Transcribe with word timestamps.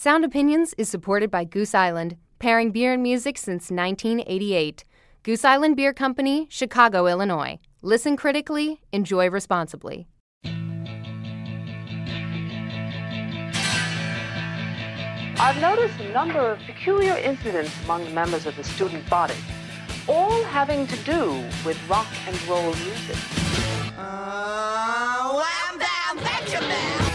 Sound 0.00 0.24
Opinions 0.24 0.74
is 0.78 0.88
supported 0.88 1.28
by 1.28 1.42
Goose 1.42 1.74
Island, 1.74 2.16
pairing 2.38 2.70
beer 2.70 2.92
and 2.92 3.02
music 3.02 3.36
since 3.36 3.68
1988. 3.68 4.84
Goose 5.24 5.44
Island 5.44 5.74
Beer 5.74 5.92
Company, 5.92 6.46
Chicago, 6.48 7.08
Illinois. 7.08 7.58
Listen 7.82 8.16
critically, 8.16 8.80
enjoy 8.92 9.28
responsibly. 9.28 10.06
I've 15.40 15.60
noticed 15.60 15.98
a 15.98 16.12
number 16.12 16.38
of 16.38 16.60
peculiar 16.60 17.16
incidents 17.16 17.74
among 17.82 18.04
the 18.04 18.10
members 18.10 18.46
of 18.46 18.54
the 18.54 18.62
student 18.62 19.10
body, 19.10 19.34
all 20.06 20.44
having 20.44 20.86
to 20.86 20.96
do 20.98 21.44
with 21.66 21.76
rock 21.88 22.06
and 22.28 22.40
roll 22.46 22.72
music. 22.72 23.16
Uh, 23.98 25.42
wham 25.42 25.78
bam 25.80 26.18
Benjamin! 26.22 27.07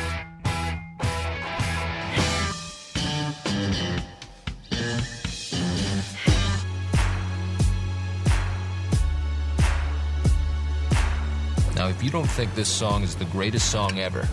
Now, 11.84 11.90
if 11.90 12.02
you 12.02 12.10
don't 12.10 12.30
think 12.30 12.56
this 12.56 12.70
song 12.70 13.04
is 13.04 13.14
the 13.14 13.26
greatest 13.26 13.70
song 13.70 14.00
ever, 14.00 14.26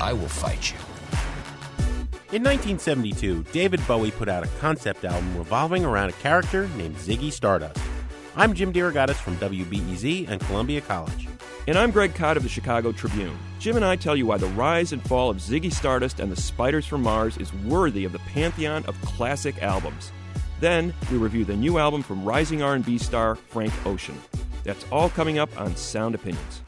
I 0.00 0.12
will 0.12 0.26
fight 0.26 0.72
you. 0.72 0.78
In 2.32 2.42
1972, 2.42 3.44
David 3.52 3.80
Bowie 3.86 4.10
put 4.10 4.28
out 4.28 4.42
a 4.42 4.48
concept 4.58 5.04
album 5.04 5.38
revolving 5.38 5.84
around 5.84 6.08
a 6.08 6.14
character 6.14 6.68
named 6.76 6.96
Ziggy 6.96 7.30
Stardust. 7.30 7.80
I'm 8.34 8.54
Jim 8.54 8.72
DeRogatis 8.72 9.14
from 9.14 9.36
WBEZ 9.36 10.28
and 10.28 10.40
Columbia 10.40 10.80
College. 10.80 11.28
And 11.68 11.78
I'm 11.78 11.92
Greg 11.92 12.12
Kot 12.16 12.36
of 12.36 12.42
the 12.42 12.48
Chicago 12.48 12.90
Tribune. 12.90 13.38
Jim 13.60 13.76
and 13.76 13.84
I 13.84 13.94
tell 13.94 14.16
you 14.16 14.26
why 14.26 14.38
the 14.38 14.48
rise 14.48 14.92
and 14.92 15.00
fall 15.00 15.30
of 15.30 15.36
Ziggy 15.36 15.72
Stardust 15.72 16.18
and 16.18 16.32
the 16.32 16.42
Spiders 16.42 16.86
from 16.86 17.04
Mars 17.04 17.36
is 17.36 17.54
worthy 17.54 18.04
of 18.04 18.10
the 18.10 18.18
pantheon 18.18 18.84
of 18.86 19.00
classic 19.02 19.62
albums. 19.62 20.10
Then 20.58 20.92
we 21.12 21.18
review 21.18 21.44
the 21.44 21.54
new 21.54 21.78
album 21.78 22.02
from 22.02 22.24
rising 22.24 22.64
R&B 22.64 22.98
star 22.98 23.36
Frank 23.36 23.72
Ocean. 23.86 24.20
That's 24.64 24.84
all 24.90 25.08
coming 25.10 25.38
up 25.38 25.56
on 25.60 25.76
Sound 25.76 26.16
Opinions. 26.16 26.63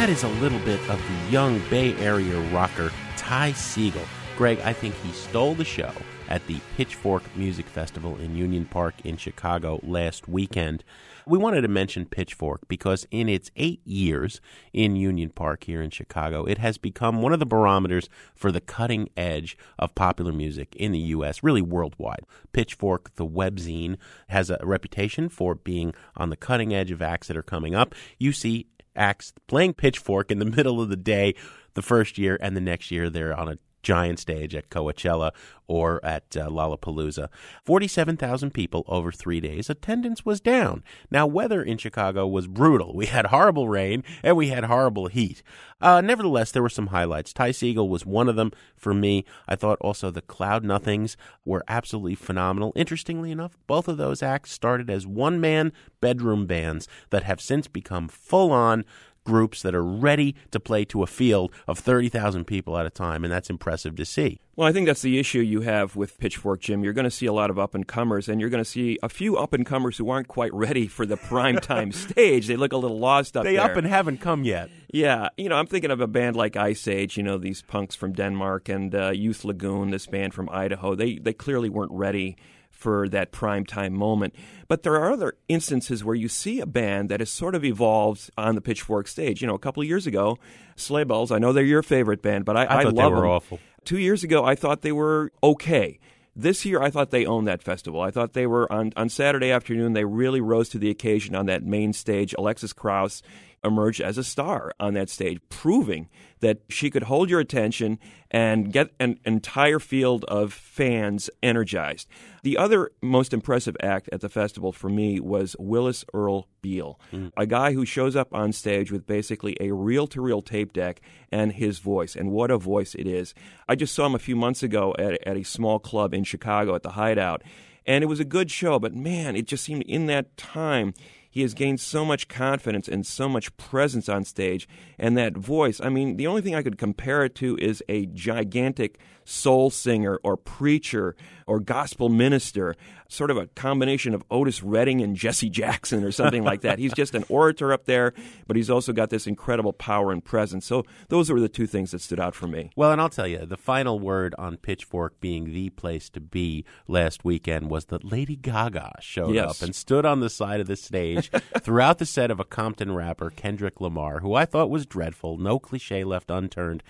That 0.00 0.08
is 0.08 0.22
a 0.22 0.28
little 0.28 0.58
bit 0.60 0.80
of 0.88 0.98
the 0.98 1.30
young 1.30 1.58
Bay 1.68 1.94
Area 1.96 2.40
rocker 2.52 2.90
Ty 3.18 3.52
Segall. 3.52 4.08
Greg, 4.34 4.58
I 4.60 4.72
think 4.72 4.94
he 4.94 5.12
stole 5.12 5.54
the 5.54 5.62
show 5.62 5.92
at 6.30 6.46
the 6.46 6.58
Pitchfork 6.74 7.22
Music 7.36 7.66
Festival 7.66 8.16
in 8.16 8.34
Union 8.34 8.64
Park 8.64 8.94
in 9.04 9.18
Chicago 9.18 9.78
last 9.82 10.26
weekend. 10.26 10.84
We 11.26 11.36
wanted 11.36 11.60
to 11.60 11.68
mention 11.68 12.06
Pitchfork 12.06 12.66
because 12.66 13.06
in 13.10 13.28
its 13.28 13.50
eight 13.56 13.86
years 13.86 14.40
in 14.72 14.96
Union 14.96 15.28
Park 15.28 15.64
here 15.64 15.82
in 15.82 15.90
Chicago, 15.90 16.46
it 16.46 16.56
has 16.56 16.78
become 16.78 17.20
one 17.20 17.34
of 17.34 17.38
the 17.38 17.44
barometers 17.44 18.08
for 18.34 18.50
the 18.50 18.62
cutting 18.62 19.10
edge 19.18 19.58
of 19.78 19.94
popular 19.94 20.32
music 20.32 20.74
in 20.76 20.92
the 20.92 20.98
U.S., 20.98 21.42
really 21.42 21.60
worldwide. 21.60 22.24
Pitchfork, 22.54 23.14
the 23.16 23.26
webzine, 23.26 23.98
has 24.28 24.48
a 24.48 24.58
reputation 24.62 25.28
for 25.28 25.54
being 25.54 25.92
on 26.16 26.30
the 26.30 26.36
cutting 26.36 26.72
edge 26.72 26.90
of 26.90 27.02
acts 27.02 27.28
that 27.28 27.36
are 27.36 27.42
coming 27.42 27.74
up. 27.74 27.94
You 28.18 28.32
see 28.32 28.66
acts 28.96 29.32
playing 29.46 29.74
Pitchfork 29.74 30.30
in 30.30 30.38
the 30.38 30.44
middle 30.56 30.80
of 30.80 30.88
the 30.88 30.96
day 30.96 31.34
the 31.74 31.82
first 31.82 32.18
year, 32.18 32.38
and 32.40 32.56
the 32.56 32.60
next 32.60 32.90
year 32.90 33.10
they're 33.10 33.38
on 33.38 33.48
a 33.48 33.58
giant 33.82 34.18
stage 34.18 34.54
at 34.54 34.70
Coachella 34.70 35.32
or 35.66 36.04
at 36.04 36.36
uh, 36.36 36.48
Lollapalooza. 36.48 37.28
47,000 37.64 38.52
people 38.52 38.84
over 38.88 39.12
three 39.12 39.40
days. 39.40 39.70
Attendance 39.70 40.24
was 40.24 40.40
down. 40.40 40.82
Now, 41.12 41.28
weather 41.28 41.62
in 41.62 41.78
Chicago 41.78 42.26
was 42.26 42.48
brutal. 42.48 42.94
We 42.94 43.06
had 43.06 43.26
horrible 43.26 43.68
rain 43.68 44.02
and 44.22 44.36
we 44.36 44.48
had 44.48 44.64
horrible 44.64 45.06
heat. 45.06 45.44
Uh, 45.80 46.00
nevertheless, 46.00 46.50
there 46.50 46.62
were 46.62 46.68
some 46.68 46.88
highlights. 46.88 47.32
Ty 47.32 47.50
Segall 47.50 47.88
was 47.88 48.04
one 48.04 48.28
of 48.28 48.36
them 48.36 48.50
for 48.76 48.92
me. 48.92 49.24
I 49.48 49.54
thought 49.54 49.78
also 49.80 50.10
the 50.10 50.20
Cloud 50.20 50.64
Nothings 50.64 51.16
were 51.44 51.64
absolutely 51.68 52.16
phenomenal. 52.16 52.72
Interestingly 52.74 53.30
enough, 53.30 53.56
both 53.66 53.86
of 53.86 53.96
those 53.96 54.22
acts 54.22 54.52
started 54.52 54.90
as 54.90 55.06
one 55.06 55.40
man 55.40 55.72
bedroom 56.00 56.46
bands 56.46 56.88
that 57.10 57.22
have 57.22 57.40
since 57.40 57.68
become 57.68 58.08
full 58.08 58.50
on 58.50 58.84
groups 59.30 59.62
that 59.62 59.76
are 59.76 59.84
ready 59.84 60.34
to 60.50 60.58
play 60.58 60.84
to 60.86 61.04
a 61.04 61.06
field 61.06 61.52
of 61.68 61.78
30,000 61.78 62.44
people 62.44 62.76
at 62.76 62.84
a 62.84 62.90
time, 62.90 63.22
and 63.22 63.32
that's 63.32 63.48
impressive 63.48 63.94
to 63.94 64.04
see. 64.04 64.40
Well, 64.56 64.68
I 64.68 64.72
think 64.72 64.88
that's 64.88 65.02
the 65.02 65.18
issue 65.18 65.38
you 65.38 65.60
have 65.60 65.94
with 65.94 66.18
Pitchfork, 66.18 66.60
Jim. 66.60 66.82
You're 66.82 66.92
going 66.92 67.04
to 67.04 67.10
see 67.10 67.26
a 67.26 67.32
lot 67.32 67.48
of 67.48 67.58
up 67.58 67.74
and 67.74 67.86
comers, 67.86 68.28
and 68.28 68.40
you're 68.40 68.50
going 68.50 68.62
to 68.62 68.68
see 68.68 68.98
a 69.02 69.08
few 69.08 69.36
up 69.36 69.52
and 69.52 69.64
comers 69.64 69.96
who 69.96 70.10
aren't 70.10 70.26
quite 70.26 70.52
ready 70.52 70.88
for 70.88 71.06
the 71.06 71.16
prime 71.16 71.58
time 71.58 71.92
stage. 72.06 72.48
They 72.48 72.56
look 72.56 72.72
a 72.72 72.76
little 72.76 72.98
lost 72.98 73.36
up 73.36 73.44
they 73.44 73.54
there. 73.54 73.66
They 73.66 73.72
up 73.72 73.76
and 73.76 73.86
haven't 73.86 74.20
come 74.20 74.42
yet. 74.44 74.68
Yeah, 74.92 75.28
you 75.36 75.48
know, 75.48 75.54
I'm 75.54 75.68
thinking 75.68 75.92
of 75.92 76.00
a 76.00 76.08
band 76.08 76.34
like 76.34 76.56
Ice 76.56 76.88
Age. 76.88 77.16
You 77.16 77.22
know, 77.22 77.38
these 77.38 77.62
punks 77.62 77.94
from 77.94 78.12
Denmark 78.12 78.68
and 78.68 78.94
uh, 78.94 79.10
Youth 79.10 79.44
Lagoon, 79.44 79.90
this 79.90 80.06
band 80.06 80.34
from 80.34 80.50
Idaho. 80.50 80.96
They 80.96 81.14
they 81.14 81.32
clearly 81.32 81.68
weren't 81.68 81.92
ready 81.92 82.36
for 82.80 83.08
that 83.10 83.30
prime 83.30 83.66
time 83.66 83.92
moment. 83.92 84.34
But 84.68 84.82
there 84.82 84.94
are 84.96 85.12
other 85.12 85.34
instances 85.48 86.02
where 86.02 86.14
you 86.14 86.28
see 86.28 86.60
a 86.60 86.66
band 86.66 87.10
that 87.10 87.20
has 87.20 87.30
sort 87.30 87.54
of 87.54 87.64
evolved 87.64 88.30
on 88.38 88.54
the 88.54 88.60
Pitchfork 88.60 89.06
stage. 89.06 89.42
You 89.42 89.46
know, 89.46 89.54
a 89.54 89.58
couple 89.58 89.82
of 89.82 89.88
years 89.88 90.06
ago, 90.06 90.38
Sleigh 90.76 91.04
Bells. 91.04 91.30
I 91.30 91.38
know 91.38 91.52
they're 91.52 91.64
your 91.64 91.82
favorite 91.82 92.22
band, 92.22 92.46
but 92.46 92.56
I, 92.56 92.64
I, 92.64 92.80
I 92.80 92.82
love 92.84 92.94
they 92.96 93.02
were 93.02 93.20
them. 93.20 93.24
awful. 93.26 93.60
Two 93.84 93.98
years 93.98 94.24
ago, 94.24 94.44
I 94.44 94.54
thought 94.54 94.80
they 94.80 94.92
were 94.92 95.30
okay. 95.42 95.98
This 96.34 96.64
year, 96.64 96.80
I 96.80 96.90
thought 96.90 97.10
they 97.10 97.26
owned 97.26 97.48
that 97.48 97.62
festival. 97.62 98.00
I 98.00 98.10
thought 98.10 98.32
they 98.32 98.46
were 98.46 98.70
on, 98.72 98.92
on 98.96 99.08
Saturday 99.08 99.50
afternoon. 99.50 99.92
They 99.92 100.04
really 100.04 100.40
rose 100.40 100.68
to 100.70 100.78
the 100.78 100.88
occasion 100.88 101.34
on 101.34 101.46
that 101.46 101.64
main 101.64 101.92
stage. 101.92 102.34
Alexis 102.38 102.72
Krauss 102.72 103.20
emerged 103.62 104.00
as 104.00 104.16
a 104.16 104.24
star 104.24 104.72
on 104.80 104.94
that 104.94 105.10
stage, 105.10 105.38
proving 105.50 106.08
that 106.40 106.60
she 106.70 106.88
could 106.90 107.02
hold 107.04 107.28
your 107.28 107.40
attention 107.40 107.98
and 108.30 108.72
get 108.72 108.90
an 108.98 109.18
entire 109.26 109.78
field 109.78 110.24
of 110.24 110.52
fans 110.52 111.28
energized. 111.42 112.08
The 112.42 112.56
other 112.56 112.90
most 113.02 113.34
impressive 113.34 113.76
act 113.82 114.08
at 114.12 114.22
the 114.22 114.30
festival 114.30 114.72
for 114.72 114.88
me 114.88 115.20
was 115.20 115.54
Willis 115.58 116.04
Earl 116.14 116.48
Beal, 116.62 116.98
Mm. 117.12 117.32
a 117.36 117.46
guy 117.46 117.72
who 117.72 117.84
shows 117.84 118.16
up 118.16 118.32
on 118.32 118.52
stage 118.52 118.90
with 118.90 119.06
basically 119.06 119.56
a 119.60 119.72
reel 119.72 120.06
to 120.08 120.20
reel 120.22 120.40
tape 120.40 120.72
deck 120.72 121.00
and 121.30 121.52
his 121.52 121.78
voice. 121.80 122.16
And 122.16 122.30
what 122.30 122.50
a 122.50 122.56
voice 122.56 122.94
it 122.94 123.06
is. 123.06 123.34
I 123.68 123.74
just 123.74 123.94
saw 123.94 124.06
him 124.06 124.14
a 124.14 124.18
few 124.18 124.36
months 124.36 124.62
ago 124.62 124.94
at, 124.98 125.26
at 125.26 125.36
a 125.36 125.42
small 125.44 125.78
club 125.78 126.14
in 126.14 126.24
Chicago 126.24 126.74
at 126.74 126.82
the 126.82 126.90
Hideout. 126.92 127.42
And 127.86 128.04
it 128.04 128.06
was 128.08 128.20
a 128.20 128.24
good 128.24 128.50
show, 128.50 128.78
but 128.78 128.94
man, 128.94 129.36
it 129.36 129.46
just 129.46 129.64
seemed 129.64 129.82
in 129.82 130.06
that 130.06 130.36
time 130.36 130.94
he 131.30 131.42
has 131.42 131.54
gained 131.54 131.80
so 131.80 132.04
much 132.04 132.28
confidence 132.28 132.88
and 132.88 133.06
so 133.06 133.28
much 133.28 133.56
presence 133.56 134.08
on 134.08 134.24
stage. 134.24 134.68
And 134.98 135.16
that 135.16 135.36
voice 135.36 135.80
i 135.80 135.88
mean 135.88 136.16
the 136.16 136.26
only 136.26 136.42
thing 136.42 136.54
i 136.54 136.62
could 136.62 136.78
compare 136.78 137.24
it 137.24 137.34
to 137.36 137.56
is 137.58 137.82
a 137.88 138.06
gigantic 138.06 138.98
soul 139.30 139.70
singer 139.70 140.18
or 140.24 140.36
preacher 140.36 141.14
or 141.46 141.60
gospel 141.60 142.08
minister 142.08 142.74
sort 143.08 143.30
of 143.30 143.36
a 143.36 143.46
combination 143.48 144.14
of 144.14 144.22
otis 144.30 144.62
redding 144.62 145.00
and 145.00 145.14
jesse 145.16 145.48
jackson 145.50 146.02
or 146.04 146.10
something 146.12 146.42
like 146.44 146.60
that 146.62 146.78
he's 146.78 146.92
just 146.92 147.14
an 147.14 147.24
orator 147.28 147.72
up 147.72 147.84
there 147.84 148.12
but 148.46 148.56
he's 148.56 148.68
also 148.70 148.92
got 148.92 149.10
this 149.10 149.26
incredible 149.26 149.72
power 149.72 150.10
and 150.12 150.24
presence 150.24 150.66
so 150.66 150.84
those 151.08 151.30
were 151.30 151.40
the 151.40 151.48
two 151.48 151.66
things 151.66 151.92
that 151.92 152.00
stood 152.00 152.18
out 152.20 152.34
for 152.34 152.46
me 152.48 152.70
Well, 152.76 152.90
and 152.92 153.00
I'll 153.00 153.08
tell 153.08 153.26
you, 153.26 153.46
the 153.46 153.56
final 153.56 153.98
word 154.00 154.34
on 154.38 154.56
Pitchfork 154.56 155.20
being 155.20 155.52
the 155.52 155.70
place 155.70 156.08
to 156.10 156.20
be 156.20 156.64
last 156.88 157.24
weekend 157.24 157.70
was 157.70 157.86
that 157.86 158.04
Lady 158.04 158.36
Gaga 158.36 158.96
showed 159.00 159.34
Yes. 159.34 159.60
up 159.60 159.64
and 159.66 159.74
stood 159.74 160.04
on 160.04 160.20
the 160.20 160.30
side 160.30 160.60
of 160.60 160.66
the 160.66 160.76
stage 160.76 161.30
throughout 161.60 161.98
the 161.98 162.06
set 162.06 162.30
of 162.30 162.40
a 162.40 162.44
Compton 162.44 162.92
rapper, 162.94 163.30
Kendrick 163.30 163.80
Lamar, 163.80 164.20
who 164.20 164.34
I 164.34 164.44
thought 164.44 164.70
was 164.70 164.86
dreadful. 164.86 165.38
No 165.38 165.58
cliche 165.58 166.04
left 166.04 166.30
unturned. 166.30 166.82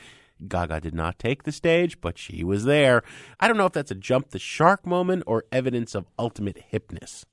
Gaga 0.49 0.81
did 0.81 0.95
not 0.95 1.19
take 1.19 1.43
the 1.43 1.53
stage, 1.53 2.01
but 2.01 2.19
she 2.19 2.45
was 2.45 2.65
there. 2.65 3.03
I 3.39 3.49
don't 3.49 3.57
know 3.57 3.67
if 3.67 3.73
that's 3.73 3.91
a 3.91 3.95
jump 3.95 4.31
the 4.31 4.39
shark 4.39 4.87
moment 4.87 5.25
or 5.27 5.45
evidence 5.53 5.95
of 5.95 6.07
ultimate 6.19 6.65
hipness. 6.73 7.25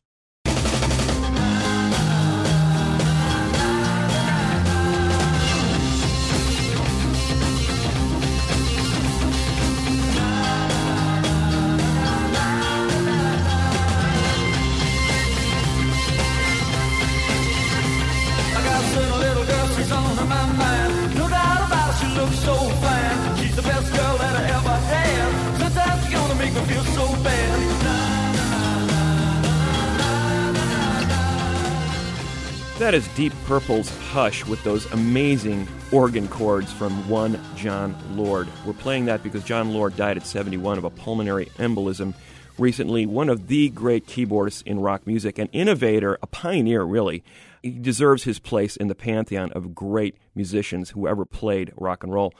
That 32.79 32.94
is 32.94 33.07
Deep 33.15 33.33
Purple's 33.45 33.89
Hush 34.12 34.45
with 34.45 34.63
those 34.63 34.85
amazing 34.91 35.68
organ 35.91 36.27
chords 36.27 36.71
from 36.71 37.09
one 37.09 37.41
Jon 37.56 37.95
Lord. 38.15 38.47
We're 38.68 38.74
playing 38.74 39.06
that 39.06 39.24
because 39.24 39.44
Jon 39.44 39.74
Lord 39.74 39.95
died 39.95 40.15
at 40.15 40.27
71 40.27 40.77
of 40.77 40.83
a 40.83 40.91
pulmonary 40.91 41.47
embolism 41.57 42.13
recently. 42.59 43.07
One 43.07 43.29
of 43.29 43.47
the 43.47 43.69
great 43.69 44.06
keyboardists 44.06 44.62
in 44.62 44.79
rock 44.79 45.07
music, 45.07 45.39
an 45.39 45.50
innovator, 45.53 46.19
a 46.21 46.27
pioneer, 46.27 46.83
really. 46.83 47.24
He 47.63 47.71
deserves 47.71 48.25
his 48.25 48.38
place 48.38 48.77
in 48.77 48.89
the 48.89 48.95
pantheon 48.95 49.51
of 49.53 49.74
great 49.74 50.15
musicians 50.35 50.91
who 50.91 51.07
ever 51.07 51.25
played 51.25 51.74
rock 51.77 52.03
and 52.03 52.13
roll. 52.13 52.31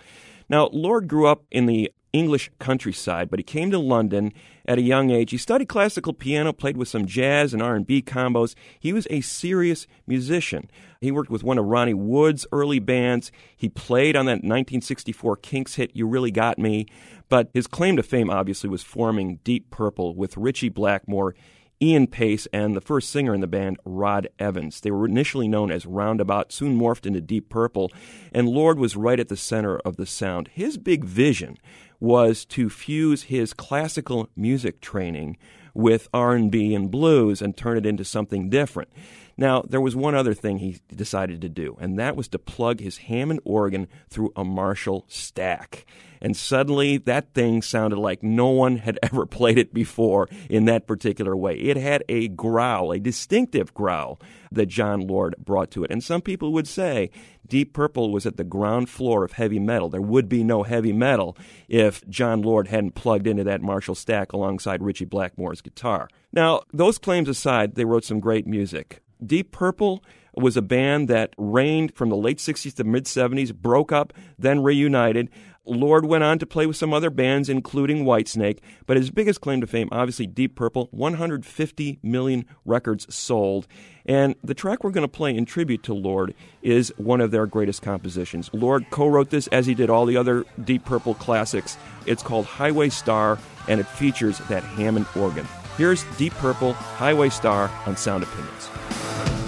Now, 0.48 0.69
Lord 0.72 1.07
grew 1.07 1.25
up 1.25 1.45
in 1.50 1.66
the 1.66 1.92
English 2.18 2.50
countryside, 2.60 3.30
but 3.30 3.40
he 3.40 3.44
came 3.44 3.72
to 3.72 3.80
London 3.80 4.34
at 4.66 4.78
a 4.78 4.81
young 4.81 5.12
age. 5.12 5.31
He 5.31 5.38
studied 5.38 5.69
classical 5.69 6.14
piano, 6.14 6.52
played 6.52 6.75
with 6.75 6.88
some 6.88 7.06
jazz 7.06 7.54
and 7.54 7.62
R&B 7.62 8.02
combos. 8.02 8.56
He 8.80 8.92
was 8.92 9.08
a 9.10 9.22
serious 9.22 9.88
musician. 10.08 10.69
He 11.00 11.12
worked 11.12 11.30
with 11.30 11.44
one 11.44 11.58
of 11.58 11.66
Ronnie 11.66 11.94
Wood's 11.94 12.48
early 12.52 12.80
bands. 12.80 13.31
He 13.56 13.69
played 13.69 14.16
on 14.16 14.25
that 14.25 14.44
1964 14.44 15.38
Kinks 15.38 15.75
hit 15.75 15.92
You 15.96 16.08
Really 16.08 16.31
Got 16.31 16.58
Me, 16.58 16.88
but 17.30 17.50
his 17.54 17.68
claim 17.68 17.96
to 17.98 18.04
fame 18.04 18.30
obviously 18.30 18.70
was 18.70 18.84
forming 18.84 19.38
Deep 19.44 19.70
Purple 19.70 20.16
with 20.16 20.38
Ritchie 20.38 20.70
Blackmore 20.70 21.36
Ian 21.81 22.08
Paice, 22.08 22.48
and 22.52 22.75
the 22.75 22.81
first 22.81 23.12
singer 23.12 23.36
in 23.36 23.42
the 23.42 23.48
band, 23.48 23.78
Rod 23.86 24.30
Evans. 24.40 24.81
They 24.81 24.90
were 24.90 25.06
initially 25.06 25.48
known 25.48 25.72
as 25.72 25.86
Roundabout, 25.86 26.52
soon 26.52 26.78
morphed 26.78 27.06
into 27.06 27.22
Deep 27.22 27.50
Purple, 27.50 27.92
and 28.34 28.50
Lord 28.50 28.80
was 28.80 28.96
right 28.96 29.20
at 29.20 29.28
the 29.28 29.38
center 29.38 29.78
of 29.80 29.96
the 29.96 30.08
sound. 30.08 30.50
His 30.54 30.78
big 30.78 31.04
vision 31.04 31.58
was 32.00 32.46
to 32.46 32.70
fuse 32.70 33.24
his 33.24 33.54
classical 33.54 34.30
music 34.36 34.82
training 34.82 35.38
with 35.74 36.10
R&B 36.14 36.74
and 36.74 36.90
blues 36.90 37.42
and 37.42 37.56
turn 37.56 37.78
it 37.78 37.86
into 37.86 38.04
something 38.04 38.50
different. 38.50 38.90
Now, 39.38 39.62
there 39.62 39.81
was 39.81 39.95
one 39.95 40.16
other 40.16 40.34
thing 40.34 40.57
he 40.57 40.80
decided 40.94 41.42
to 41.42 41.50
do, 41.50 41.78
and 41.80 42.00
that 42.00 42.16
was 42.16 42.28
to 42.30 42.39
plug 42.39 42.80
his 42.80 42.98
Hammond 42.98 43.42
organ 43.45 43.88
through 44.10 44.34
a 44.36 44.44
Marshall 44.44 45.06
stack. 45.07 45.86
And 46.19 46.36
suddenly, 46.36 46.98
that 46.98 47.36
thing 47.36 47.62
sounded 47.62 48.00
like 48.00 48.24
no 48.24 48.48
one 48.48 48.78
had 48.78 48.98
ever 49.04 49.25
played 49.25 49.57
it 49.57 49.74
before 49.74 50.28
in 50.50 50.66
that 50.66 50.88
particular 50.88 51.36
way. 51.36 51.56
It 51.56 51.78
had 51.78 52.04
a 52.10 52.30
growl, 52.30 52.92
a 52.92 53.00
distinctive 53.00 53.74
growl 53.74 54.19
that 54.51 54.68
Jon 54.68 55.01
Lord 55.01 55.36
brought 55.38 55.72
to 55.72 55.84
it. 55.84 55.92
And 55.92 56.04
some 56.04 56.22
people 56.22 56.54
would 56.54 56.68
say 56.68 57.12
Deep 57.48 57.74
Purple 57.74 58.12
was 58.12 58.25
at 58.25 58.38
the 58.38 58.44
ground 58.44 58.89
floor 58.89 59.24
of 59.24 59.34
heavy 59.34 59.60
metal. 59.60 59.89
There 59.89 60.01
would 60.01 60.28
be 60.28 60.44
no 60.44 60.63
heavy 60.63 60.94
metal 60.94 61.38
if 61.68 62.07
Jon 62.07 62.42
Lord 62.42 62.69
hadn't 62.69 62.95
plugged 62.95 63.28
into 63.28 63.44
that 63.44 63.62
Marshall 63.62 63.95
stack 63.95 64.34
alongside 64.34 64.81
Ritchie 64.81 65.06
Blackmore's 65.06 65.62
guitar. 65.62 66.10
Now, 66.31 66.62
those 66.74 66.98
claims 66.98 67.30
aside, 67.30 67.75
they 67.75 67.86
wrote 67.86 68.04
some 68.04 68.19
great 68.19 68.48
music. 68.48 69.01
Deep 69.25 69.52
Purple 69.52 70.04
was 70.36 70.56
a 70.56 70.62
band 70.62 71.08
that 71.08 71.34
reigned 71.38 71.96
from 71.96 72.10
the 72.10 72.16
late 72.16 72.38
60s 72.38 72.74
to 72.75 72.84
mid 72.84 73.06
70s, 73.06 73.54
broke 73.54 73.92
up, 73.92 74.14
then 74.38 74.62
reunited. 74.62 75.30
Lord 75.66 76.06
went 76.06 76.24
on 76.24 76.40
to 76.40 76.46
play 76.46 76.66
with 76.66 76.78
some 76.78 76.94
other 76.94 77.10
bands, 77.10 77.50
including 77.50 78.06
Whitesnake, 78.06 78.60
but 78.86 78.96
his 78.96 79.10
biggest 79.10 79.42
claim 79.42 79.60
to 79.60 79.68
fame, 79.68 79.90
obviously 79.92 80.25
Deep 80.25 80.56
Purple, 80.56 80.88
150 80.92 82.00
million 82.02 82.46
records 82.64 83.14
sold. 83.14 83.68
And 84.06 84.36
the 84.42 84.54
track 84.54 84.84
we're 84.84 84.92
going 84.92 85.04
to 85.04 85.10
play 85.10 85.36
in 85.36 85.46
tribute 85.46 85.84
to 85.84 85.94
Lord 85.94 86.34
is 86.62 86.94
one 86.96 87.20
of 87.20 87.31
their 87.31 87.46
greatest 87.46 87.81
compositions. 87.81 88.50
Lord 88.54 88.90
co 88.92 89.08
wrote 89.08 89.30
this 89.30 89.48
as 89.48 89.66
he 89.66 89.74
did 89.74 89.90
all 89.90 90.06
the 90.06 90.16
other 90.16 90.46
Deep 90.63 90.86
Purple 90.86 91.16
classics. 91.16 91.78
It's 92.06 92.24
called 92.24 92.46
Highway 92.46 92.90
Star, 92.90 93.38
and 93.68 93.81
it 93.81 93.88
features 93.88 94.38
that 94.48 94.63
Hammond 94.63 95.08
organ. 95.16 95.46
Here's 95.77 96.03
Deep 96.18 96.33
Purple, 96.33 96.74
Highway 96.74 97.29
Star 97.29 97.69
on 97.85 97.95
Sound 97.95 98.24
Opinions. 98.24 99.47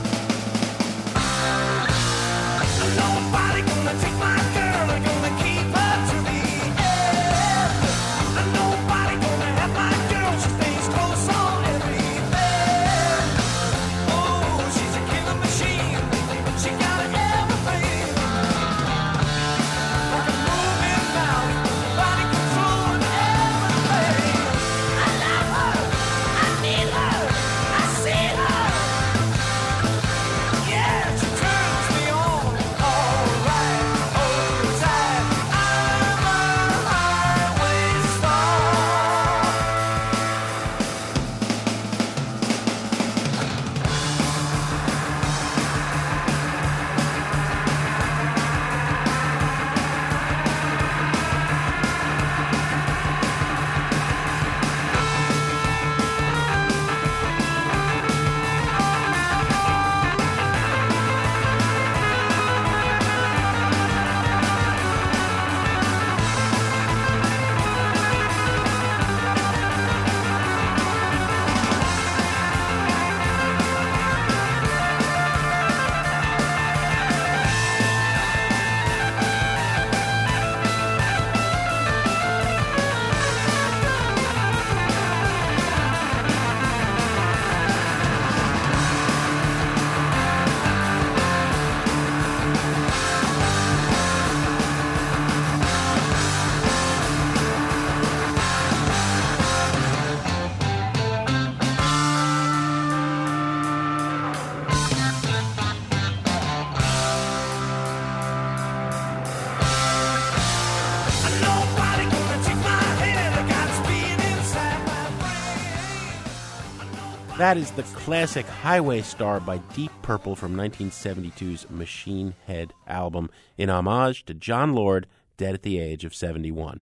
That 117.50 117.58
is 117.58 117.72
the 117.72 117.82
classic 117.82 118.46
Highway 118.46 119.02
Star 119.02 119.40
by 119.40 119.58
Deep 119.74 119.92
Purple 120.04 120.36
from 120.36 120.56
1972's 120.56 121.68
Machine 121.72 122.36
Head 122.46 122.74
album 122.86 123.32
in 123.58 123.72
homage 123.72 124.24
to 124.26 124.36
Jon 124.36 124.74
Lord, 124.76 125.08
dead 125.36 125.56
at 125.56 125.64
the 125.64 125.80
age 125.80 126.06
of 126.06 126.14
71. 126.14 126.78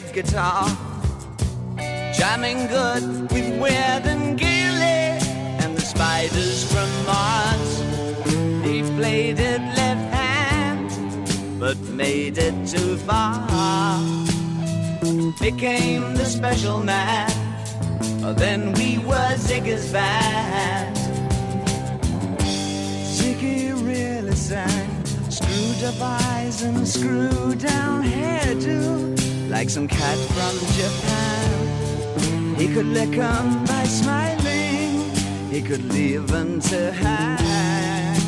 Played 0.00 0.14
guitar, 0.14 0.66
jamming 2.12 2.66
good 2.66 3.30
with 3.32 3.60
Weird 3.60 4.06
and 4.06 4.38
Gilly 4.38 5.18
and 5.62 5.76
the 5.76 5.80
spiders 5.80 6.64
from 6.72 6.88
Mars. 7.06 7.80
He 8.64 8.82
played 8.96 9.38
it 9.38 9.60
left 9.76 10.14
hand, 10.14 10.90
but 11.58 11.78
made 11.78 12.38
it 12.38 12.54
too 12.66 12.96
far. 12.98 13.48
became 15.40 16.14
the 16.14 16.24
special 16.24 16.82
man. 16.82 17.30
Oh, 18.22 18.34
then 18.34 18.72
we 18.74 18.98
were 18.98 19.34
Ziggy's 19.36 19.92
band. 19.92 20.96
Ziggy 23.16 23.72
really 23.86 24.36
sang. 24.36 25.04
Screwed 25.30 25.84
up 25.84 26.00
eyes 26.00 26.62
and 26.62 26.86
screw 26.86 27.54
down 27.54 28.02
hairdo. 28.02 29.19
Like 29.50 29.68
some 29.68 29.88
cat 29.88 30.16
from 30.16 30.54
Japan. 30.78 32.56
He 32.56 32.68
could 32.72 32.86
lick 32.86 33.10
lick 33.10 33.18
'em 33.18 33.64
by 33.64 33.82
smiling. 33.82 35.10
He 35.50 35.60
could 35.60 35.92
leave 35.92 36.28
them 36.28 36.60
to 36.70 36.92
hang. 36.92 38.20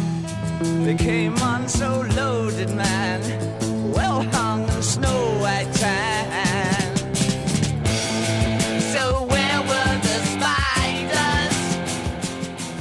They 0.85 0.97
came 0.97 1.37
on 1.39 1.69
so 1.69 2.05
loaded, 2.17 2.71
man. 2.75 3.21
Well 3.95 4.23
hung 4.33 4.69
in 4.69 4.83
snow 4.83 5.39
white 5.41 5.73
tan. 5.75 6.12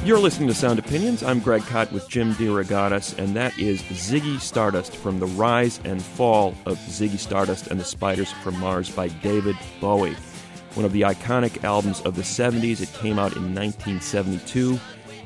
You're 0.04 0.18
listening 0.18 0.48
to 0.48 0.54
Sound 0.54 0.80
Opinions. 0.80 1.22
I'm 1.22 1.38
Greg 1.38 1.62
Kot 1.62 1.92
with 1.92 2.08
Jim 2.08 2.34
DeRogatis, 2.34 3.16
and 3.18 3.36
that 3.36 3.56
is 3.56 3.80
Ziggy 3.82 4.40
Stardust 4.40 4.96
from 4.96 5.20
The 5.20 5.26
Rise 5.26 5.78
and 5.84 6.02
Fall 6.02 6.56
of 6.66 6.76
Ziggy 6.78 7.20
Stardust 7.20 7.68
and 7.68 7.78
the 7.78 7.84
Spiders 7.84 8.32
from 8.32 8.58
Mars 8.58 8.90
by 8.90 9.06
David 9.06 9.54
Bowie. 9.80 10.16
One 10.74 10.84
of 10.84 10.90
the 10.90 11.02
iconic 11.02 11.62
albums 11.62 12.00
of 12.00 12.16
the 12.16 12.22
70s. 12.22 12.80
It 12.80 12.92
came 12.94 13.20
out 13.20 13.36
in 13.36 13.54
1972. 13.54 14.76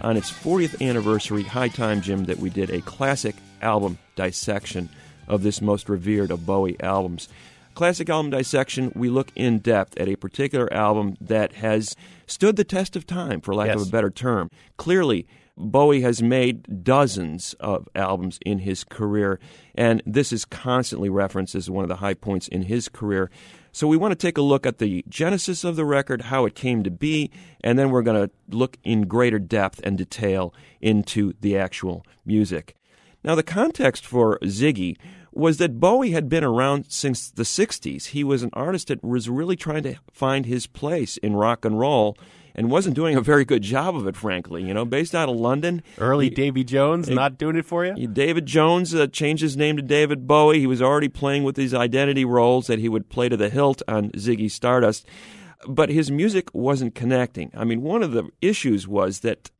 On 0.02 0.14
its 0.14 0.30
40th 0.30 0.86
anniversary, 0.86 1.42
high 1.42 1.68
time, 1.68 2.02
Jim, 2.02 2.26
that 2.26 2.38
we 2.38 2.50
did 2.50 2.68
a 2.68 2.82
classic 2.82 3.34
album 3.62 3.96
dissection 4.14 4.90
of 5.26 5.42
this 5.42 5.62
most 5.62 5.88
revered 5.88 6.30
of 6.30 6.44
Bowie 6.44 6.78
albums. 6.80 7.30
Classic 7.76 8.08
album 8.08 8.30
dissection, 8.30 8.90
we 8.94 9.10
look 9.10 9.30
in 9.36 9.58
depth 9.58 9.98
at 9.98 10.08
a 10.08 10.16
particular 10.16 10.72
album 10.72 11.14
that 11.20 11.56
has 11.56 11.94
stood 12.26 12.56
the 12.56 12.64
test 12.64 12.96
of 12.96 13.06
time, 13.06 13.42
for 13.42 13.54
lack 13.54 13.66
Yes. 13.66 13.82
of 13.82 13.88
a 13.88 13.90
better 13.90 14.08
term. 14.08 14.50
Clearly, 14.78 15.26
Bowie 15.58 16.00
has 16.00 16.22
made 16.22 16.82
dozens 16.82 17.52
of 17.60 17.86
albums 17.94 18.38
in 18.46 18.60
his 18.60 18.82
career, 18.82 19.38
and 19.74 20.02
this 20.06 20.32
is 20.32 20.46
constantly 20.46 21.10
referenced 21.10 21.54
as 21.54 21.68
one 21.68 21.84
of 21.84 21.90
the 21.90 21.96
high 21.96 22.14
points 22.14 22.48
in 22.48 22.62
his 22.62 22.88
career. 22.88 23.30
So 23.72 23.86
we 23.86 23.98
want 23.98 24.12
to 24.12 24.16
take 24.26 24.38
a 24.38 24.42
look 24.42 24.64
at 24.64 24.78
the 24.78 25.04
genesis 25.06 25.62
of 25.62 25.76
the 25.76 25.84
record, 25.84 26.22
how 26.22 26.46
it 26.46 26.54
came 26.54 26.82
to 26.82 26.90
be, 26.90 27.30
and 27.62 27.78
then 27.78 27.90
we're 27.90 28.00
going 28.00 28.26
to 28.26 28.34
look 28.48 28.78
in 28.84 29.02
greater 29.02 29.38
depth 29.38 29.82
and 29.84 29.98
detail 29.98 30.54
into 30.80 31.34
the 31.42 31.58
actual 31.58 32.06
music. 32.24 32.74
Now, 33.22 33.34
the 33.34 33.42
context 33.42 34.06
for 34.06 34.38
Ziggy 34.44 34.96
was 35.36 35.58
that 35.58 35.78
Bowie 35.78 36.10
had 36.10 36.28
been 36.28 36.44
around 36.44 36.86
since 36.88 37.30
the 37.30 37.42
60s. 37.42 38.06
He 38.06 38.24
was 38.24 38.42
an 38.42 38.50
artist 38.52 38.88
that 38.88 39.04
was 39.04 39.28
really 39.28 39.56
trying 39.56 39.82
to 39.84 39.96
find 40.12 40.46
his 40.46 40.66
place 40.66 41.16
in 41.18 41.34
rock 41.34 41.64
and 41.64 41.78
roll 41.78 42.16
and 42.54 42.70
wasn't 42.70 42.96
doing 42.96 43.16
a 43.16 43.20
very 43.20 43.44
good 43.44 43.62
job 43.62 43.94
of 43.94 44.06
it, 44.06 44.16
frankly. 44.16 44.62
You 44.64 44.72
know, 44.72 44.84
based 44.86 45.14
out 45.14 45.28
of 45.28 45.36
London. 45.36 45.82
Early 45.98 46.30
he- 46.30 46.34
Davy 46.34 46.64
Jones 46.64 47.08
not 47.08 47.38
doing 47.38 47.56
it 47.56 47.66
for 47.66 47.84
you? 47.84 48.06
David 48.06 48.46
Jones 48.46 48.94
uh, 48.94 49.06
changed 49.06 49.42
his 49.42 49.56
name 49.56 49.76
to 49.76 49.82
David 49.82 50.26
Bowie. 50.26 50.58
He 50.60 50.66
was 50.66 50.80
already 50.80 51.08
playing 51.08 51.44
with 51.44 51.54
these 51.54 51.74
identity 51.74 52.24
roles 52.24 52.66
that 52.66 52.78
he 52.78 52.88
would 52.88 53.10
play 53.10 53.28
to 53.28 53.36
the 53.36 53.50
hilt 53.50 53.82
on 53.86 54.10
Ziggy 54.12 54.50
Stardust. 54.50 55.06
But 55.68 55.90
his 55.90 56.10
music 56.10 56.48
wasn't 56.54 56.94
connecting. 56.94 57.50
I 57.54 57.64
mean, 57.64 57.82
one 57.82 58.02
of 58.02 58.12
the 58.12 58.28
issues 58.40 58.86
was 58.88 59.20
that 59.20 59.50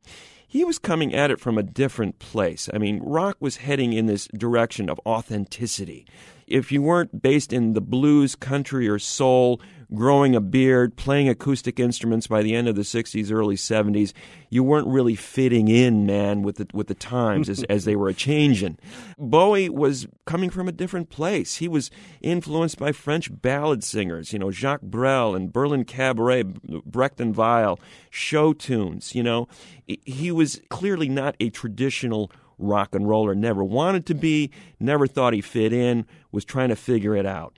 he 0.47 0.63
was 0.63 0.79
coming 0.79 1.13
at 1.13 1.29
it 1.29 1.39
from 1.41 1.57
a 1.57 1.63
different 1.63 2.19
place. 2.19 2.69
I 2.73 2.77
mean, 2.77 3.01
rock 3.03 3.35
was 3.39 3.57
heading 3.57 3.91
in 3.91 4.05
this 4.05 4.27
direction 4.27 4.89
of 4.89 4.99
authenticity. 5.05 6.07
If 6.47 6.71
you 6.71 6.81
weren't 6.81 7.21
based 7.21 7.51
in 7.51 7.73
the 7.73 7.81
blues, 7.81 8.33
country, 8.35 8.87
or 8.87 8.97
soul, 8.97 9.59
growing 9.93 10.35
a 10.35 10.41
beard, 10.41 10.95
playing 10.97 11.29
acoustic 11.29 11.79
instruments 11.79 12.27
by 12.27 12.41
the 12.41 12.53
end 12.53 12.67
of 12.67 12.75
the 12.75 12.81
60s, 12.81 13.31
early 13.31 13.55
70s, 13.55 14.13
you 14.49 14.63
weren't 14.63 14.87
really 14.87 15.15
fitting 15.15 15.67
in, 15.67 16.05
man, 16.05 16.41
with 16.41 16.57
the, 16.57 16.67
with 16.73 16.87
the 16.87 16.93
times 16.93 17.49
as, 17.49 17.63
as 17.69 17.85
they 17.85 17.95
were 17.95 18.09
a 18.09 18.13
changing. 18.13 18.77
Bowie 19.17 19.69
was 19.69 20.07
coming 20.25 20.49
from 20.49 20.67
a 20.67 20.71
different 20.71 21.09
place. 21.09 21.55
He 21.55 21.67
was 21.67 21.89
influenced 22.21 22.77
by 22.77 22.91
French 22.91 23.29
ballad 23.41 23.83
singers, 23.83 24.33
you 24.33 24.39
know, 24.39 24.51
Jacques 24.51 24.81
Brel 24.81 25.35
and 25.35 25.51
Berlin 25.51 25.85
Cabaret, 25.85 26.43
Brecht 26.43 27.21
and 27.21 27.35
Weill, 27.35 27.79
show 28.09 28.53
tunes, 28.53 29.15
you 29.15 29.23
know. 29.23 29.47
He 29.85 30.31
was 30.31 30.61
clearly 30.69 31.09
not 31.09 31.35
a 31.39 31.49
traditional 31.49 32.31
rock 32.57 32.95
and 32.95 33.07
roller, 33.07 33.35
never 33.35 33.63
wanted 33.63 34.05
to 34.07 34.15
be, 34.15 34.51
never 34.79 35.07
thought 35.07 35.33
he 35.33 35.41
fit 35.41 35.71
in, 35.71 36.05
was 36.31 36.43
trying 36.43 36.69
to 36.69 36.75
figure 36.75 37.15
it 37.15 37.25
out. 37.25 37.55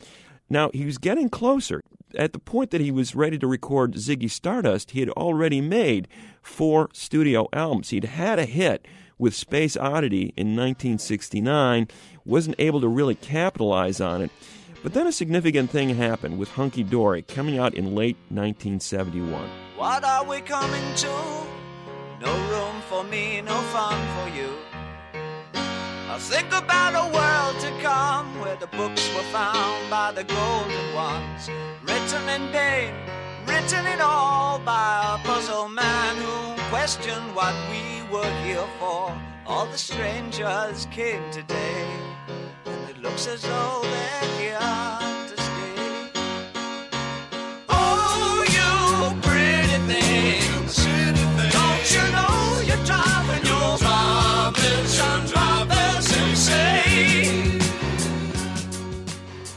Now, 0.50 0.72
he 0.74 0.86
was 0.86 0.98
getting 0.98 1.30
closer. 1.30 1.82
At 2.16 2.34
the 2.34 2.40
point 2.40 2.72
that 2.72 2.82
he 2.82 2.92
was 2.92 3.16
ready 3.16 3.38
to 3.38 3.46
record 3.46 3.94
Ziggy 3.94 4.30
Stardust, 4.30 4.92
he 4.92 5.00
had 5.00 5.10
already 5.10 5.62
made 5.62 6.08
four 6.42 6.90
studio 6.92 7.48
albums. 7.54 7.90
He'd 7.90 8.06
had 8.06 8.40
a 8.40 8.46
hit 8.46 8.88
with 9.20 9.36
Space 9.36 9.78
Oddity 9.78 10.34
in 10.36 10.56
1969, 10.56 11.88
wasn't 12.26 12.56
able 12.58 12.82
to 12.82 12.88
really 12.88 13.16
capitalize 13.16 14.02
on 14.02 14.22
it. 14.24 14.32
But 14.82 14.94
then 14.94 15.08
a 15.08 15.12
significant 15.12 15.70
thing 15.70 15.90
happened 15.90 16.40
with 16.40 16.50
Hunky 16.50 16.84
Dory 16.84 17.22
coming 17.22 17.60
out 17.60 17.74
in 17.74 17.94
late 17.94 18.16
1971. 18.30 19.50
What 19.76 20.04
are 20.04 20.24
we 20.24 20.40
coming 20.42 20.96
to? 20.96 21.08
No 22.22 22.34
room 22.50 22.82
for 22.90 23.04
me, 23.04 23.42
no 23.42 23.56
fun 23.74 23.98
for 24.16 24.36
you. 24.36 24.56
I 25.54 26.18
think 26.18 26.48
about 26.48 26.96
a 26.96 27.14
where 27.14 27.29
the 28.60 28.68
books 28.68 29.10
were 29.16 29.24
found 29.32 29.90
by 29.90 30.12
the 30.12 30.24
golden 30.24 30.94
ones, 30.94 31.50
written 31.84 32.28
in 32.28 32.52
pain, 32.52 32.94
written 33.48 33.88
in 33.88 34.02
all 34.02 34.60
by 34.60 35.16
a 35.16 35.26
puzzle 35.26 35.70
man 35.70 36.18
who 36.18 36.62
questioned 36.70 37.34
what 37.34 37.56
we 37.72 38.04
were 38.12 38.32
here 38.44 38.68
for. 38.78 39.18
All 39.46 39.66
the 39.68 39.78
strangers 39.78 40.88
came 40.92 41.24
today, 41.32 41.88
and 42.66 42.90
it 42.90 43.02
looks 43.02 43.28
as 43.28 43.42
though 43.44 43.82
they're 43.82 44.40
here 44.40 45.19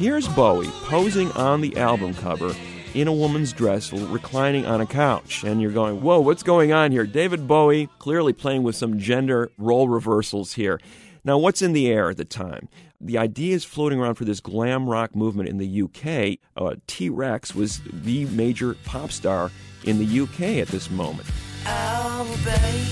Here's 0.02 0.26
Bowie 0.26 0.66
posing 0.86 1.30
on 1.30 1.60
the 1.60 1.76
album 1.76 2.12
cover 2.12 2.56
in 2.92 3.06
a 3.06 3.12
woman's 3.12 3.52
dress, 3.52 3.92
reclining 3.92 4.66
on 4.66 4.80
a 4.80 4.86
couch. 4.86 5.44
And 5.44 5.62
you're 5.62 5.70
going, 5.70 6.02
whoa, 6.02 6.18
what's 6.18 6.42
going 6.42 6.72
on 6.72 6.90
here? 6.90 7.06
David 7.06 7.46
Bowie 7.46 7.88
clearly 8.00 8.32
playing 8.32 8.64
with 8.64 8.74
some 8.74 8.98
gender 8.98 9.52
role 9.58 9.86
reversals 9.86 10.54
here. 10.54 10.80
Now, 11.22 11.38
what's 11.38 11.62
in 11.62 11.72
the 11.72 11.88
air 11.88 12.10
at 12.10 12.16
the 12.16 12.24
time? 12.24 12.68
The 13.00 13.16
idea 13.16 13.54
is 13.54 13.62
floating 13.62 14.00
around 14.00 14.16
for 14.16 14.24
this 14.24 14.40
glam 14.40 14.88
rock 14.88 15.14
movement 15.14 15.48
in 15.48 15.58
the 15.58 15.82
UK. 15.82 16.40
Uh, 16.56 16.74
T 16.88 17.08
Rex 17.08 17.54
was 17.54 17.80
the 17.92 18.24
major 18.24 18.74
pop 18.84 19.12
star 19.12 19.52
in 19.84 20.00
the 20.00 20.20
UK 20.22 20.58
at 20.58 20.66
this 20.66 20.90
moment. 20.90 21.28
Oh, 21.64 22.26
baby, 22.44 22.82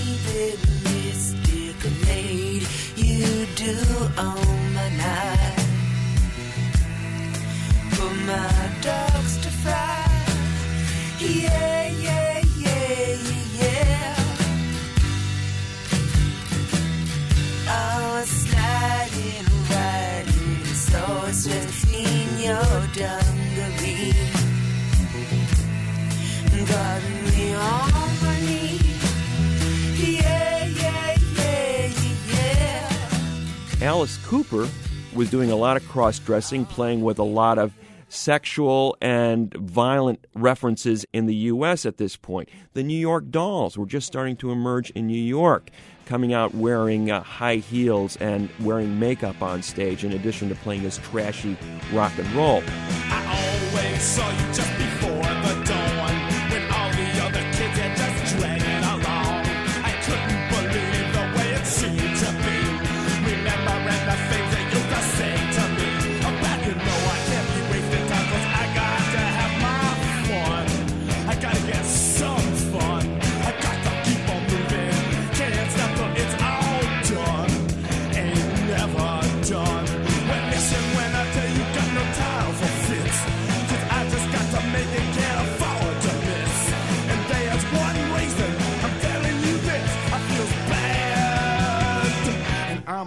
Alice 33.81 34.17
Cooper 34.25 34.69
was 35.15 35.29
doing 35.31 35.51
a 35.51 35.55
lot 35.55 35.75
of 35.77 35.87
cross 35.87 36.19
dressing, 36.19 36.65
playing 36.65 37.01
with 37.01 37.17
a 37.19 37.23
lot 37.23 37.57
of 37.57 37.73
sexual 38.11 38.97
and 39.01 39.53
violent 39.53 40.27
references 40.35 41.05
in 41.13 41.25
the 41.25 41.35
U.S. 41.35 41.85
at 41.85 41.97
this 41.97 42.15
point. 42.17 42.49
The 42.73 42.83
New 42.83 42.97
York 42.97 43.31
Dolls 43.31 43.77
were 43.77 43.85
just 43.85 44.05
starting 44.05 44.35
to 44.37 44.51
emerge 44.51 44.89
in 44.91 45.07
New 45.07 45.13
York, 45.13 45.69
coming 46.05 46.33
out 46.33 46.53
wearing 46.53 47.09
uh, 47.09 47.23
high 47.23 47.55
heels 47.57 48.17
and 48.17 48.49
wearing 48.59 48.99
makeup 48.99 49.41
on 49.41 49.63
stage, 49.63 50.03
in 50.03 50.11
addition 50.11 50.49
to 50.49 50.55
playing 50.55 50.83
this 50.83 50.97
trashy 50.97 51.57
rock 51.93 52.11
and 52.17 52.29
roll. 52.33 52.61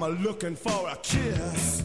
A 0.03 0.09
looking 0.09 0.57
for 0.57 0.89
a 0.89 0.97
kiss. 0.97 1.85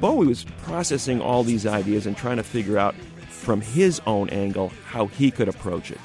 Bowie 0.00 0.26
was 0.26 0.44
processing 0.62 1.20
all 1.20 1.42
these 1.42 1.66
ideas 1.66 2.06
and 2.06 2.16
trying 2.16 2.36
to 2.36 2.42
figure 2.42 2.78
out 2.78 2.94
from 3.28 3.60
his 3.60 4.00
own 4.06 4.28
angle 4.30 4.72
how 4.86 5.06
he 5.06 5.30
could 5.30 5.48
approach 5.48 5.90
it. 5.90 6.00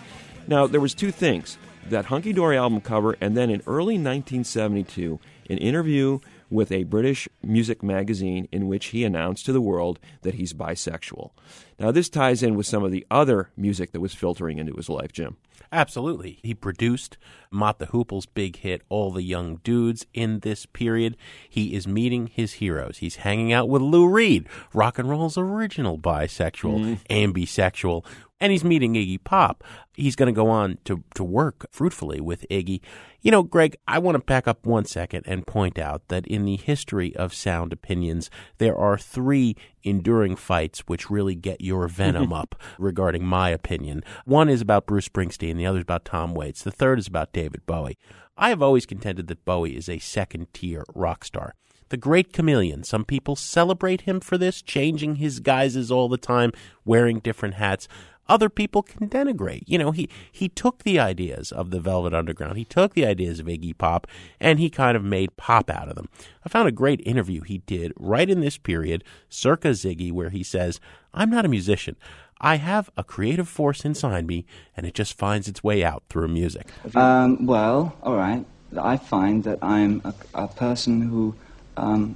Now, 0.47 0.67
there 0.67 0.81
was 0.81 0.93
two 0.93 1.11
things 1.11 1.57
that 1.89 2.05
Hunky 2.05 2.33
Dory 2.33 2.57
album 2.57 2.81
cover, 2.81 3.17
and 3.19 3.35
then 3.35 3.49
in 3.49 3.61
early 3.67 3.95
1972, 3.95 5.19
an 5.49 5.57
interview 5.57 6.19
with 6.51 6.71
a 6.71 6.83
British 6.83 7.27
music 7.41 7.81
magazine 7.81 8.47
in 8.51 8.67
which 8.67 8.87
he 8.87 9.03
announced 9.03 9.45
to 9.45 9.53
the 9.53 9.61
world 9.61 9.99
that 10.21 10.35
he's 10.35 10.53
bisexual. 10.53 11.31
Now, 11.79 11.91
this 11.91 12.09
ties 12.09 12.43
in 12.43 12.55
with 12.55 12.67
some 12.67 12.83
of 12.83 12.91
the 12.91 13.07
other 13.09 13.49
music 13.57 13.91
that 13.93 14.01
was 14.01 14.13
filtering 14.13 14.59
into 14.59 14.75
his 14.75 14.89
life, 14.89 15.11
Jim. 15.11 15.37
Absolutely. 15.71 16.39
He 16.43 16.53
produced 16.53 17.17
Mott 17.49 17.79
the 17.79 17.87
Hoople's 17.87 18.25
big 18.25 18.57
hit, 18.57 18.81
All 18.89 19.11
the 19.11 19.23
Young 19.23 19.61
Dudes, 19.63 20.05
in 20.13 20.39
this 20.39 20.65
period. 20.65 21.15
He 21.49 21.73
is 21.73 21.87
meeting 21.87 22.27
his 22.27 22.53
heroes. 22.53 22.97
He's 22.97 23.17
hanging 23.17 23.53
out 23.53 23.69
with 23.69 23.81
Lou 23.81 24.07
Reed, 24.07 24.47
rock 24.73 24.99
and 24.99 25.09
roll's 25.09 25.37
original 25.37 25.97
bisexual, 25.97 26.79
mm-hmm. 26.79 26.93
ambisexual, 27.09 28.05
and 28.41 28.51
he's 28.51 28.63
meeting 28.63 28.95
Iggy 28.95 29.23
Pop. 29.23 29.63
He's 29.93 30.15
going 30.15 30.33
to 30.33 30.35
go 30.35 30.49
on 30.49 30.79
to, 30.85 31.03
to 31.13 31.23
work 31.23 31.67
fruitfully 31.71 32.19
with 32.19 32.45
Iggy. 32.49 32.81
You 33.21 33.29
know, 33.29 33.43
Greg, 33.43 33.77
I 33.87 33.99
want 33.99 34.15
to 34.15 34.23
back 34.23 34.47
up 34.47 34.65
one 34.65 34.85
second 34.85 35.25
and 35.27 35.45
point 35.45 35.77
out 35.77 36.07
that 36.07 36.25
in 36.25 36.43
the 36.43 36.57
history 36.57 37.15
of 37.15 37.35
sound 37.35 37.71
opinions, 37.71 38.31
there 38.57 38.75
are 38.75 38.97
three 38.97 39.55
enduring 39.83 40.35
fights 40.35 40.79
which 40.87 41.11
really 41.11 41.35
get 41.35 41.61
your 41.61 41.87
venom 41.87 42.33
up 42.33 42.55
regarding 42.79 43.23
my 43.23 43.49
opinion. 43.49 44.03
One 44.25 44.49
is 44.49 44.59
about 44.59 44.87
Bruce 44.87 45.07
Springsteen, 45.07 45.55
the 45.55 45.67
other 45.67 45.79
is 45.79 45.83
about 45.83 46.03
Tom 46.03 46.33
Waits, 46.33 46.63
the 46.63 46.71
third 46.71 46.97
is 46.97 47.07
about 47.07 47.31
David 47.31 47.65
Bowie. 47.67 47.99
I 48.35 48.49
have 48.49 48.63
always 48.63 48.87
contended 48.87 49.27
that 49.27 49.45
Bowie 49.45 49.77
is 49.77 49.87
a 49.87 49.99
second 49.99 50.51
tier 50.51 50.83
rock 50.95 51.23
star. 51.23 51.53
The 51.89 51.97
great 51.97 52.31
chameleon. 52.31 52.83
Some 52.83 53.03
people 53.03 53.35
celebrate 53.35 54.01
him 54.01 54.21
for 54.21 54.37
this, 54.37 54.61
changing 54.61 55.15
his 55.15 55.41
guises 55.41 55.91
all 55.91 56.07
the 56.07 56.17
time, 56.17 56.53
wearing 56.85 57.19
different 57.19 57.55
hats. 57.55 57.89
Other 58.31 58.47
people 58.47 58.81
can 58.81 59.09
denigrate. 59.09 59.63
You 59.67 59.77
know, 59.77 59.91
he, 59.91 60.07
he 60.31 60.47
took 60.47 60.83
the 60.83 60.97
ideas 60.97 61.51
of 61.51 61.69
the 61.69 61.81
Velvet 61.81 62.13
Underground, 62.13 62.57
he 62.57 62.63
took 62.63 62.93
the 62.93 63.05
ideas 63.05 63.41
of 63.41 63.45
Iggy 63.47 63.77
Pop, 63.77 64.07
and 64.39 64.57
he 64.57 64.69
kind 64.69 64.95
of 64.95 65.03
made 65.03 65.35
pop 65.35 65.69
out 65.69 65.89
of 65.89 65.95
them. 65.95 66.07
I 66.45 66.47
found 66.47 66.69
a 66.69 66.71
great 66.71 67.01
interview 67.05 67.41
he 67.41 67.57
did 67.57 67.91
right 67.97 68.29
in 68.29 68.39
this 68.39 68.57
period, 68.57 69.03
circa 69.27 69.71
Ziggy, 69.71 70.13
where 70.13 70.29
he 70.29 70.43
says, 70.43 70.79
I'm 71.13 71.29
not 71.29 71.43
a 71.43 71.49
musician. 71.49 71.97
I 72.39 72.55
have 72.55 72.89
a 72.95 73.03
creative 73.03 73.49
force 73.49 73.83
inside 73.83 74.25
me, 74.25 74.45
and 74.77 74.85
it 74.85 74.93
just 74.93 75.17
finds 75.17 75.49
its 75.49 75.61
way 75.61 75.83
out 75.83 76.03
through 76.07 76.29
music. 76.29 76.69
Um, 76.95 77.45
well, 77.45 77.97
all 78.01 78.15
right. 78.15 78.45
I 78.79 78.95
find 78.95 79.43
that 79.43 79.59
I'm 79.61 80.01
a, 80.05 80.13
a 80.33 80.47
person 80.47 81.01
who 81.01 81.35
um, 81.75 82.15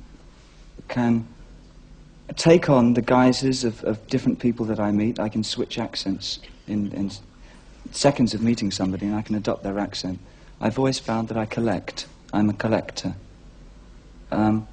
can 0.87 1.27
take 2.33 2.69
on 2.69 2.93
the 2.93 3.01
guises 3.01 3.63
of, 3.63 3.83
of 3.83 4.05
different 4.07 4.39
people 4.39 4.65
that 4.65 4.79
I 4.79 4.91
meet. 4.91 5.19
I 5.19 5.29
can 5.29 5.43
switch 5.43 5.77
accents 5.77 6.39
in, 6.67 6.91
in 6.91 7.11
seconds 7.91 8.33
of 8.33 8.41
meeting 8.41 8.71
somebody, 8.71 9.05
and 9.05 9.15
I 9.15 9.21
can 9.21 9.35
adopt 9.35 9.63
their 9.63 9.79
accent. 9.79 10.19
I've 10.59 10.79
always 10.79 10.99
found 10.99 11.27
that 11.29 11.37
I 11.37 11.45
collect. 11.45 12.07
I'm 12.33 12.49
a 12.49 12.53
collector. 12.53 13.15
Um, 14.31 14.67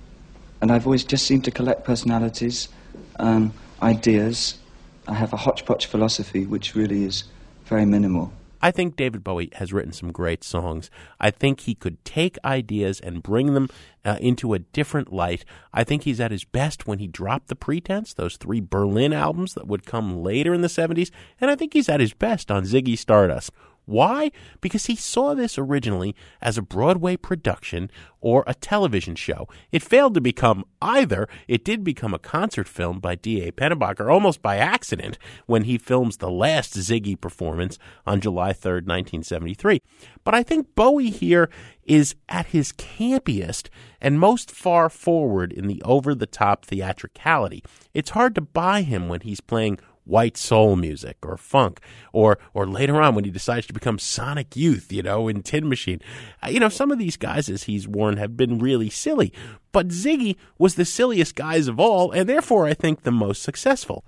and 0.60 0.70
I've 0.70 0.86
always 0.86 1.04
just 1.04 1.26
seemed 1.26 1.44
to 1.44 1.50
collect 1.50 1.84
personalities, 1.84 2.68
um, 3.16 3.52
ideas. 3.82 4.58
I 5.06 5.14
have 5.14 5.32
a 5.32 5.36
hodgepodge 5.36 5.86
philosophy, 5.86 6.46
which 6.46 6.74
really 6.74 7.04
is 7.04 7.24
very 7.66 7.84
minimal. 7.84 8.32
I 8.62 8.70
think 8.70 8.96
David 8.96 9.24
Bowie 9.24 9.50
has 9.54 9.72
written 9.72 9.92
some 9.92 10.12
great 10.12 10.44
songs. 10.44 10.90
I 11.20 11.30
think 11.30 11.60
he 11.60 11.74
could 11.74 12.02
take 12.04 12.38
ideas 12.44 13.00
and 13.00 13.22
bring 13.22 13.54
them 13.54 13.68
uh, 14.04 14.18
into 14.20 14.54
a 14.54 14.60
different 14.60 15.12
light. 15.12 15.44
I 15.74 15.82
think 15.82 16.04
he's 16.04 16.20
at 16.20 16.30
his 16.30 16.44
best 16.44 16.86
when 16.86 17.00
he 17.00 17.08
dropped 17.08 17.48
The 17.48 17.56
Pretense, 17.56 18.14
those 18.14 18.36
three 18.36 18.60
Berlin 18.60 19.12
albums 19.12 19.54
that 19.54 19.66
would 19.66 19.84
come 19.84 20.22
later 20.22 20.54
in 20.54 20.62
the 20.62 20.68
70s, 20.68 21.10
and 21.40 21.50
I 21.50 21.56
think 21.56 21.72
he's 21.72 21.88
at 21.88 22.00
his 22.00 22.14
best 22.14 22.50
on 22.50 22.62
Ziggy 22.62 22.96
Stardust. 22.96 23.50
Why? 23.92 24.32
Because 24.62 24.86
he 24.86 24.96
saw 24.96 25.34
this 25.34 25.58
originally 25.58 26.16
as 26.40 26.56
a 26.56 26.62
Broadway 26.62 27.16
production 27.16 27.90
or 28.22 28.42
a 28.46 28.54
television 28.54 29.14
show. 29.14 29.48
It 29.70 29.82
failed 29.82 30.14
to 30.14 30.20
become 30.20 30.64
either. 30.80 31.28
It 31.46 31.62
did 31.62 31.84
become 31.84 32.14
a 32.14 32.18
concert 32.18 32.68
film 32.68 33.00
by 33.00 33.16
D.A. 33.16 33.52
Pennebaker 33.52 34.10
almost 34.10 34.40
by 34.40 34.56
accident 34.56 35.18
when 35.44 35.64
he 35.64 35.76
films 35.76 36.16
the 36.16 36.30
last 36.30 36.74
Ziggy 36.74 37.20
performance 37.20 37.78
on 38.06 38.22
July 38.22 38.52
3rd, 38.52 38.86
1973. 38.86 39.82
But 40.24 40.34
I 40.34 40.42
think 40.42 40.74
Bowie 40.74 41.10
here 41.10 41.50
is 41.84 42.14
at 42.28 42.46
his 42.46 42.72
campiest 42.72 43.68
and 44.00 44.18
most 44.18 44.50
far 44.50 44.88
forward 44.88 45.52
in 45.52 45.66
the 45.66 45.82
over 45.82 46.14
the 46.14 46.26
top 46.26 46.64
theatricality. 46.64 47.62
It's 47.92 48.10
hard 48.10 48.34
to 48.36 48.40
buy 48.40 48.82
him 48.82 49.08
when 49.08 49.20
he's 49.20 49.40
playing 49.40 49.80
white 50.04 50.36
soul 50.36 50.76
music 50.76 51.16
or 51.22 51.36
funk 51.36 51.80
or 52.12 52.38
or 52.54 52.66
later 52.66 53.00
on 53.00 53.14
when 53.14 53.24
he 53.24 53.30
decides 53.30 53.66
to 53.66 53.72
become 53.72 53.98
Sonic 53.98 54.56
Youth, 54.56 54.92
you 54.92 55.02
know, 55.02 55.28
in 55.28 55.42
Tin 55.42 55.68
Machine. 55.68 56.00
Uh, 56.42 56.48
You 56.48 56.60
know, 56.60 56.68
some 56.68 56.90
of 56.90 56.98
these 56.98 57.16
guys 57.16 57.48
as 57.48 57.64
he's 57.64 57.86
worn 57.86 58.16
have 58.16 58.36
been 58.36 58.58
really 58.58 58.90
silly, 58.90 59.32
but 59.70 59.88
Ziggy 59.88 60.36
was 60.58 60.74
the 60.74 60.84
silliest 60.84 61.34
guys 61.34 61.68
of 61.68 61.78
all 61.78 62.10
and 62.10 62.28
therefore 62.28 62.66
I 62.66 62.74
think 62.74 63.02
the 63.02 63.12
most 63.12 63.42
successful. 63.42 64.04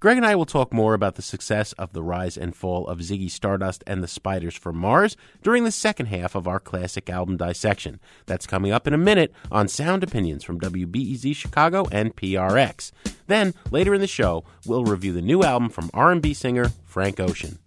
Greg 0.00 0.18
and 0.18 0.26
I 0.26 0.34
will 0.34 0.44
talk 0.44 0.70
more 0.70 0.92
about 0.92 1.14
the 1.14 1.22
success 1.22 1.72
of 1.74 1.94
the 1.94 2.02
rise 2.02 2.36
and 2.36 2.54
fall 2.54 2.86
of 2.88 2.98
Ziggy 2.98 3.30
Stardust 3.30 3.82
and 3.86 4.02
the 4.02 4.08
Spiders 4.08 4.54
from 4.54 4.76
Mars 4.76 5.16
during 5.42 5.64
the 5.64 5.70
second 5.70 6.06
half 6.06 6.34
of 6.34 6.46
our 6.46 6.60
classic 6.60 7.08
album 7.08 7.38
dissection. 7.38 8.00
That's 8.26 8.46
coming 8.46 8.70
up 8.70 8.86
in 8.86 8.92
a 8.92 8.98
minute 8.98 9.32
on 9.50 9.66
Sound 9.66 10.02
Opinions 10.02 10.44
from 10.44 10.60
WBEZ 10.60 11.34
Chicago 11.34 11.86
and 11.90 12.14
PRX. 12.14 12.92
Then, 13.26 13.54
later 13.70 13.94
in 13.94 14.00
the 14.00 14.06
show, 14.06 14.44
we'll 14.66 14.84
review 14.84 15.12
the 15.12 15.22
new 15.22 15.42
album 15.42 15.68
from 15.68 15.90
R&B 15.94 16.34
singer 16.34 16.72
Frank 16.84 17.20
Ocean. 17.20 17.58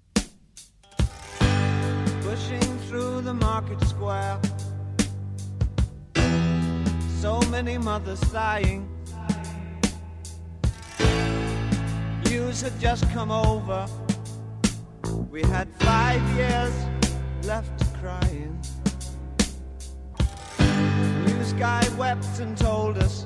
pushing 2.21 2.77
through 2.87 3.21
the 3.21 3.33
market 3.33 3.81
square. 3.87 4.39
So 7.19 7.39
many 7.49 7.77
mothers 7.77 8.19
sighing. 8.27 8.87
News 12.25 12.61
had 12.61 12.79
just 12.79 13.09
come 13.11 13.31
over. 13.31 13.87
We 15.31 15.41
had 15.43 15.67
five 15.79 16.21
years 16.35 16.73
left 17.43 17.81
crying. 17.99 18.61
News 21.25 21.53
guy 21.53 21.87
wept 21.97 22.39
and 22.39 22.57
told 22.57 22.97
us 22.97 23.25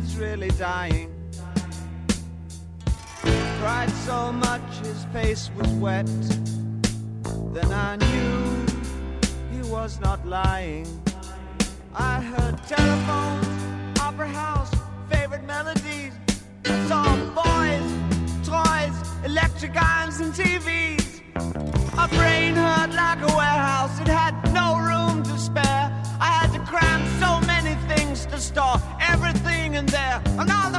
was 0.00 0.16
really 0.16 0.50
dying. 0.50 1.12
Cried 3.60 3.90
so 4.06 4.32
much 4.32 4.62
his 4.82 5.04
face 5.06 5.50
was 5.56 5.68
wet. 5.84 6.06
Then 7.52 7.72
I 7.72 7.96
knew 7.96 8.66
he 9.52 9.60
was 9.70 9.98
not 10.00 10.24
lying. 10.26 10.86
I 11.94 12.20
heard 12.20 12.56
telephones, 12.68 14.00
opera 14.00 14.28
house, 14.28 14.72
favorite 15.10 15.44
melodies. 15.44 16.12
Saw 16.86 17.16
boys, 17.42 17.88
toys, 18.46 18.96
electric 19.24 19.74
irons, 19.76 20.20
and 20.20 20.32
TVs. 20.32 21.06
My 21.96 22.06
brain 22.18 22.54
hurt 22.54 22.92
like 22.94 23.20
a 23.30 23.32
warehouse, 23.36 24.00
it 24.00 24.08
had 24.08 24.34
no 24.54 24.78
room 24.78 25.24
to 25.24 25.36
spare. 25.38 25.86
I 26.20 26.30
had 26.38 26.52
to 26.52 26.60
cram 26.60 27.17
things 28.18 28.34
to 28.34 28.40
store 28.40 28.80
everything 29.00 29.74
in 29.74 29.86
there. 29.86 30.20
And 30.38 30.50
all 30.50 30.74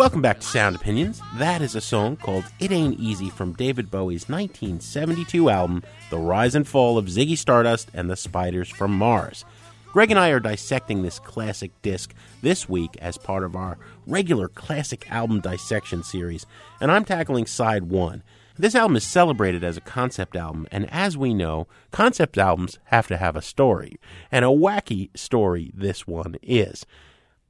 Welcome 0.00 0.22
back 0.22 0.40
to 0.40 0.46
Sound 0.46 0.76
Opinions. 0.76 1.20
That 1.34 1.60
is 1.60 1.74
a 1.74 1.80
song 1.82 2.16
called 2.16 2.44
It 2.58 2.72
Ain't 2.72 2.98
Easy 2.98 3.28
from 3.28 3.52
David 3.52 3.90
Bowie's 3.90 4.30
1972 4.30 5.50
album, 5.50 5.82
The 6.08 6.16
Rise 6.16 6.54
and 6.54 6.66
Fall 6.66 6.96
of 6.96 7.04
Ziggy 7.04 7.36
Stardust 7.36 7.90
and 7.92 8.08
the 8.08 8.16
Spiders 8.16 8.70
from 8.70 8.96
Mars. 8.96 9.44
Greg 9.92 10.10
and 10.10 10.18
I 10.18 10.30
are 10.30 10.40
dissecting 10.40 11.02
this 11.02 11.18
classic 11.18 11.70
disc 11.82 12.14
this 12.40 12.66
week 12.66 12.96
as 13.02 13.18
part 13.18 13.44
of 13.44 13.54
our 13.54 13.76
regular 14.06 14.48
classic 14.48 15.10
album 15.12 15.42
dissection 15.42 16.02
series, 16.02 16.46
and 16.80 16.90
I'm 16.90 17.04
tackling 17.04 17.44
side 17.44 17.90
one. 17.90 18.22
This 18.56 18.74
album 18.74 18.96
is 18.96 19.04
celebrated 19.04 19.62
as 19.62 19.76
a 19.76 19.82
concept 19.82 20.34
album, 20.34 20.66
and 20.72 20.90
as 20.90 21.18
we 21.18 21.34
know, 21.34 21.66
concept 21.90 22.38
albums 22.38 22.78
have 22.84 23.06
to 23.08 23.18
have 23.18 23.36
a 23.36 23.42
story, 23.42 23.98
and 24.32 24.46
a 24.46 24.48
wacky 24.48 25.10
story 25.14 25.70
this 25.74 26.06
one 26.06 26.36
is. 26.42 26.86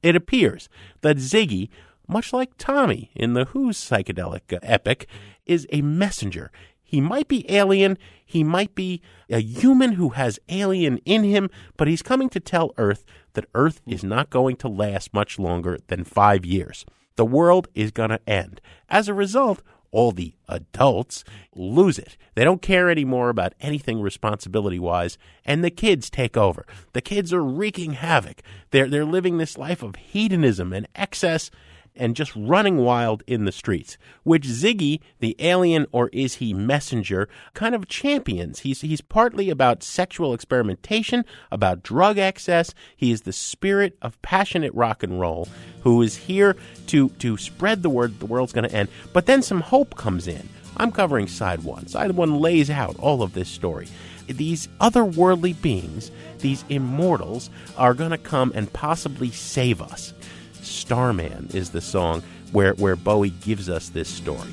It 0.03 0.15
appears 0.15 0.67
that 1.01 1.17
Ziggy, 1.17 1.69
much 2.11 2.33
like 2.33 2.57
Tommy 2.57 3.09
in 3.15 3.33
the 3.33 3.45
Who's 3.45 3.77
psychedelic 3.77 4.41
epic, 4.61 5.07
is 5.45 5.65
a 5.71 5.81
messenger. 5.81 6.51
He 6.83 6.99
might 6.99 7.29
be 7.29 7.49
alien, 7.49 7.97
he 8.25 8.43
might 8.43 8.75
be 8.75 9.01
a 9.29 9.39
human 9.39 9.93
who 9.93 10.09
has 10.09 10.39
alien 10.49 10.97
in 11.05 11.23
him, 11.23 11.49
but 11.77 11.87
he's 11.87 12.01
coming 12.01 12.29
to 12.29 12.39
tell 12.39 12.73
Earth 12.77 13.05
that 13.33 13.45
Earth 13.55 13.81
is 13.87 14.03
not 14.03 14.29
going 14.29 14.57
to 14.57 14.67
last 14.67 15.13
much 15.13 15.39
longer 15.39 15.79
than 15.87 16.03
five 16.03 16.45
years. 16.45 16.85
The 17.15 17.25
world 17.25 17.69
is 17.73 17.91
going 17.91 18.09
to 18.09 18.29
end. 18.29 18.59
As 18.89 19.07
a 19.07 19.13
result, 19.13 19.61
all 19.91 20.11
the 20.11 20.33
adults 20.47 21.23
lose 21.55 21.99
it. 21.99 22.17
They 22.35 22.43
don't 22.43 22.61
care 22.61 22.89
anymore 22.89 23.29
about 23.29 23.53
anything 23.59 24.01
responsibility 24.01 24.79
wise, 24.79 25.17
and 25.45 25.63
the 25.63 25.69
kids 25.69 26.09
take 26.09 26.35
over. 26.35 26.65
The 26.93 27.01
kids 27.01 27.33
are 27.33 27.43
wreaking 27.43 27.93
havoc. 27.93 28.41
They're, 28.71 28.87
they're 28.87 29.05
living 29.05 29.37
this 29.37 29.57
life 29.57 29.83
of 29.83 29.95
hedonism 29.95 30.73
and 30.73 30.87
excess 30.95 31.51
and 31.95 32.15
just 32.15 32.35
running 32.35 32.77
wild 32.77 33.23
in 33.27 33.45
the 33.45 33.51
streets, 33.51 33.97
which 34.23 34.43
Ziggy, 34.43 34.99
the 35.19 35.35
alien 35.39 35.87
or 35.91 36.09
is 36.13 36.35
he 36.35 36.53
messenger, 36.53 37.27
kind 37.53 37.75
of 37.75 37.87
champions. 37.87 38.59
He's, 38.59 38.81
he's 38.81 39.01
partly 39.01 39.49
about 39.49 39.83
sexual 39.83 40.33
experimentation, 40.33 41.25
about 41.51 41.83
drug 41.83 42.17
excess. 42.17 42.73
He 42.95 43.11
is 43.11 43.21
the 43.21 43.33
spirit 43.33 43.97
of 44.01 44.21
passionate 44.21 44.73
rock 44.73 45.03
and 45.03 45.19
roll 45.19 45.47
who 45.81 46.01
is 46.01 46.15
here 46.15 46.55
to, 46.87 47.09
to 47.09 47.37
spread 47.37 47.83
the 47.83 47.89
word 47.89 48.19
the 48.19 48.25
world's 48.25 48.53
going 48.53 48.69
to 48.69 48.75
end. 48.75 48.89
But 49.13 49.25
then 49.25 49.41
some 49.41 49.61
hope 49.61 49.95
comes 49.95 50.27
in. 50.27 50.47
I'm 50.77 50.91
covering 50.91 51.27
side 51.27 51.63
one. 51.63 51.87
Side 51.87 52.11
one 52.11 52.39
lays 52.39 52.69
out 52.69 52.97
all 52.99 53.21
of 53.21 53.33
this 53.33 53.49
story. 53.49 53.87
These 54.27 54.67
otherworldly 54.79 55.61
beings, 55.61 56.11
these 56.39 56.63
immortals, 56.69 57.49
are 57.77 57.93
going 57.93 58.11
to 58.11 58.17
come 58.17 58.51
and 58.55 58.71
possibly 58.71 59.31
save 59.31 59.81
us. 59.81 60.13
Starman 60.61 61.49
is 61.53 61.69
the 61.69 61.81
song 61.81 62.23
where, 62.51 62.73
where 62.73 62.95
Bowie 62.95 63.31
gives 63.41 63.69
us 63.69 63.89
this 63.89 64.07
story. 64.09 64.51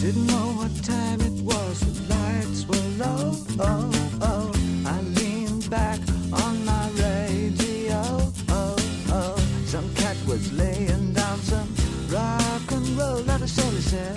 Didn't 0.00 0.26
know 0.26 0.52
what 0.58 0.84
time 0.84 1.20
it 1.20 1.42
was, 1.42 1.80
the 1.80 2.14
lights 2.14 2.66
were 2.66 3.04
low. 3.04 3.32
Oh, 3.58 3.90
oh. 4.20 4.52
I 4.86 5.00
leaned 5.18 5.70
back 5.70 5.98
on 6.32 6.64
my 6.64 6.90
radio. 6.90 8.02
Oh, 8.50 8.76
oh. 9.08 9.36
Some 9.66 9.94
cat 9.94 10.16
was 10.26 10.52
laying 10.52 11.12
down 11.12 11.38
some 11.38 11.74
rock 12.10 12.70
and 12.72 12.86
roll, 12.98 13.22
not 13.24 13.40
a 13.40 13.48
soul 13.48 13.70
he 13.70 13.80
said. 13.80 14.16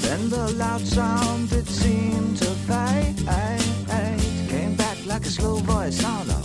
Then 0.00 0.30
the 0.30 0.52
loud 0.56 0.80
sound 0.80 1.52
it 1.52 1.66
seemed 1.66 2.38
to 2.38 2.46
fade. 2.66 3.16
Came 4.48 4.74
back 4.76 5.04
like 5.06 5.26
a 5.26 5.28
slow 5.28 5.56
voice 5.56 6.02
on 6.04 6.35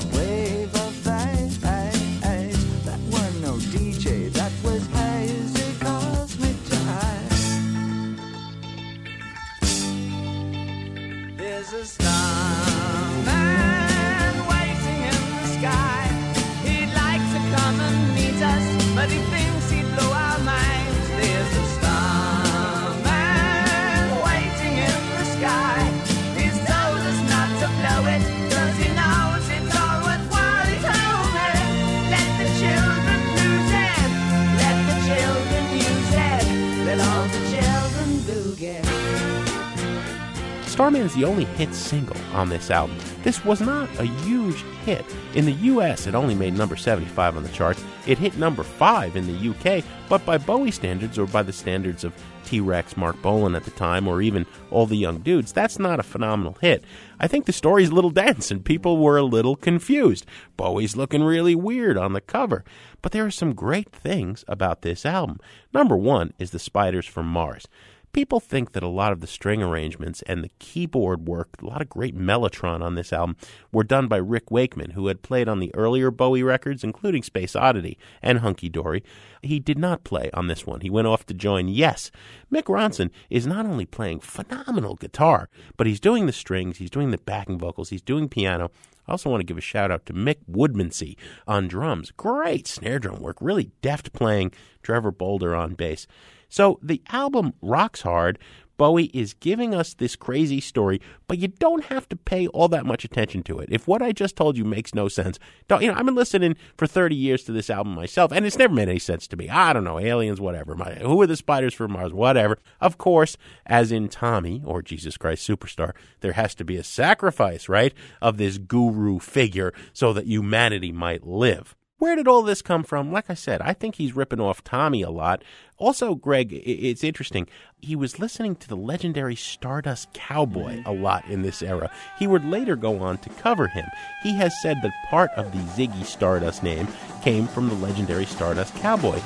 Starman 40.82 41.02
is 41.02 41.14
the 41.14 41.26
only 41.26 41.46
hit 41.46 41.76
single 41.76 42.18
on 42.34 42.50
this 42.50 42.72
album. 42.72 42.98
This 43.22 43.46
was 43.46 43.62
not 43.62 43.88
a 44.00 44.06
huge 44.06 44.64
hit. 44.84 45.06
In 45.36 45.46
the 45.46 45.52
US, 45.52 46.08
it 46.08 46.16
only 46.16 46.34
made 46.34 46.56
number 46.56 46.76
75 46.76 47.38
on 47.38 47.44
the 47.44 47.50
charts. 47.50 47.84
It 48.08 48.18
hit 48.18 48.36
number 48.36 48.64
5 48.64 49.16
in 49.16 49.28
the 49.28 49.50
UK, 49.52 49.86
but 50.10 50.26
by 50.26 50.40
Bowie 50.40 50.72
standards, 50.72 51.20
or 51.20 51.28
by 51.28 51.44
the 51.44 51.54
standards 51.54 52.04
of 52.04 52.16
T 52.46 52.62
Rex, 52.62 52.98
Marc 52.98 53.22
Bolan 53.22 53.54
at 53.54 53.64
the 53.64 53.70
time, 53.70 54.08
or 54.08 54.24
even 54.24 54.48
all 54.72 54.88
the 54.88 54.98
young 54.98 55.20
dudes, 55.20 55.54
that's 55.54 55.78
not 55.78 56.00
a 56.00 56.04
phenomenal 56.04 56.58
hit. 56.62 56.84
I 57.20 57.28
think 57.28 57.46
the 57.46 57.54
story's 57.54 57.90
a 57.90 57.94
little 57.94 58.10
dense 58.26 58.50
and 58.50 58.66
people 58.66 58.98
were 58.98 59.18
a 59.18 59.24
little 59.24 59.56
confused. 59.56 60.26
Bowie's 60.58 60.98
looking 60.98 61.22
really 61.22 61.54
weird 61.54 61.96
on 61.96 62.14
the 62.14 62.22
cover. 62.22 62.66
But 63.04 63.12
there 63.12 63.26
are 63.28 63.30
some 63.30 63.54
great 63.54 63.92
things 63.92 64.44
about 64.48 64.82
this 64.82 65.06
album. 65.06 65.40
Number 65.76 65.96
one 65.96 66.34
is 66.40 66.50
the 66.50 66.58
Spiders 66.58 67.06
from 67.06 67.28
Mars. 67.28 67.68
People 68.14 68.42
think 68.42 68.74
that 68.74 68.84
a 68.84 68.88
lot 68.88 69.14
of 69.14 69.22
the 69.22 69.28
string 69.28 69.64
arrangements 69.64 70.22
and 70.24 70.44
the 70.44 70.52
keyboard 70.60 71.28
work, 71.28 71.50
a 71.62 71.66
lot 71.66 71.82
of 71.82 71.90
great 71.90 72.16
mellotron 72.16 72.82
on 72.82 72.96
this 72.96 73.14
album, 73.14 73.38
were 73.72 73.86
done 73.86 74.08
by 74.08 74.18
Rick 74.18 74.52
Wakeman, 74.52 74.92
who 74.92 75.08
had 75.08 75.22
played 75.22 75.48
on 75.48 75.60
the 75.60 75.74
earlier 75.76 76.12
Bowie 76.12 76.44
records, 76.44 76.84
including 76.84 77.24
Space 77.24 77.56
Oddity 77.56 77.98
and 78.22 78.40
Hunky 78.40 78.68
Dory. 78.68 79.04
He 79.42 79.60
did 79.60 79.78
not 79.78 80.04
play 80.04 80.30
on 80.34 80.48
this 80.48 80.66
one. 80.66 80.82
He 80.82 80.90
went 80.90 81.08
off 81.08 81.26
to 81.28 81.34
join 81.34 81.70
Yes. 81.70 82.12
Mick 82.52 82.64
Ronson 82.64 83.12
is 83.30 83.48
not 83.48 83.66
only 83.66 83.86
playing 83.86 84.20
phenomenal 84.20 84.96
guitar, 84.96 85.50
but 85.78 85.88
he's 85.88 86.00
doing 86.00 86.26
the 86.26 86.34
strings, 86.34 86.78
he's 86.78 86.90
doing 86.90 87.12
the 87.12 87.18
backing 87.18 87.58
vocals, 87.58 87.90
he's 87.90 88.02
doing 88.02 88.28
piano. 88.28 88.72
I 89.08 89.12
also 89.14 89.30
want 89.30 89.42
to 89.42 89.46
give 89.46 89.58
a 89.58 89.62
shout 89.62 89.90
out 89.90 90.06
to 90.08 90.14
Mick 90.14 90.38
Woodmansey 90.50 91.16
on 91.48 91.68
drums. 91.68 92.12
Great 92.12 92.68
snare 92.68 93.00
drum 93.00 93.22
work, 93.22 93.38
really 93.42 93.72
deft 93.82 94.14
playing. 94.14 94.52
Trevor 94.84 95.12
Bolder 95.12 95.56
on 95.56 95.74
bass. 95.74 96.08
So 96.52 96.80
the 96.84 97.02
album 97.10 97.54
rocks 97.62 98.02
hard. 98.02 98.38
Bowie 98.78 99.12
is 99.14 99.36
giving 99.36 99.76
us 99.76 99.94
this 99.94 100.16
crazy 100.16 100.60
story, 100.60 101.00
but 101.28 101.38
you 101.38 101.48
don't 101.48 101.84
have 101.86 102.10
to 102.10 102.16
pay 102.16 102.48
all 102.48 102.68
that 102.70 102.86
much 102.86 103.06
attention 103.06 103.44
to 103.44 103.60
it. 103.60 103.70
If 103.72 103.88
what 103.88 104.02
I 104.02 104.12
just 104.12 104.36
told 104.36 104.58
you 104.58 104.66
makes 104.66 104.96
no 104.96 105.08
sense, 105.08 105.38
don't 105.68 105.84
you 105.84 105.92
know? 105.92 105.94
I've 105.96 106.06
been 106.06 106.16
listening 106.16 106.56
for 106.78 106.88
thirty 106.88 107.16
years 107.16 107.44
to 107.44 107.52
this 107.52 107.70
album 107.70 107.94
myself, 107.94 108.32
and 108.32 108.44
it's 108.44 108.58
never 108.58 108.74
made 108.74 108.90
any 108.90 108.98
sense 108.98 109.28
to 109.28 109.38
me. 109.38 109.50
I 109.50 109.72
don't 109.72 109.84
know, 109.84 110.00
aliens, 110.00 110.42
whatever. 110.42 110.74
My, 110.74 110.96
who 110.96 111.22
are 111.22 111.28
the 111.28 111.36
spiders 111.36 111.76
from 111.76 111.92
Mars? 111.92 112.12
Whatever. 112.12 112.58
Of 112.80 112.98
course, 112.98 113.38
as 113.68 113.92
in 113.92 114.10
Tommy 114.10 114.64
or 114.66 114.82
Jesus 114.82 115.16
Christ 115.16 115.48
Superstar, 115.48 115.94
there 116.22 116.34
has 116.34 116.56
to 116.56 116.66
be 116.66 116.78
a 116.78 116.84
sacrifice, 116.84 117.70
right, 117.70 117.94
of 118.20 118.38
this 118.38 118.58
guru 118.58 119.20
figure 119.20 119.74
so 119.94 120.12
that 120.14 120.26
humanity 120.26 120.92
might 120.92 121.28
live. 121.28 121.76
Where 122.02 122.16
did 122.16 122.28
all 122.28 122.42
this 122.42 122.64
come 122.64 122.82
from? 122.82 123.12
Like 123.12 123.30
I 123.30 123.36
said, 123.36 123.62
I 123.62 123.74
think 123.74 123.94
he's 123.94 124.16
ripping 124.16 124.40
off 124.40 124.64
Tommy 124.64 125.04
a 125.04 125.12
lot. 125.12 125.44
Also, 125.78 126.16
Greg, 126.16 126.52
it's 126.52 127.04
interesting. 127.04 127.48
He 127.80 127.96
was 127.96 128.18
listening 128.18 128.56
to 128.56 128.68
the 128.68 128.76
legendary 128.76 129.36
Stardust 129.36 130.12
Cowboy 130.12 130.78
mm-hmm. 130.78 130.90
a 130.90 130.94
lot 130.94 131.24
in 131.30 131.44
this 131.44 131.62
era. 131.62 131.92
He 132.18 132.26
would 132.26 132.44
later 132.44 132.76
go 132.76 132.98
on 133.04 133.20
to 133.20 133.30
cover 133.30 133.68
him. 133.68 133.86
He 134.24 134.34
has 134.34 134.52
said 134.64 134.78
that 134.82 135.10
part 135.12 135.30
of 135.38 135.52
the 135.52 135.60
Ziggy 135.60 136.04
Stardust 136.04 136.64
name 136.64 136.88
came 137.22 137.46
from 137.46 137.70
the 137.70 137.76
legendary 137.76 138.26
Stardust 138.26 138.74
Cowboy. 138.78 139.22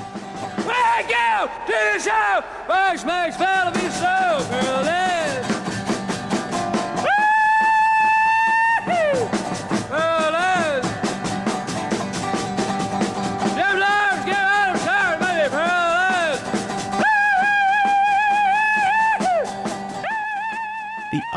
Wake 0.58 1.16
up 1.16 1.48
to 1.64 1.72
the 1.72 1.98
show! 1.98 2.44
Max, 2.68 3.06
Max, 3.06 3.38
follow 3.38 3.72
me 3.72 3.88
so, 3.88 4.50
girl, 4.50 5.05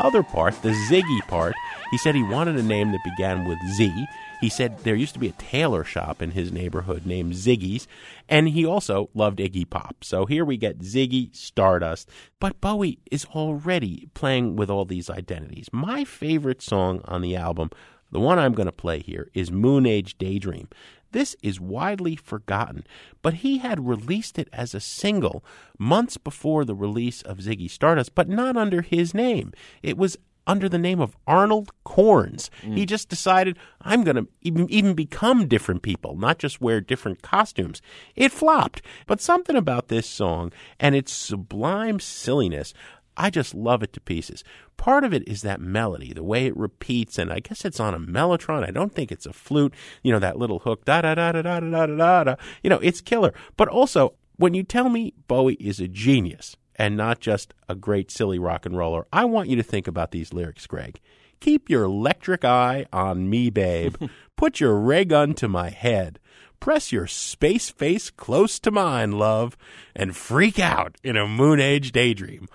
other 0.00 0.22
part, 0.22 0.60
the 0.62 0.70
Ziggy 0.90 1.20
part, 1.28 1.54
he 1.90 1.98
said 1.98 2.14
he 2.14 2.22
wanted 2.22 2.56
a 2.56 2.62
name 2.62 2.92
that 2.92 3.04
began 3.04 3.44
with 3.44 3.58
Z. 3.76 4.06
He 4.40 4.48
said 4.48 4.78
there 4.78 4.94
used 4.94 5.12
to 5.14 5.20
be 5.20 5.28
a 5.28 5.32
tailor 5.32 5.84
shop 5.84 6.22
in 6.22 6.30
his 6.30 6.50
neighborhood 6.50 7.04
named 7.04 7.34
Ziggy's, 7.34 7.86
and 8.28 8.48
he 8.48 8.64
also 8.64 9.10
loved 9.14 9.38
Iggy 9.38 9.68
Pop. 9.68 10.02
So 10.02 10.24
here 10.24 10.44
we 10.44 10.56
get 10.56 10.78
Ziggy 10.78 11.34
Stardust. 11.36 12.08
But 12.38 12.60
Bowie 12.60 13.00
is 13.10 13.26
already 13.26 14.08
playing 14.14 14.56
with 14.56 14.70
all 14.70 14.84
these 14.84 15.10
identities. 15.10 15.68
My 15.72 16.04
favorite 16.04 16.62
song 16.62 17.02
on 17.04 17.20
the 17.20 17.36
album, 17.36 17.70
the 18.10 18.20
one 18.20 18.38
I'm 18.38 18.54
going 18.54 18.66
to 18.66 18.72
play 18.72 19.00
here, 19.00 19.28
is 19.34 19.52
Moon 19.52 19.84
Age 19.84 20.16
Daydream. 20.16 20.68
This 21.12 21.36
is 21.42 21.60
widely 21.60 22.16
forgotten, 22.16 22.84
but 23.22 23.34
he 23.34 23.58
had 23.58 23.88
released 23.88 24.38
it 24.38 24.48
as 24.52 24.74
a 24.74 24.80
single 24.80 25.44
months 25.78 26.16
before 26.16 26.64
the 26.64 26.74
release 26.74 27.22
of 27.22 27.38
Ziggy 27.38 27.70
Stardust, 27.70 28.14
but 28.14 28.28
not 28.28 28.56
under 28.56 28.82
his 28.82 29.12
name. 29.12 29.52
It 29.82 29.96
was 29.96 30.16
under 30.46 30.68
the 30.68 30.78
name 30.78 31.00
of 31.00 31.16
Arnold 31.26 31.70
Corns. 31.84 32.50
He 32.62 32.84
mm. 32.84 32.88
just 32.88 33.08
decided, 33.08 33.58
I'm 33.82 34.02
going 34.02 34.16
to 34.16 34.26
even, 34.42 34.68
even 34.70 34.94
become 34.94 35.46
different 35.46 35.82
people, 35.82 36.16
not 36.16 36.38
just 36.38 36.60
wear 36.60 36.80
different 36.80 37.22
costumes. 37.22 37.80
It 38.16 38.32
flopped, 38.32 38.82
but 39.06 39.20
something 39.20 39.54
about 39.54 39.88
this 39.88 40.08
song 40.08 40.52
and 40.78 40.94
its 40.94 41.12
sublime 41.12 42.00
silliness. 42.00 42.74
I 43.20 43.28
just 43.28 43.54
love 43.54 43.82
it 43.82 43.92
to 43.92 44.00
pieces. 44.00 44.42
Part 44.78 45.04
of 45.04 45.12
it 45.12 45.28
is 45.28 45.42
that 45.42 45.60
melody, 45.60 46.14
the 46.14 46.24
way 46.24 46.46
it 46.46 46.56
repeats, 46.56 47.18
and 47.18 47.30
I 47.30 47.40
guess 47.40 47.66
it's 47.66 47.78
on 47.78 47.92
a 47.92 48.00
mellotron. 48.00 48.66
I 48.66 48.70
don't 48.70 48.94
think 48.94 49.12
it's 49.12 49.26
a 49.26 49.32
flute. 49.34 49.74
You 50.02 50.10
know, 50.10 50.18
that 50.20 50.38
little 50.38 50.60
hook, 50.60 50.86
da 50.86 51.02
da 51.02 51.14
da 51.14 51.32
da 51.32 51.42
da 51.42 51.60
da 51.60 51.70
da 51.70 51.86
da 51.86 52.24
da. 52.24 52.34
You 52.62 52.70
know, 52.70 52.78
it's 52.78 53.02
killer. 53.02 53.34
But 53.58 53.68
also, 53.68 54.14
when 54.36 54.54
you 54.54 54.62
tell 54.62 54.88
me 54.88 55.12
Bowie 55.28 55.58
is 55.60 55.80
a 55.80 55.86
genius 55.86 56.56
and 56.76 56.96
not 56.96 57.20
just 57.20 57.52
a 57.68 57.74
great 57.74 58.10
silly 58.10 58.38
rock 58.38 58.64
and 58.64 58.74
roller, 58.74 59.06
I 59.12 59.26
want 59.26 59.50
you 59.50 59.56
to 59.56 59.62
think 59.62 59.86
about 59.86 60.12
these 60.12 60.32
lyrics, 60.32 60.66
Greg. 60.66 60.98
Keep 61.40 61.68
your 61.68 61.84
electric 61.84 62.42
eye 62.42 62.86
on 62.90 63.28
me, 63.28 63.50
babe. 63.50 63.96
Put 64.36 64.60
your 64.60 64.78
ray 64.78 65.04
gun 65.04 65.34
to 65.34 65.46
my 65.46 65.68
head. 65.68 66.18
Press 66.58 66.90
your 66.90 67.06
space 67.06 67.68
face 67.68 68.08
close 68.08 68.58
to 68.60 68.70
mine, 68.70 69.12
love, 69.12 69.58
and 69.94 70.16
freak 70.16 70.58
out 70.58 70.96
in 71.04 71.18
a 71.18 71.28
moon 71.28 71.60
age 71.60 71.92
daydream. 71.92 72.48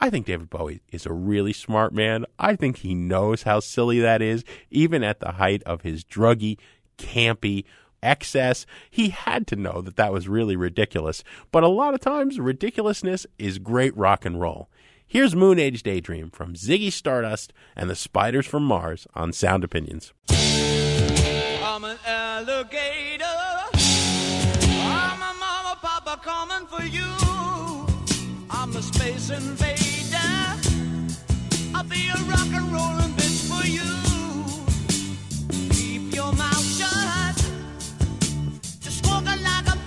I 0.00 0.10
think 0.10 0.26
David 0.26 0.50
Bowie 0.50 0.80
is 0.92 1.06
a 1.06 1.12
really 1.12 1.52
smart 1.52 1.92
man. 1.92 2.26
I 2.38 2.56
think 2.56 2.78
he 2.78 2.94
knows 2.94 3.44
how 3.44 3.60
silly 3.60 4.00
that 4.00 4.20
is, 4.20 4.44
even 4.70 5.02
at 5.02 5.20
the 5.20 5.32
height 5.32 5.62
of 5.64 5.82
his 5.82 6.04
druggy, 6.04 6.58
campy 6.98 7.64
excess. 8.02 8.66
He 8.90 9.10
had 9.10 9.46
to 9.48 9.56
know 9.56 9.80
that 9.80 9.96
that 9.96 10.12
was 10.12 10.28
really 10.28 10.56
ridiculous. 10.56 11.24
But 11.50 11.64
a 11.64 11.68
lot 11.68 11.94
of 11.94 12.00
times, 12.00 12.38
ridiculousness 12.38 13.26
is 13.38 13.58
great 13.58 13.96
rock 13.96 14.24
and 14.24 14.40
roll. 14.40 14.68
Here's 15.06 15.36
Moon 15.36 15.58
Age 15.58 15.82
Daydream 15.82 16.30
from 16.30 16.54
Ziggy 16.54 16.92
Stardust 16.92 17.52
and 17.76 17.88
the 17.88 17.94
Spiders 17.94 18.46
from 18.46 18.64
Mars 18.64 19.06
on 19.14 19.32
Sound 19.32 19.64
Opinions. 19.64 20.12
Coming 26.22 26.66
for 26.68 26.82
you. 26.84 27.33
Space 29.04 29.28
invader. 29.28 30.16
I'll 31.74 31.84
be 31.84 32.08
a 32.08 32.16
rock 32.24 32.48
and 32.54 32.72
rollin' 32.72 33.12
bitch 33.18 33.40
for 33.50 33.66
you. 33.66 33.84
Keep 35.74 36.14
your 36.14 36.32
mouth 36.32 36.64
shut. 36.64 37.36
Just 38.80 39.06
walking 39.06 39.42
like 39.42 39.66
a 39.68 39.83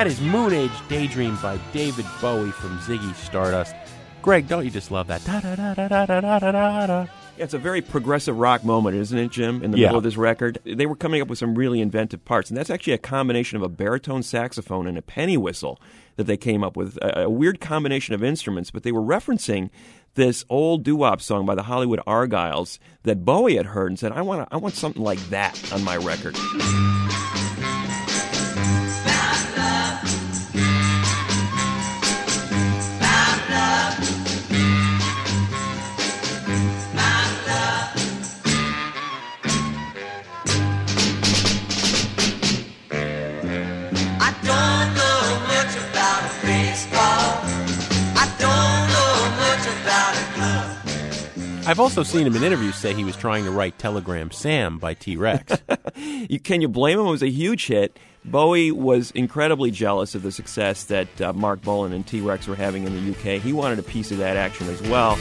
That 0.00 0.06
is 0.06 0.18
Moon 0.18 0.54
Age 0.54 0.70
Daydream 0.88 1.36
by 1.42 1.60
David 1.74 2.06
Bowie 2.22 2.52
from 2.52 2.78
Ziggy 2.78 3.14
Stardust. 3.16 3.74
Greg, 4.22 4.48
don't 4.48 4.64
you 4.64 4.70
just 4.70 4.90
love 4.90 5.08
that? 5.08 5.20
It's 7.36 7.52
a 7.52 7.58
very 7.58 7.82
progressive 7.82 8.38
rock 8.38 8.64
moment, 8.64 8.96
isn't 8.96 9.18
it, 9.18 9.30
Jim? 9.30 9.62
In 9.62 9.72
the 9.72 9.76
yeah. 9.76 9.88
middle 9.88 9.98
of 9.98 10.04
this 10.04 10.16
record, 10.16 10.58
they 10.64 10.86
were 10.86 10.96
coming 10.96 11.20
up 11.20 11.28
with 11.28 11.38
some 11.38 11.54
really 11.54 11.82
inventive 11.82 12.24
parts, 12.24 12.48
and 12.48 12.56
that's 12.56 12.70
actually 12.70 12.94
a 12.94 12.98
combination 12.98 13.58
of 13.58 13.62
a 13.62 13.68
baritone 13.68 14.22
saxophone 14.22 14.86
and 14.86 14.96
a 14.96 15.02
penny 15.02 15.36
whistle 15.36 15.78
that 16.16 16.24
they 16.24 16.38
came 16.38 16.64
up 16.64 16.78
with. 16.78 16.96
A, 17.02 17.24
a 17.24 17.28
weird 17.28 17.60
combination 17.60 18.14
of 18.14 18.24
instruments, 18.24 18.70
but 18.70 18.84
they 18.84 18.92
were 18.92 19.02
referencing 19.02 19.68
this 20.14 20.46
old 20.48 20.82
doo-wop 20.82 21.20
song 21.20 21.44
by 21.44 21.54
the 21.54 21.64
Hollywood 21.64 22.00
Argyles 22.06 22.78
that 23.02 23.26
Bowie 23.26 23.56
had 23.56 23.66
heard 23.66 23.90
and 23.90 23.98
said, 23.98 24.12
"I 24.12 24.22
want, 24.22 24.48
I 24.50 24.56
want 24.56 24.76
something 24.76 25.02
like 25.02 25.20
that 25.28 25.70
on 25.74 25.84
my 25.84 25.98
record." 25.98 26.38
I've 51.66 51.78
also 51.78 52.02
seen 52.02 52.26
him 52.26 52.34
in 52.36 52.42
interviews 52.42 52.74
say 52.74 52.94
he 52.94 53.04
was 53.04 53.16
trying 53.16 53.44
to 53.44 53.50
write 53.50 53.78
Telegram 53.78 54.30
Sam 54.30 54.78
by 54.78 54.94
T 54.94 55.16
Rex. 55.16 55.52
Can 56.44 56.60
you 56.60 56.68
blame 56.68 56.98
him? 56.98 57.06
It 57.06 57.10
was 57.10 57.22
a 57.22 57.30
huge 57.30 57.66
hit. 57.66 57.98
Bowie 58.24 58.70
was 58.70 59.10
incredibly 59.12 59.70
jealous 59.70 60.14
of 60.14 60.22
the 60.22 60.32
success 60.32 60.84
that 60.84 61.20
uh, 61.20 61.32
Marc 61.32 61.62
Bolan 61.62 61.92
and 61.92 62.06
T 62.06 62.20
Rex 62.20 62.46
were 62.46 62.56
having 62.56 62.84
in 62.84 62.94
the 62.94 63.10
UK. 63.12 63.40
He 63.40 63.52
wanted 63.52 63.78
a 63.78 63.82
piece 63.82 64.10
of 64.10 64.18
that 64.18 64.36
action 64.36 64.68
as 64.68 64.80
well. 64.82 65.16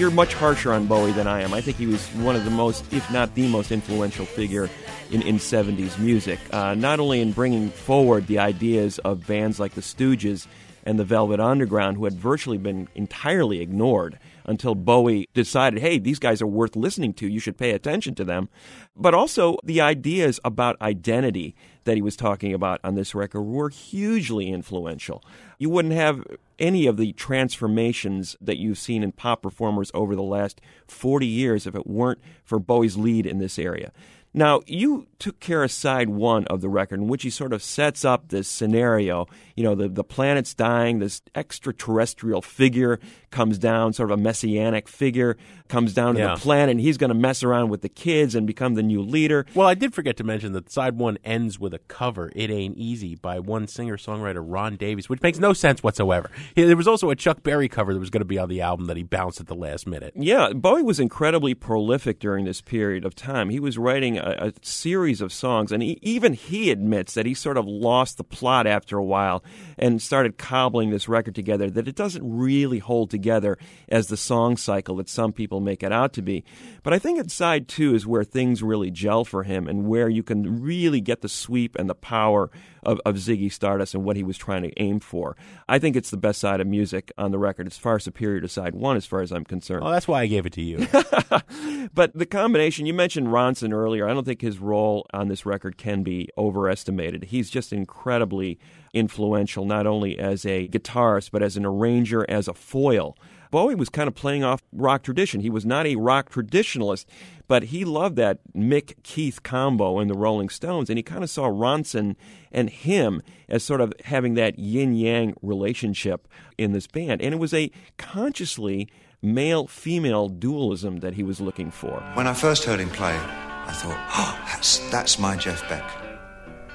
You're 0.00 0.10
much 0.10 0.32
harsher 0.32 0.72
on 0.72 0.86
Bowie 0.86 1.12
than 1.12 1.26
I 1.26 1.42
am. 1.42 1.52
I 1.52 1.60
think 1.60 1.76
he 1.76 1.86
was 1.86 2.06
one 2.14 2.34
of 2.34 2.46
the 2.46 2.50
most, 2.50 2.90
if 2.90 3.12
not 3.12 3.34
the 3.34 3.46
most 3.48 3.70
influential 3.70 4.24
figure 4.24 4.70
in, 5.10 5.20
in 5.20 5.36
70s 5.36 5.98
music. 5.98 6.38
Uh, 6.50 6.74
not 6.74 7.00
only 7.00 7.20
in 7.20 7.32
bringing 7.32 7.68
forward 7.68 8.26
the 8.26 8.38
ideas 8.38 8.98
of 9.00 9.26
bands 9.26 9.60
like 9.60 9.74
the 9.74 9.82
Stooges 9.82 10.46
and 10.84 10.98
the 10.98 11.04
Velvet 11.04 11.38
Underground, 11.38 11.98
who 11.98 12.04
had 12.04 12.14
virtually 12.14 12.56
been 12.56 12.88
entirely 12.94 13.60
ignored 13.60 14.18
until 14.46 14.74
Bowie 14.74 15.28
decided, 15.34 15.80
hey, 15.80 15.98
these 15.98 16.18
guys 16.18 16.40
are 16.40 16.46
worth 16.46 16.76
listening 16.76 17.12
to. 17.12 17.28
You 17.28 17.38
should 17.38 17.58
pay 17.58 17.72
attention 17.72 18.14
to 18.14 18.24
them. 18.24 18.48
But 18.96 19.12
also 19.12 19.58
the 19.64 19.82
ideas 19.82 20.40
about 20.42 20.80
identity 20.80 21.54
that 21.84 21.96
he 21.96 22.02
was 22.02 22.16
talking 22.16 22.52
about 22.52 22.80
on 22.84 22.94
this 22.94 23.14
record 23.14 23.42
were 23.42 23.68
hugely 23.68 24.48
influential. 24.48 25.24
You 25.58 25.70
wouldn't 25.70 25.94
have 25.94 26.24
any 26.58 26.86
of 26.86 26.96
the 26.96 27.12
transformations 27.12 28.36
that 28.40 28.58
you've 28.58 28.78
seen 28.78 29.02
in 29.02 29.12
pop 29.12 29.42
performers 29.42 29.90
over 29.94 30.14
the 30.14 30.22
last 30.22 30.60
40 30.86 31.26
years 31.26 31.66
if 31.66 31.74
it 31.74 31.86
weren't 31.86 32.20
for 32.44 32.58
Bowie's 32.58 32.96
lead 32.96 33.26
in 33.26 33.38
this 33.38 33.58
area. 33.58 33.92
Now, 34.32 34.60
you 34.66 35.08
took 35.18 35.40
care 35.40 35.64
of 35.64 35.72
side 35.72 36.08
one 36.08 36.44
of 36.44 36.60
the 36.60 36.68
record, 36.68 37.00
in 37.00 37.08
which 37.08 37.24
he 37.24 37.30
sort 37.30 37.52
of 37.52 37.64
sets 37.64 38.04
up 38.04 38.28
this 38.28 38.46
scenario. 38.46 39.26
You 39.56 39.64
know, 39.64 39.74
the, 39.74 39.88
the 39.88 40.04
planet's 40.04 40.54
dying, 40.54 41.00
this 41.00 41.20
extraterrestrial 41.34 42.40
figure 42.40 43.00
comes 43.32 43.58
down, 43.58 43.92
sort 43.92 44.12
of 44.12 44.18
a 44.18 44.22
messianic 44.22 44.86
figure, 44.86 45.36
comes 45.70 45.94
down 45.94 46.14
to 46.16 46.20
Yeah. 46.20 46.34
the 46.34 46.40
planet, 46.40 46.72
and 46.72 46.80
he's 46.80 46.98
going 46.98 47.08
to 47.08 47.14
mess 47.14 47.42
around 47.42 47.70
with 47.70 47.80
the 47.80 47.88
kids 47.88 48.34
and 48.34 48.46
become 48.46 48.74
the 48.74 48.82
new 48.82 49.00
leader. 49.00 49.46
Well, 49.54 49.66
I 49.66 49.74
did 49.74 49.94
forget 49.94 50.16
to 50.18 50.24
mention 50.24 50.52
that 50.52 50.70
side 50.70 50.98
one 50.98 51.16
ends 51.24 51.58
with 51.58 51.72
a 51.72 51.78
cover, 51.78 52.30
It 52.36 52.50
Ain't 52.50 52.76
Easy, 52.76 53.14
by 53.14 53.38
one 53.38 53.66
singer 53.68 53.96
songwriter, 53.96 54.42
Ron 54.44 54.76
Davies, 54.76 55.08
which 55.08 55.22
makes 55.22 55.38
no 55.38 55.52
sense 55.52 55.82
whatsoever. 55.82 56.30
There 56.54 56.76
was 56.76 56.88
also 56.88 57.10
a 57.10 57.16
Chuck 57.16 57.42
Berry 57.42 57.68
cover 57.68 57.94
that 57.94 58.00
was 58.00 58.10
going 58.10 58.20
to 58.20 58.24
be 58.26 58.38
on 58.38 58.48
the 58.48 58.60
album 58.60 58.86
that 58.86 58.96
he 58.96 59.02
bounced 59.02 59.40
at 59.40 59.46
the 59.46 59.54
last 59.54 59.86
minute. 59.86 60.12
Yeah, 60.16 60.52
Bowie 60.52 60.82
was 60.82 61.00
incredibly 61.00 61.54
prolific 61.54 62.18
during 62.18 62.44
this 62.44 62.60
period 62.60 63.04
of 63.04 63.14
time. 63.14 63.48
He 63.50 63.60
was 63.60 63.78
writing 63.78 64.18
a, 64.18 64.36
a 64.38 64.52
series 64.62 65.20
of 65.20 65.32
songs, 65.32 65.70
and 65.72 65.82
he, 65.82 65.98
even 66.02 66.32
he 66.34 66.70
admits 66.70 67.14
that 67.14 67.26
he 67.26 67.34
sort 67.34 67.56
of 67.56 67.66
lost 67.66 68.16
the 68.18 68.24
plot 68.24 68.66
after 68.66 68.98
a 68.98 69.04
while 69.04 69.44
and 69.78 70.02
started 70.02 70.36
cobbling 70.36 70.90
this 70.90 71.08
record 71.08 71.34
together, 71.34 71.70
that 71.70 71.86
it 71.88 71.94
doesn't 71.94 72.22
really 72.28 72.78
hold 72.80 73.10
together 73.10 73.56
as 73.88 74.08
the 74.08 74.16
song 74.16 74.56
cycle 74.56 74.96
that 74.96 75.08
some 75.08 75.32
people 75.32 75.59
make 75.60 75.82
it 75.82 75.92
out 75.92 76.12
to 76.14 76.22
be. 76.22 76.44
But 76.82 76.92
I 76.92 76.98
think 76.98 77.18
at 77.18 77.30
side 77.30 77.68
two 77.68 77.94
is 77.94 78.06
where 78.06 78.24
things 78.24 78.62
really 78.62 78.90
gel 78.90 79.24
for 79.24 79.42
him 79.42 79.68
and 79.68 79.86
where 79.86 80.08
you 80.08 80.22
can 80.22 80.62
really 80.62 81.00
get 81.00 81.20
the 81.20 81.28
sweep 81.28 81.76
and 81.76 81.88
the 81.88 81.94
power 81.94 82.50
of, 82.82 83.00
of 83.04 83.16
Ziggy 83.16 83.52
Stardust 83.52 83.94
and 83.94 84.04
what 84.04 84.16
he 84.16 84.22
was 84.22 84.38
trying 84.38 84.62
to 84.62 84.72
aim 84.80 85.00
for. 85.00 85.36
I 85.68 85.78
think 85.78 85.96
it's 85.96 86.10
the 86.10 86.16
best 86.16 86.40
side 86.40 86.60
of 86.60 86.66
music 86.66 87.12
on 87.18 87.30
the 87.30 87.38
record. 87.38 87.66
It's 87.66 87.78
far 87.78 87.98
superior 87.98 88.40
to 88.40 88.48
side 88.48 88.74
one 88.74 88.96
as 88.96 89.06
far 89.06 89.20
as 89.20 89.32
I'm 89.32 89.44
concerned. 89.44 89.82
Well, 89.82 89.92
that's 89.92 90.08
why 90.08 90.22
I 90.22 90.26
gave 90.26 90.46
it 90.46 90.52
to 90.54 90.62
you. 90.62 90.86
But 91.92 92.16
the 92.16 92.26
combination, 92.26 92.86
you 92.86 92.94
mentioned 92.94 93.28
Ronson 93.28 93.72
earlier. 93.72 94.08
I 94.08 94.14
don't 94.14 94.24
think 94.24 94.40
his 94.40 94.58
role 94.58 95.06
on 95.12 95.28
this 95.28 95.44
record 95.44 95.76
can 95.76 96.02
be 96.02 96.28
overestimated. 96.38 97.24
He's 97.24 97.50
just 97.50 97.72
incredibly 97.72 98.58
influential, 98.92 99.64
not 99.64 99.86
only 99.86 100.18
as 100.18 100.44
a 100.44 100.68
guitarist, 100.68 101.30
but 101.30 101.42
as 101.42 101.56
an 101.56 101.66
arranger, 101.66 102.24
as 102.28 102.48
a 102.48 102.54
foil. 102.54 103.16
Bowie 103.50 103.74
was 103.74 103.88
kind 103.88 104.08
of 104.08 104.14
playing 104.14 104.44
off 104.44 104.62
rock 104.72 105.02
tradition. 105.02 105.40
He 105.40 105.50
was 105.50 105.66
not 105.66 105.86
a 105.86 105.96
rock 105.96 106.30
traditionalist, 106.30 107.04
but 107.48 107.64
he 107.64 107.84
loved 107.84 108.16
that 108.16 108.38
Mick 108.56 109.02
Keith 109.02 109.42
combo 109.42 109.98
in 109.98 110.08
the 110.08 110.14
Rolling 110.14 110.48
Stones, 110.48 110.88
and 110.88 110.96
he 110.98 111.02
kind 111.02 111.24
of 111.24 111.30
saw 111.30 111.48
Ronson 111.48 112.16
and 112.52 112.70
him 112.70 113.22
as 113.48 113.62
sort 113.62 113.80
of 113.80 113.92
having 114.04 114.34
that 114.34 114.58
yin 114.58 114.94
yang 114.94 115.34
relationship 115.42 116.28
in 116.58 116.72
this 116.72 116.86
band. 116.86 117.20
And 117.22 117.34
it 117.34 117.38
was 117.38 117.52
a 117.52 117.70
consciously 117.98 118.88
male 119.22 119.66
female 119.66 120.28
dualism 120.28 121.00
that 121.00 121.14
he 121.14 121.22
was 121.22 121.40
looking 121.40 121.70
for. 121.70 122.00
When 122.14 122.26
I 122.26 122.34
first 122.34 122.64
heard 122.64 122.80
him 122.80 122.90
play, 122.90 123.14
I 123.14 123.72
thought, 123.72 123.98
oh, 124.14 124.40
that's, 124.46 124.78
that's 124.90 125.18
my 125.18 125.36
Jeff 125.36 125.68
Beck. 125.68 125.88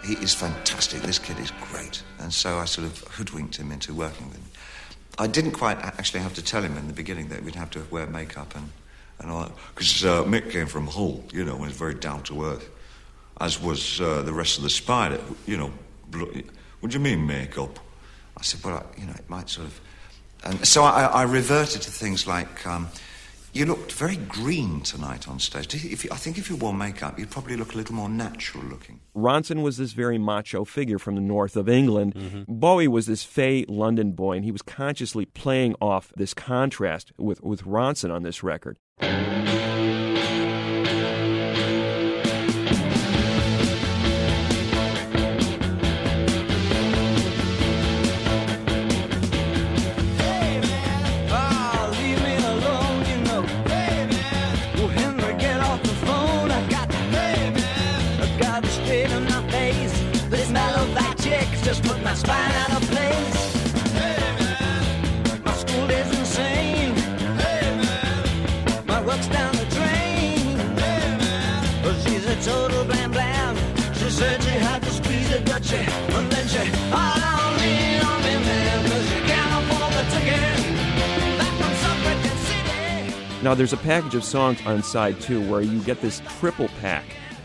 He 0.04 0.14
is 0.16 0.36
fantastic. 0.36 1.02
This 1.02 1.18
kid 1.18 1.40
is 1.40 1.52
great. 1.72 2.04
And 2.20 2.32
so 2.32 2.58
I 2.60 2.66
sort 2.66 2.86
of 2.86 3.00
hoodwinked 3.00 3.56
him 3.56 3.72
into 3.72 3.94
working 3.94 4.28
with 4.28 4.38
him. 4.38 4.44
I 5.18 5.28
didn't 5.28 5.52
quite 5.52 5.78
actually 5.78 6.20
have 6.22 6.34
to 6.34 6.44
tell 6.44 6.62
him 6.62 6.78
in 6.78 6.88
the 6.88 6.94
beginning 6.94 7.30
that 7.30 7.44
we'd 7.44 7.56
have 7.56 7.70
to 7.72 7.86
wear 7.90 8.06
makeup 8.06 8.56
and, 8.56 8.70
and 9.20 9.32
all 9.32 9.44
that. 9.44 9.52
Because 9.74 10.04
uh, 10.04 10.24
Mick 10.24 10.52
came 10.52 10.68
from 10.68 10.88
Hull, 10.88 11.24
you 11.32 11.46
know, 11.46 11.54
and 11.54 11.62
was 11.62 11.74
very 11.74 11.96
down 11.96 12.24
to 12.24 12.44
earth, 12.46 12.70
as 13.40 13.62
was 13.62 14.02
uh, 14.02 14.22
the 14.24 14.34
rest 14.34 14.58
of 14.58 14.64
the 14.64 14.70
spider, 14.70 15.20
you 15.46 15.58
know. 15.58 15.72
What 16.12 16.92
do 16.92 16.98
you 16.98 17.00
mean 17.00 17.26
makeup? 17.26 17.80
I 18.38 18.44
said, 18.44 18.64
well, 18.64 18.78
I, 18.78 19.00
you 19.00 19.08
know, 19.08 19.14
it 19.14 19.30
might 19.30 19.50
sort 19.50 19.68
of. 19.68 19.82
And 20.44 20.68
so 20.68 20.84
I, 20.84 21.06
I 21.06 21.24
reverted 21.24 21.82
to 21.82 21.92
things 21.92 22.28
like, 22.28 22.66
um, 22.68 22.90
you 23.56 23.66
looked 23.66 23.94
very 23.94 24.18
green 24.18 24.82
tonight 24.82 25.30
on 25.30 25.40
stage. 25.40 25.68
Do 25.68 25.78
you- 25.78 25.90
If 25.90 26.04
you, 26.04 26.10
I 26.12 26.18
think 26.18 26.38
if 26.38 26.50
you 26.50 26.58
wore 26.58 26.74
makeup, 26.74 27.18
you'd 27.18 27.32
probably 27.32 27.56
look 27.56 27.74
a 27.74 27.78
little 27.78 27.96
more 27.96 28.10
natural 28.10 28.66
looking. 28.66 29.00
Ronson 29.16 29.64
was 29.64 29.78
this 29.78 29.94
very 29.94 30.18
macho 30.18 30.66
figure 30.66 31.00
from 31.00 31.16
the 31.16 31.22
north 31.22 31.56
of 31.56 31.70
England. 31.70 32.14
Mm-hmm. 32.16 32.54
Bowie 32.60 32.90
was 32.90 33.06
this 33.06 33.24
fey 33.24 33.64
London 33.70 34.12
boy, 34.12 34.34
and 34.36 34.44
he 34.44 34.52
was 34.52 34.62
consciously 34.62 35.26
playing 35.26 35.74
off 35.80 36.12
this 36.18 36.34
contrast 36.34 37.14
with, 37.18 37.42
with 37.42 37.64
Ronson 37.64 38.14
on 38.14 38.24
this 38.24 38.44
record. 38.44 38.76
Now, 83.46 83.54
there's 83.54 83.74
a 83.74 83.78
package 83.78 84.16
of 84.16 84.24
songs 84.24 84.60
on 84.66 84.82
side 84.82 85.22
two 85.22 85.40
where 85.52 85.62
you 85.62 85.80
get 85.82 86.02
this 86.02 86.20
triple 86.40 86.68
pack 86.82 87.04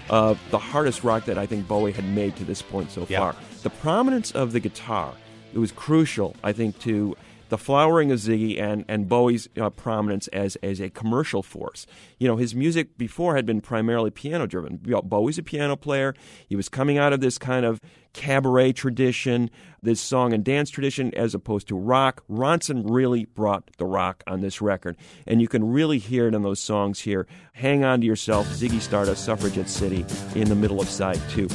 of 0.08 0.40
the 0.50 0.56
hardest 0.56 1.04
rock 1.04 1.26
that 1.26 1.36
I 1.36 1.44
think 1.44 1.68
Bowie 1.68 1.92
had 1.92 2.06
made 2.06 2.36
to 2.36 2.44
this 2.44 2.62
point 2.62 2.90
so 2.90 3.04
Yeah. 3.06 3.18
far. 3.18 3.36
The 3.62 3.68
prominence 3.68 4.30
of 4.30 4.52
the 4.52 4.60
guitar, 4.60 5.12
it 5.52 5.58
was 5.58 5.72
crucial, 5.72 6.34
I 6.42 6.52
think, 6.52 6.78
to 6.84 7.18
the 7.50 7.58
flowering 7.58 8.10
of 8.10 8.18
Ziggy 8.18 8.60
and, 8.60 8.84
and 8.88 9.08
Bowie's 9.08 9.48
uh, 9.60 9.70
prominence 9.70 10.28
as, 10.28 10.56
as 10.62 10.80
a 10.80 10.88
commercial 10.88 11.42
force. 11.42 11.86
You 12.18 12.26
know, 12.26 12.36
his 12.36 12.54
music 12.54 12.96
before 12.96 13.36
had 13.36 13.44
been 13.44 13.60
primarily 13.60 14.10
piano 14.10 14.46
driven. 14.46 14.78
Bowie's 14.78 15.36
a 15.36 15.42
piano 15.42 15.76
player. 15.76 16.14
He 16.48 16.56
was 16.56 16.68
coming 16.68 16.96
out 16.96 17.12
of 17.12 17.20
this 17.20 17.36
kind 17.38 17.66
of 17.66 17.80
cabaret 18.12 18.72
tradition, 18.72 19.50
this 19.82 20.00
song 20.00 20.32
and 20.32 20.44
dance 20.44 20.70
tradition, 20.70 21.12
as 21.14 21.34
opposed 21.34 21.68
to 21.68 21.76
rock. 21.76 22.24
Ronson 22.30 22.84
really 22.88 23.26
brought 23.26 23.70
the 23.76 23.84
rock 23.86 24.24
on 24.26 24.40
this 24.40 24.60
record. 24.60 24.96
And 25.26 25.40
you 25.40 25.48
can 25.48 25.70
really 25.72 25.98
hear 25.98 26.28
it 26.28 26.34
in 26.34 26.42
those 26.42 26.60
songs 26.60 27.00
here. 27.00 27.26
Hang 27.52 27.84
on 27.84 28.00
to 28.00 28.06
yourself, 28.06 28.46
Ziggy 28.48 28.80
Stardust, 28.80 29.24
Suffragette 29.24 29.68
City, 29.68 30.04
in 30.34 30.48
the 30.48 30.56
middle 30.56 30.80
of 30.80 30.88
side 30.88 31.20
two. 31.28 31.48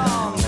Ooh, 0.00 0.47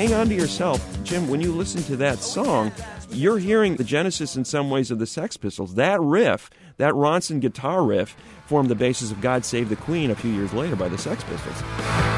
Hang 0.00 0.14
on 0.14 0.30
to 0.30 0.34
yourself. 0.34 0.82
Jim, 1.04 1.28
when 1.28 1.42
you 1.42 1.52
listen 1.52 1.82
to 1.82 1.96
that 1.96 2.20
song, 2.20 2.72
you're 3.10 3.36
hearing 3.36 3.76
the 3.76 3.84
genesis 3.84 4.34
in 4.34 4.46
some 4.46 4.70
ways 4.70 4.90
of 4.90 4.98
the 4.98 5.06
Sex 5.06 5.36
Pistols. 5.36 5.74
That 5.74 6.00
riff, 6.00 6.48
that 6.78 6.94
Ronson 6.94 7.38
guitar 7.38 7.84
riff, 7.84 8.16
formed 8.46 8.70
the 8.70 8.74
basis 8.74 9.10
of 9.10 9.20
God 9.20 9.44
Save 9.44 9.68
the 9.68 9.76
Queen 9.76 10.10
a 10.10 10.14
few 10.14 10.30
years 10.30 10.54
later 10.54 10.74
by 10.74 10.88
the 10.88 10.96
Sex 10.96 11.22
Pistols. 11.24 12.09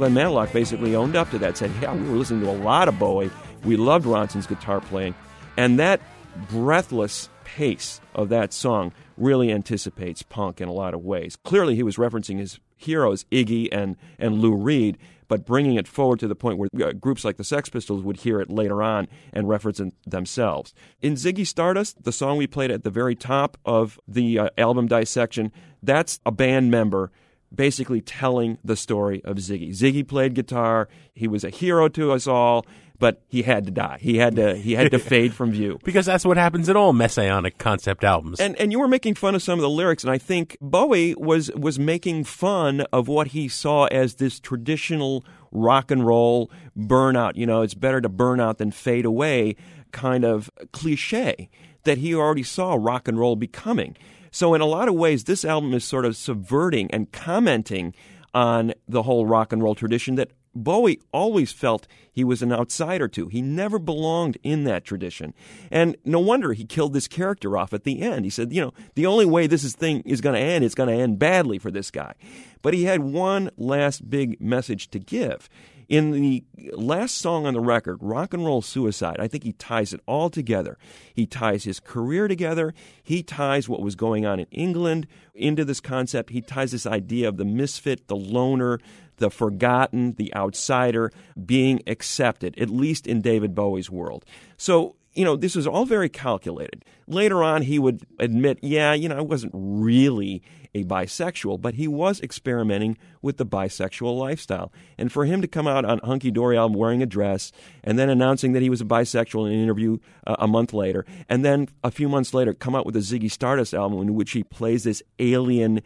Glenn 0.00 0.14
Matlock 0.14 0.50
basically 0.50 0.96
owned 0.96 1.14
up 1.14 1.28
to 1.28 1.38
that, 1.40 1.58
said, 1.58 1.70
Yeah, 1.82 1.94
we 1.94 2.08
were 2.08 2.16
listening 2.16 2.40
to 2.40 2.50
a 2.50 2.56
lot 2.56 2.88
of 2.88 2.98
Bowie. 2.98 3.30
We 3.64 3.76
loved 3.76 4.06
Ronson's 4.06 4.46
guitar 4.46 4.80
playing. 4.80 5.14
And 5.58 5.78
that 5.78 6.00
breathless 6.48 7.28
pace 7.44 8.00
of 8.14 8.30
that 8.30 8.54
song 8.54 8.94
really 9.18 9.52
anticipates 9.52 10.22
punk 10.22 10.58
in 10.58 10.70
a 10.70 10.72
lot 10.72 10.94
of 10.94 11.04
ways. 11.04 11.36
Clearly, 11.44 11.74
he 11.74 11.82
was 11.82 11.96
referencing 11.96 12.38
his 12.38 12.58
heroes, 12.78 13.24
Iggy 13.24 13.68
and, 13.70 13.98
and 14.18 14.38
Lou 14.40 14.54
Reed, 14.54 14.96
but 15.28 15.44
bringing 15.44 15.74
it 15.74 15.86
forward 15.86 16.18
to 16.20 16.28
the 16.28 16.34
point 16.34 16.56
where 16.56 16.70
uh, 16.82 16.92
groups 16.92 17.22
like 17.22 17.36
the 17.36 17.44
Sex 17.44 17.68
Pistols 17.68 18.02
would 18.02 18.16
hear 18.20 18.40
it 18.40 18.48
later 18.48 18.82
on 18.82 19.06
and 19.34 19.50
reference 19.50 19.80
it 19.80 19.92
themselves. 20.06 20.72
In 21.02 21.12
Ziggy 21.12 21.46
Stardust, 21.46 22.04
the 22.04 22.10
song 22.10 22.38
we 22.38 22.46
played 22.46 22.70
at 22.70 22.84
the 22.84 22.90
very 22.90 23.14
top 23.14 23.58
of 23.66 24.00
the 24.08 24.38
uh, 24.38 24.48
album 24.56 24.86
dissection, 24.86 25.52
that's 25.82 26.20
a 26.24 26.32
band 26.32 26.70
member 26.70 27.12
basically 27.54 28.00
telling 28.00 28.58
the 28.64 28.76
story 28.76 29.22
of 29.24 29.36
Ziggy. 29.36 29.70
Ziggy 29.70 30.06
played 30.06 30.34
guitar. 30.34 30.88
He 31.14 31.28
was 31.28 31.44
a 31.44 31.50
hero 31.50 31.88
to 31.88 32.12
us 32.12 32.26
all, 32.26 32.64
but 32.98 33.22
he 33.28 33.42
had 33.42 33.64
to 33.64 33.70
die. 33.70 33.98
He 34.00 34.18
had 34.18 34.36
to 34.36 34.56
he 34.56 34.74
had 34.74 34.90
to 34.92 34.98
fade 35.12 35.34
from 35.34 35.50
view. 35.50 35.78
Because 35.82 36.06
that's 36.06 36.24
what 36.24 36.36
happens 36.36 36.68
in 36.68 36.76
all 36.76 36.92
messianic 36.92 37.58
concept 37.58 38.04
albums. 38.04 38.40
And 38.40 38.56
and 38.56 38.70
you 38.70 38.78
were 38.78 38.88
making 38.88 39.14
fun 39.14 39.34
of 39.34 39.42
some 39.42 39.58
of 39.58 39.62
the 39.62 39.70
lyrics, 39.70 40.04
and 40.04 40.12
I 40.12 40.18
think 40.18 40.56
Bowie 40.60 41.14
was 41.16 41.50
was 41.52 41.78
making 41.78 42.24
fun 42.24 42.82
of 42.92 43.08
what 43.08 43.28
he 43.28 43.48
saw 43.48 43.86
as 43.86 44.16
this 44.16 44.38
traditional 44.38 45.24
rock 45.50 45.90
and 45.90 46.06
roll 46.06 46.50
burnout. 46.78 47.36
You 47.36 47.46
know, 47.46 47.62
it's 47.62 47.74
better 47.74 48.00
to 48.00 48.08
burn 48.08 48.38
out 48.40 48.58
than 48.58 48.70
fade 48.70 49.04
away 49.04 49.56
kind 49.92 50.24
of 50.24 50.50
cliche 50.72 51.50
that 51.84 51.98
he 51.98 52.14
already 52.14 52.42
saw 52.42 52.76
rock 52.78 53.08
and 53.08 53.18
roll 53.18 53.36
becoming. 53.36 53.96
So 54.30 54.54
in 54.54 54.60
a 54.60 54.66
lot 54.66 54.88
of 54.88 54.94
ways, 54.94 55.24
this 55.24 55.44
album 55.44 55.74
is 55.74 55.84
sort 55.84 56.04
of 56.04 56.16
subverting 56.16 56.90
and 56.90 57.10
commenting 57.12 57.94
on 58.32 58.74
the 58.88 59.02
whole 59.02 59.26
rock 59.26 59.52
and 59.52 59.62
roll 59.62 59.74
tradition 59.74 60.14
that 60.14 60.30
Bowie 60.54 61.00
always 61.12 61.52
felt 61.52 61.86
he 62.12 62.24
was 62.24 62.42
an 62.42 62.52
outsider 62.52 63.06
to. 63.08 63.28
He 63.28 63.40
never 63.40 63.78
belonged 63.78 64.36
in 64.42 64.64
that 64.64 64.84
tradition. 64.84 65.32
And 65.70 65.96
no 66.04 66.18
wonder 66.18 66.52
he 66.52 66.64
killed 66.64 66.92
this 66.92 67.06
character 67.06 67.56
off 67.56 67.72
at 67.72 67.84
the 67.84 68.00
end. 68.00 68.24
He 68.24 68.30
said, 68.30 68.52
you 68.52 68.60
know, 68.60 68.72
the 68.94 69.06
only 69.06 69.26
way 69.26 69.46
this 69.46 69.62
is 69.62 69.74
thing 69.74 70.02
is 70.04 70.20
going 70.20 70.34
to 70.34 70.40
end, 70.40 70.64
it's 70.64 70.74
going 70.74 70.88
to 70.88 71.02
end 71.02 71.18
badly 71.18 71.58
for 71.58 71.70
this 71.70 71.90
guy. 71.90 72.14
But 72.62 72.74
he 72.74 72.84
had 72.84 73.00
one 73.00 73.50
last 73.56 74.10
big 74.10 74.40
message 74.40 74.90
to 74.90 74.98
give. 74.98 75.48
In 75.90 76.12
the 76.12 76.44
last 76.72 77.18
song 77.18 77.46
on 77.46 77.54
the 77.54 77.60
record, 77.60 77.98
Rock 78.00 78.32
and 78.32 78.44
Roll 78.44 78.62
Suicide, 78.62 79.16
I 79.18 79.26
think 79.26 79.42
he 79.42 79.54
ties 79.54 79.92
it 79.92 80.00
all 80.06 80.30
together. 80.30 80.78
He 81.12 81.26
ties 81.26 81.64
his 81.64 81.80
career 81.80 82.28
together. 82.28 82.72
He 83.02 83.24
ties 83.24 83.68
what 83.68 83.82
was 83.82 83.96
going 83.96 84.24
on 84.24 84.38
in 84.38 84.46
England 84.52 85.08
into 85.34 85.64
this 85.64 85.80
concept. 85.80 86.30
He 86.30 86.42
ties 86.42 86.70
this 86.70 86.86
idea 86.86 87.28
of 87.28 87.38
the 87.38 87.44
misfit, 87.44 88.06
the 88.06 88.14
loner, 88.14 88.78
the 89.16 89.30
forgotten, 89.30 90.12
the 90.12 90.32
outsider 90.32 91.10
being 91.44 91.82
accepted, 91.88 92.56
at 92.56 92.70
least 92.70 93.08
in 93.08 93.20
David 93.20 93.56
Bowie's 93.56 93.90
world. 93.90 94.24
So, 94.56 94.94
you 95.14 95.24
know, 95.24 95.34
this 95.34 95.56
was 95.56 95.66
all 95.66 95.86
very 95.86 96.08
calculated. 96.08 96.84
Later 97.08 97.42
on, 97.42 97.62
he 97.62 97.80
would 97.80 98.06
admit, 98.20 98.60
yeah, 98.62 98.92
you 98.92 99.08
know, 99.08 99.18
I 99.18 99.22
wasn't 99.22 99.52
really 99.56 100.40
a 100.74 100.84
bisexual, 100.84 101.60
but 101.60 101.74
he 101.74 101.88
was 101.88 102.20
experimenting 102.20 102.96
with 103.22 103.36
the 103.36 103.46
bisexual 103.46 104.18
lifestyle. 104.18 104.72
And 104.96 105.10
for 105.10 105.24
him 105.24 105.42
to 105.42 105.48
come 105.48 105.66
out 105.66 105.84
on 105.84 105.98
Hunky 106.00 106.30
Dory 106.30 106.56
album 106.56 106.78
wearing 106.78 107.02
a 107.02 107.06
dress 107.06 107.52
and 107.82 107.98
then 107.98 108.08
announcing 108.08 108.52
that 108.52 108.62
he 108.62 108.70
was 108.70 108.80
a 108.80 108.84
bisexual 108.84 109.46
in 109.46 109.52
an 109.52 109.62
interview 109.62 109.98
uh, 110.26 110.36
a 110.38 110.46
month 110.46 110.72
later, 110.72 111.04
and 111.28 111.44
then 111.44 111.68
a 111.82 111.90
few 111.90 112.08
months 112.08 112.34
later 112.34 112.54
come 112.54 112.74
out 112.74 112.86
with 112.86 112.96
a 112.96 113.00
Ziggy 113.00 113.30
Stardust 113.30 113.74
album 113.74 114.00
in 114.00 114.14
which 114.14 114.32
he 114.32 114.42
plays 114.42 114.84
this 114.84 115.02
alien 115.18 115.82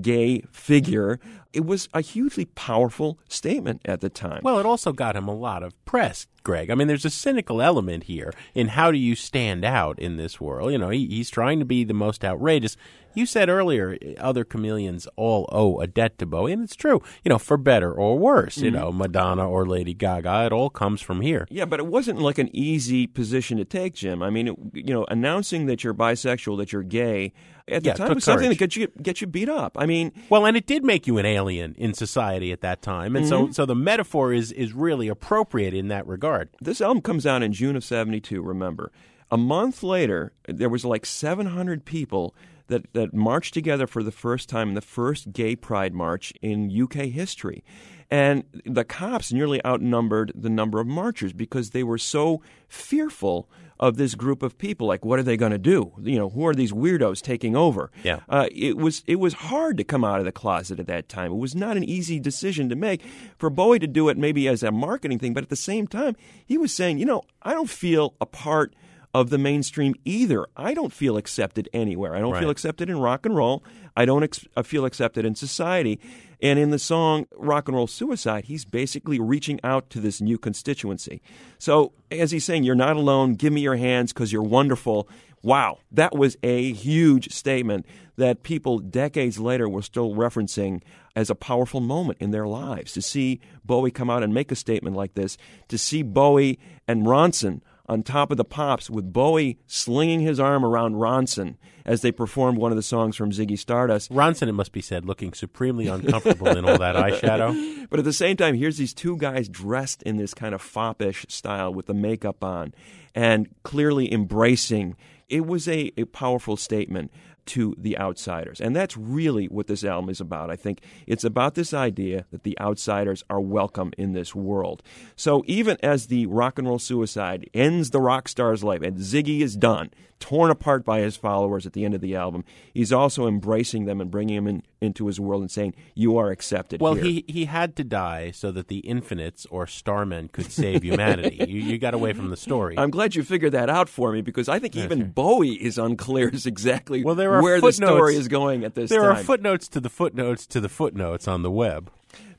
gay 0.00 0.42
figure, 0.52 1.18
it 1.52 1.64
was 1.64 1.88
a 1.94 2.00
hugely 2.00 2.44
powerful 2.44 3.18
statement 3.28 3.80
at 3.84 4.00
the 4.00 4.08
time. 4.10 4.40
Well, 4.42 4.58
it 4.58 4.66
also 4.66 4.92
got 4.92 5.16
him 5.16 5.28
a 5.28 5.34
lot 5.34 5.62
of 5.62 5.72
press, 5.84 6.26
Greg. 6.44 6.70
I 6.70 6.74
mean, 6.74 6.88
there's 6.88 7.04
a 7.06 7.10
cynical 7.10 7.62
element 7.62 8.04
here 8.04 8.32
in 8.54 8.68
how 8.68 8.90
do 8.92 8.98
you 8.98 9.14
stand 9.14 9.64
out 9.64 9.98
in 9.98 10.16
this 10.16 10.40
world. 10.40 10.72
You 10.72 10.78
know, 10.78 10.90
he, 10.90 11.06
he's 11.06 11.30
trying 11.30 11.58
to 11.58 11.64
be 11.64 11.84
the 11.84 11.94
most 11.94 12.24
outrageous. 12.24 12.76
You 13.14 13.24
said 13.26 13.48
earlier, 13.48 13.96
other 14.18 14.44
chameleons 14.44 15.08
all 15.16 15.48
owe 15.50 15.80
a 15.80 15.86
debt 15.86 16.18
to 16.18 16.26
Bowie, 16.26 16.52
and 16.52 16.62
it's 16.62 16.76
true. 16.76 17.00
You 17.24 17.30
know, 17.30 17.38
for 17.38 17.56
better 17.56 17.90
or 17.92 18.18
worse. 18.18 18.58
You 18.58 18.70
Mhm. 18.70 18.74
know, 18.74 18.92
Madonna 18.92 19.48
or 19.48 19.66
Lady 19.66 19.94
Gaga, 19.94 20.44
it 20.46 20.52
all 20.52 20.70
comes 20.70 21.00
from 21.00 21.22
here. 21.22 21.46
Yeah, 21.50 21.64
but 21.64 21.80
it 21.80 21.86
wasn't 21.86 22.20
like 22.20 22.38
an 22.38 22.50
easy 22.52 23.06
position 23.06 23.56
to 23.58 23.64
take, 23.64 23.94
Jim. 23.94 24.22
I 24.22 24.28
mean, 24.30 24.48
it, 24.48 24.54
you 24.74 24.92
know, 24.94 25.04
announcing 25.08 25.66
that 25.66 25.82
you're 25.82 25.94
bisexual, 25.94 26.58
that 26.58 26.72
you're 26.72 26.82
gay, 26.84 27.32
at 27.66 27.82
the 27.82 27.88
Yeah, 27.88 27.94
time 27.94 28.14
was 28.14 28.24
something 28.24 28.46
courage. 28.46 28.58
that 28.58 28.64
gets 28.64 28.76
you 28.76 28.88
get 29.02 29.20
you 29.20 29.26
beat 29.26 29.48
up. 29.48 29.76
I 29.78 29.84
mean, 29.86 30.12
Well, 30.30 30.46
and 30.46 30.56
it 30.56 30.66
did 30.66 30.84
make 30.84 31.06
you 31.06 31.18
an 31.18 31.26
alien 31.26 31.38
in 31.56 31.94
society 31.94 32.52
at 32.52 32.60
that 32.60 32.82
time, 32.82 33.16
and 33.16 33.26
so 33.26 33.46
Mhm. 33.48 33.54
so 33.54 33.64
the 33.66 33.74
metaphor 33.74 34.32
is 34.32 34.52
is 34.52 34.72
really 34.72 35.08
appropriate 35.08 35.74
in 35.74 35.88
that 35.88 36.06
regard. 36.06 36.48
This 36.60 36.80
album 36.80 37.00
comes 37.02 37.26
out 37.26 37.42
in 37.42 37.52
June 37.52 37.76
of 37.76 37.84
72, 37.84 38.42
remember. 38.42 38.92
A 39.30 39.36
month 39.36 39.82
later, 39.82 40.32
there 40.46 40.68
was 40.68 40.84
like 40.84 41.04
700 41.04 41.84
people 41.84 42.34
that, 42.68 42.92
that 42.94 43.12
marched 43.14 43.54
together 43.54 43.86
for 43.86 44.02
the 44.02 44.10
first 44.12 44.48
time 44.48 44.68
in 44.68 44.74
the 44.74 44.80
first 44.80 45.32
gay 45.32 45.56
pride 45.56 45.94
march 45.94 46.32
in 46.42 46.70
UK 46.70 47.06
history. 47.10 47.62
And 48.10 48.44
the 48.64 48.84
cops 48.84 49.32
nearly 49.32 49.62
outnumbered 49.66 50.32
the 50.34 50.48
number 50.50 50.80
of 50.80 50.86
marchers 50.86 51.32
because 51.34 51.70
they 51.70 51.82
were 51.84 51.98
so 51.98 52.40
fearful 52.68 53.50
of 53.80 53.96
this 53.96 54.14
group 54.14 54.42
of 54.42 54.58
people. 54.58 54.86
Like, 54.86 55.04
what 55.04 55.18
are 55.18 55.22
they 55.22 55.36
going 55.36 55.52
to 55.52 55.58
do? 55.58 55.92
You 56.00 56.18
know, 56.18 56.28
who 56.30 56.46
are 56.46 56.54
these 56.54 56.72
weirdos 56.72 57.20
taking 57.22 57.56
over? 57.56 57.90
Yeah. 58.02 58.20
Uh, 58.28 58.48
it 58.52 58.76
was 58.76 59.02
it 59.06 59.16
was 59.16 59.34
hard 59.34 59.76
to 59.78 59.84
come 59.84 60.04
out 60.04 60.18
of 60.18 60.24
the 60.24 60.32
closet 60.32 60.80
at 60.80 60.86
that 60.86 61.08
time. 61.08 61.32
It 61.32 61.36
was 61.36 61.54
not 61.54 61.76
an 61.76 61.84
easy 61.84 62.18
decision 62.18 62.68
to 62.68 62.76
make 62.76 63.02
for 63.36 63.50
Bowie 63.50 63.78
to 63.78 63.86
do 63.86 64.08
it, 64.08 64.16
maybe 64.16 64.48
as 64.48 64.62
a 64.62 64.72
marketing 64.72 65.18
thing, 65.18 65.34
but 65.34 65.42
at 65.42 65.50
the 65.50 65.56
same 65.56 65.86
time, 65.86 66.16
he 66.44 66.58
was 66.58 66.74
saying, 66.74 66.98
you 66.98 67.06
know, 67.06 67.22
I 67.42 67.52
don't 67.52 67.70
feel 67.70 68.14
a 68.20 68.26
part 68.26 68.74
of 69.14 69.30
the 69.30 69.38
mainstream 69.38 69.94
either. 70.04 70.46
I 70.56 70.74
don't 70.74 70.92
feel 70.92 71.16
accepted 71.16 71.68
anywhere. 71.72 72.14
I 72.14 72.20
don't 72.20 72.38
feel 72.38 72.50
accepted 72.50 72.90
in 72.90 72.98
rock 72.98 73.24
and 73.24 73.34
roll. 73.34 73.64
I 73.96 74.04
don't 74.04 74.22
ex- 74.22 74.46
I 74.56 74.62
feel 74.62 74.84
accepted 74.84 75.24
in 75.24 75.34
society. 75.34 75.98
And 76.40 76.58
in 76.58 76.70
the 76.70 76.78
song 76.78 77.26
Rock 77.36 77.66
and 77.66 77.76
Roll 77.76 77.88
Suicide, 77.88 78.44
he's 78.44 78.64
basically 78.64 79.18
reaching 79.18 79.58
out 79.64 79.90
to 79.90 80.00
this 80.00 80.20
new 80.20 80.38
constituency. 80.38 81.20
So, 81.58 81.92
as 82.10 82.30
he's 82.30 82.44
saying, 82.44 82.62
You're 82.62 82.76
not 82.76 82.96
alone. 82.96 83.34
Give 83.34 83.52
me 83.52 83.60
your 83.60 83.76
hands 83.76 84.12
because 84.12 84.32
you're 84.32 84.42
wonderful. 84.42 85.08
Wow, 85.42 85.78
that 85.92 86.16
was 86.16 86.36
a 86.42 86.72
huge 86.72 87.32
statement 87.32 87.86
that 88.16 88.42
people 88.42 88.78
decades 88.80 89.38
later 89.38 89.68
were 89.68 89.82
still 89.82 90.14
referencing 90.14 90.82
as 91.14 91.30
a 91.30 91.34
powerful 91.34 91.80
moment 91.80 92.18
in 92.20 92.32
their 92.32 92.46
lives. 92.46 92.92
To 92.92 93.02
see 93.02 93.40
Bowie 93.64 93.92
come 93.92 94.10
out 94.10 94.22
and 94.22 94.34
make 94.34 94.52
a 94.52 94.56
statement 94.56 94.96
like 94.96 95.14
this, 95.14 95.38
to 95.68 95.78
see 95.78 96.02
Bowie 96.02 96.58
and 96.86 97.04
Ronson 97.06 97.60
on 97.88 98.02
top 98.02 98.30
of 98.30 98.36
the 98.36 98.44
pops 98.44 98.90
with 98.90 99.12
Bowie 99.12 99.58
slinging 99.66 100.20
his 100.20 100.38
arm 100.38 100.64
around 100.64 100.94
Ronson 100.94 101.56
as 101.84 102.02
they 102.02 102.12
performed 102.12 102.58
one 102.58 102.70
of 102.70 102.76
the 102.76 102.82
songs 102.82 103.16
from 103.16 103.30
Ziggy 103.30 103.58
Stardust. 103.58 104.12
Ronson, 104.12 104.48
it 104.48 104.52
must 104.52 104.72
be 104.72 104.82
said, 104.82 105.06
looking 105.06 105.32
supremely 105.32 105.86
uncomfortable 105.86 106.48
in 106.48 106.68
all 106.68 106.78
that 106.78 106.96
eyeshadow. 106.96 107.76
But 107.90 108.00
at 108.00 108.04
the 108.04 108.12
same 108.12 108.36
time, 108.36 108.54
here's 108.54 108.76
these 108.76 108.92
two 108.92 109.16
guys 109.16 109.48
dressed 109.48 110.02
in 110.02 110.18
this 110.18 110.34
kind 110.34 110.54
of 110.54 110.60
foppish 110.60 111.24
style 111.30 111.72
with 111.72 111.86
the 111.86 111.94
makeup 111.94 112.44
on 112.44 112.74
and 113.14 113.48
clearly 113.62 114.12
embracing. 114.12 114.94
It 115.26 115.46
was 115.46 115.66
a, 115.66 115.90
a 115.96 116.04
powerful 116.04 116.58
statement 116.58 117.10
to 117.48 117.74
the 117.78 117.98
outsiders. 117.98 118.60
And 118.60 118.76
that's 118.76 118.96
really 118.96 119.46
what 119.46 119.66
this 119.66 119.82
album 119.82 120.10
is 120.10 120.20
about. 120.20 120.50
I 120.50 120.56
think 120.56 120.82
it's 121.06 121.24
about 121.24 121.54
this 121.54 121.72
idea 121.72 122.26
that 122.30 122.42
the 122.42 122.58
outsiders 122.60 123.24
are 123.30 123.40
welcome 123.40 123.92
in 123.96 124.12
this 124.12 124.34
world. 124.34 124.82
So 125.16 125.42
even 125.46 125.78
as 125.82 126.06
the 126.06 126.26
rock 126.26 126.58
and 126.58 126.68
roll 126.68 126.78
suicide 126.78 127.48
ends 127.54 127.90
the 127.90 128.00
rock 128.00 128.28
star's 128.28 128.62
life 128.62 128.82
and 128.82 128.98
Ziggy 128.98 129.40
is 129.40 129.56
done, 129.56 129.90
torn 130.20 130.50
apart 130.50 130.84
by 130.84 131.00
his 131.00 131.16
followers 131.16 131.64
at 131.64 131.72
the 131.72 131.84
end 131.86 131.94
of 131.94 132.00
the 132.00 132.14
album, 132.14 132.44
he's 132.74 132.92
also 132.92 133.26
embracing 133.26 133.86
them 133.86 134.00
and 134.00 134.10
bringing 134.10 134.36
them 134.36 134.46
in, 134.46 134.62
into 134.80 135.06
his 135.06 135.18
world 135.18 135.42
and 135.42 135.50
saying, 135.50 135.74
You 135.94 136.16
are 136.18 136.30
accepted 136.30 136.80
Well, 136.80 136.94
here." 136.94 137.04
he 137.04 137.24
he 137.26 137.44
had 137.46 137.74
to 137.76 137.84
die 137.84 138.30
so 138.30 138.50
that 138.52 138.68
the 138.68 138.78
infinites 138.78 139.46
or 139.50 139.66
starmen 139.66 140.28
could 140.32 140.50
save 140.52 140.82
humanity. 140.84 141.44
you, 141.48 141.60
you 141.60 141.78
got 141.78 141.94
away 141.94 142.12
from 142.12 142.30
the 142.30 142.36
story. 142.36 142.78
I'm 142.78 142.90
glad 142.90 143.14
you 143.14 143.22
figured 143.22 143.52
that 143.52 143.68
out 143.70 143.88
for 143.88 144.12
me 144.12 144.20
because 144.22 144.48
I 144.48 144.58
think 144.58 144.76
even 144.76 145.10
Bowie 145.10 145.54
is 145.54 145.78
unclear 145.78 146.30
as 146.32 146.46
exactly 146.46 147.02
well, 147.04 147.14
there 147.14 147.34
are 147.34 147.42
where 147.42 147.56
the 147.60 147.66
footnotes- 147.72 147.92
story 147.96 148.16
is 148.16 148.28
going 148.28 148.64
at 148.64 148.74
this 148.74 148.90
there 148.90 149.02
time. 149.02 149.16
are 149.16 149.22
footnotes 149.22 149.68
to 149.68 149.80
the 149.80 149.90
footnotes 149.90 150.46
to 150.46 150.60
the 150.60 150.68
footnotes 150.68 151.26
on 151.28 151.42
the 151.42 151.50
web. 151.50 151.90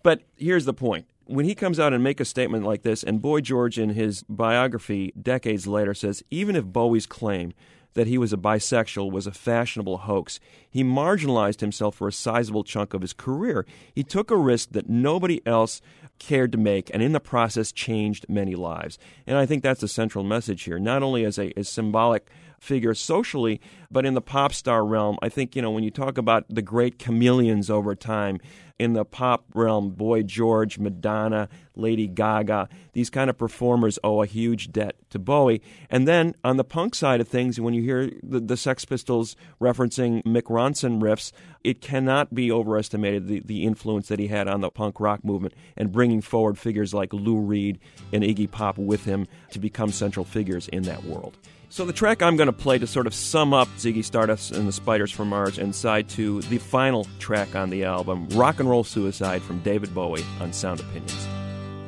But 0.03 0.21
here's 0.37 0.65
the 0.65 0.73
point. 0.73 1.05
When 1.25 1.45
he 1.45 1.53
comes 1.53 1.79
out 1.79 1.93
and 1.93 2.03
make 2.03 2.19
a 2.19 2.25
statement 2.25 2.65
like 2.65 2.81
this, 2.81 3.03
and 3.03 3.21
Boy 3.21 3.41
George 3.41 3.77
in 3.77 3.89
his 3.91 4.23
biography 4.27 5.13
decades 5.21 5.67
later 5.67 5.93
says, 5.93 6.23
even 6.31 6.55
if 6.55 6.65
Bowie's 6.65 7.05
claim 7.05 7.53
that 7.93 8.07
he 8.07 8.17
was 8.17 8.33
a 8.33 8.37
bisexual 8.37 9.11
was 9.11 9.27
a 9.27 9.31
fashionable 9.31 9.99
hoax, 9.99 10.39
he 10.69 10.83
marginalized 10.83 11.59
himself 11.59 11.95
for 11.95 12.07
a 12.07 12.13
sizable 12.13 12.63
chunk 12.63 12.93
of 12.93 13.01
his 13.01 13.13
career. 13.13 13.65
He 13.93 14.03
took 14.03 14.31
a 14.31 14.37
risk 14.37 14.69
that 14.71 14.89
nobody 14.89 15.41
else 15.45 15.81
cared 16.19 16.51
to 16.51 16.57
make, 16.57 16.91
and 16.93 17.01
in 17.01 17.13
the 17.13 17.19
process 17.19 17.71
changed 17.71 18.27
many 18.29 18.55
lives. 18.55 18.99
And 19.25 19.37
I 19.37 19.45
think 19.45 19.63
that's 19.63 19.81
the 19.81 19.87
central 19.87 20.23
message 20.23 20.63
here, 20.63 20.79
not 20.79 21.03
only 21.03 21.25
as 21.25 21.39
a 21.39 21.57
as 21.57 21.69
symbolic 21.69 22.29
figure 22.59 22.93
socially, 22.93 23.61
but 23.91 24.05
in 24.05 24.13
the 24.13 24.21
pop 24.21 24.53
star 24.53 24.85
realm, 24.85 25.17
I 25.21 25.29
think, 25.29 25.55
you 25.55 25.61
know, 25.61 25.71
when 25.71 25.83
you 25.83 25.91
talk 25.91 26.17
about 26.17 26.45
the 26.49 26.61
great 26.61 26.99
chameleons 26.99 27.69
over 27.69 27.95
time, 27.95 28.39
in 28.79 28.93
the 28.93 29.03
pop 29.03 29.43
realm, 29.53 29.89
Boy 29.89 30.23
George, 30.23 30.79
Madonna, 30.79 31.49
Lady 31.75 32.07
Gaga, 32.07 32.69
these 32.93 33.09
kind 33.09 33.29
of 33.29 33.37
performers 33.37 33.99
owe 34.03 34.23
a 34.23 34.25
huge 34.25 34.71
debt 34.71 34.95
to 35.09 35.19
Bowie. 35.19 35.61
And 35.89 36.07
then 36.07 36.33
on 36.45 36.55
the 36.55 36.63
punk 36.63 36.95
side 36.95 37.19
of 37.19 37.27
things, 37.27 37.59
when 37.59 37.73
you 37.73 37.81
hear 37.81 38.09
the, 38.23 38.39
the 38.39 38.57
Sex 38.57 38.85
Pistols 38.85 39.35
referencing 39.59 40.23
Mick 40.23 40.43
Ronson 40.43 41.01
riffs, 41.01 41.33
it 41.63 41.81
cannot 41.81 42.33
be 42.33 42.51
overestimated 42.51 43.27
the, 43.27 43.41
the 43.41 43.65
influence 43.65 44.07
that 44.07 44.19
he 44.19 44.27
had 44.27 44.47
on 44.47 44.61
the 44.61 44.71
punk 44.71 45.01
rock 45.01 45.25
movement 45.25 45.53
and 45.75 45.91
bringing 45.91 46.21
forward 46.21 46.57
figures 46.57 46.93
like 46.93 47.11
Lou 47.11 47.37
Reed 47.37 47.79
and 48.13 48.23
Iggy 48.23 48.49
Pop 48.49 48.77
with 48.77 49.03
him 49.03 49.27
to 49.51 49.59
become 49.59 49.91
central 49.91 50.23
figures 50.23 50.69
in 50.69 50.83
that 50.83 51.03
world. 51.03 51.37
So 51.71 51.85
the 51.85 51.93
track 51.93 52.23
I'm 52.23 52.35
going 52.35 52.47
to 52.47 52.53
play 52.53 52.79
to 52.79 52.87
sort 52.87 53.05
of 53.05 53.13
sum 53.13 53.53
up 53.53 53.67
Ziggy 53.77 54.03
Stardust 54.03 54.51
and 54.51 54.67
the 54.67 54.71
Spiders 54.71 55.11
from 55.11 55.29
Mars 55.29 55.59
and 55.59 55.73
side 55.73 56.09
to 56.09 56.41
the 56.43 56.57
final 56.57 57.05
track 57.19 57.55
on 57.55 57.69
the 57.69 57.83
album, 57.83 58.27
Rock 58.29 58.59
and 58.59 58.67
Roll 58.67 58.83
Suicide 58.83 59.43
from 59.43 59.59
David 59.59 59.93
Bowie 59.93 60.25
on 60.41 60.51
Sound 60.51 60.79
Opinions. 60.79 61.27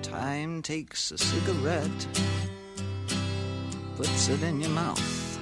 Time 0.04 0.62
takes 0.62 1.12
a 1.12 1.18
cigarette, 1.18 2.08
puts 3.96 4.30
it 4.30 4.44
in 4.44 4.62
your 4.62 4.70
mouth. 4.70 5.40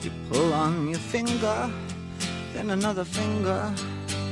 You 0.00 0.10
pull 0.30 0.54
on 0.54 0.88
your 0.88 0.98
finger, 0.98 1.70
then 2.54 2.70
another 2.70 3.04
finger, 3.04 3.74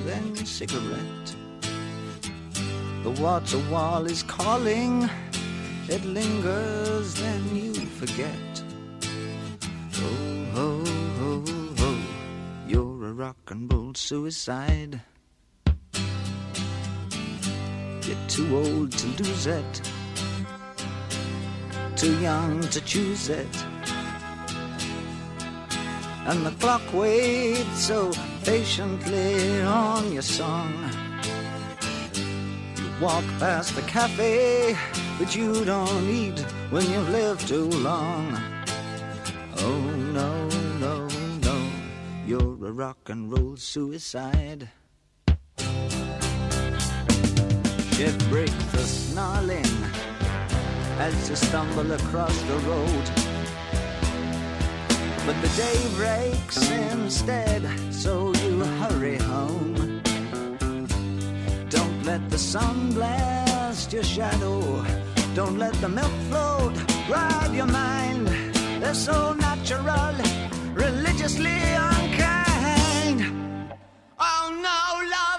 then 0.06 0.34
cigarette. 0.46 1.34
The 3.02 3.10
water 3.20 3.58
wall 3.70 4.06
is 4.06 4.22
calling, 4.22 5.08
it 5.90 6.04
lingers, 6.04 7.14
then 7.14 7.56
you 7.56 7.74
forget. 7.74 8.62
Oh, 9.96 10.44
ho, 10.54 10.84
ho, 11.18 11.44
ho, 11.78 11.98
you're 12.66 13.06
a 13.06 13.12
rock 13.12 13.36
and 13.48 13.72
roll 13.72 13.92
suicide. 13.94 15.00
You're 18.06 18.28
too 18.28 18.56
old 18.56 18.92
to 18.92 19.06
lose 19.22 19.46
it, 19.46 19.82
too 21.96 22.16
young 22.20 22.60
to 22.60 22.80
choose 22.82 23.28
it. 23.28 23.64
And 26.26 26.46
the 26.46 26.52
clock 26.60 26.82
waits 26.92 27.86
so 27.86 28.12
patiently 28.44 29.62
on 29.62 30.12
your 30.12 30.22
song. 30.22 30.89
Walk 33.00 33.24
past 33.38 33.74
the 33.74 33.82
cafe, 33.82 34.76
that 35.18 35.34
you 35.34 35.64
don't 35.64 36.06
eat 36.10 36.38
when 36.68 36.84
you've 36.90 37.08
lived 37.08 37.48
too 37.48 37.70
long. 37.70 38.38
Oh 39.56 39.80
no, 40.12 40.46
no, 40.78 41.08
no, 41.42 41.70
you're 42.26 42.66
a 42.66 42.72
rock 42.72 43.08
and 43.08 43.32
roll 43.32 43.56
suicide. 43.56 44.68
Shift 47.96 48.28
break 48.28 48.52
the 48.72 48.84
snarling 48.84 49.64
as 50.98 51.30
you 51.30 51.36
stumble 51.36 51.92
across 51.92 52.38
the 52.42 52.58
road. 52.68 53.10
But 55.24 55.40
the 55.40 55.48
day 55.56 55.88
breaks 55.96 56.70
instead, 56.70 57.62
so 57.90 58.34
you 58.44 58.60
hurry 58.60 59.16
home. 59.16 59.79
Don't 62.00 62.12
let 62.12 62.30
the 62.30 62.38
sun 62.38 62.94
blast 62.94 63.92
your 63.92 64.02
shadow. 64.02 64.82
Don't 65.34 65.58
let 65.58 65.74
the 65.82 65.88
milk 65.90 66.10
float 66.30 66.72
ride 67.10 67.52
your 67.52 67.66
mind. 67.66 68.26
They're 68.80 68.94
so 68.94 69.34
natural, 69.34 70.14
religiously 70.72 71.60
unkind. 71.76 73.20
Oh 74.18 74.48
no, 74.66 74.80
love, 75.14 75.29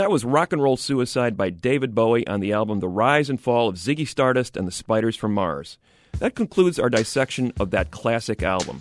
That 0.00 0.10
was 0.10 0.24
Rock 0.24 0.54
and 0.54 0.62
Roll 0.62 0.78
Suicide 0.78 1.36
by 1.36 1.50
David 1.50 1.94
Bowie 1.94 2.26
on 2.26 2.40
the 2.40 2.54
album 2.54 2.80
The 2.80 2.88
Rise 2.88 3.28
and 3.28 3.38
Fall 3.38 3.68
of 3.68 3.74
Ziggy 3.74 4.08
Stardust 4.08 4.56
and 4.56 4.66
the 4.66 4.72
Spiders 4.72 5.14
from 5.14 5.34
Mars. 5.34 5.76
That 6.20 6.34
concludes 6.34 6.78
our 6.78 6.88
dissection 6.88 7.52
of 7.60 7.70
that 7.72 7.90
classic 7.90 8.42
album. 8.42 8.80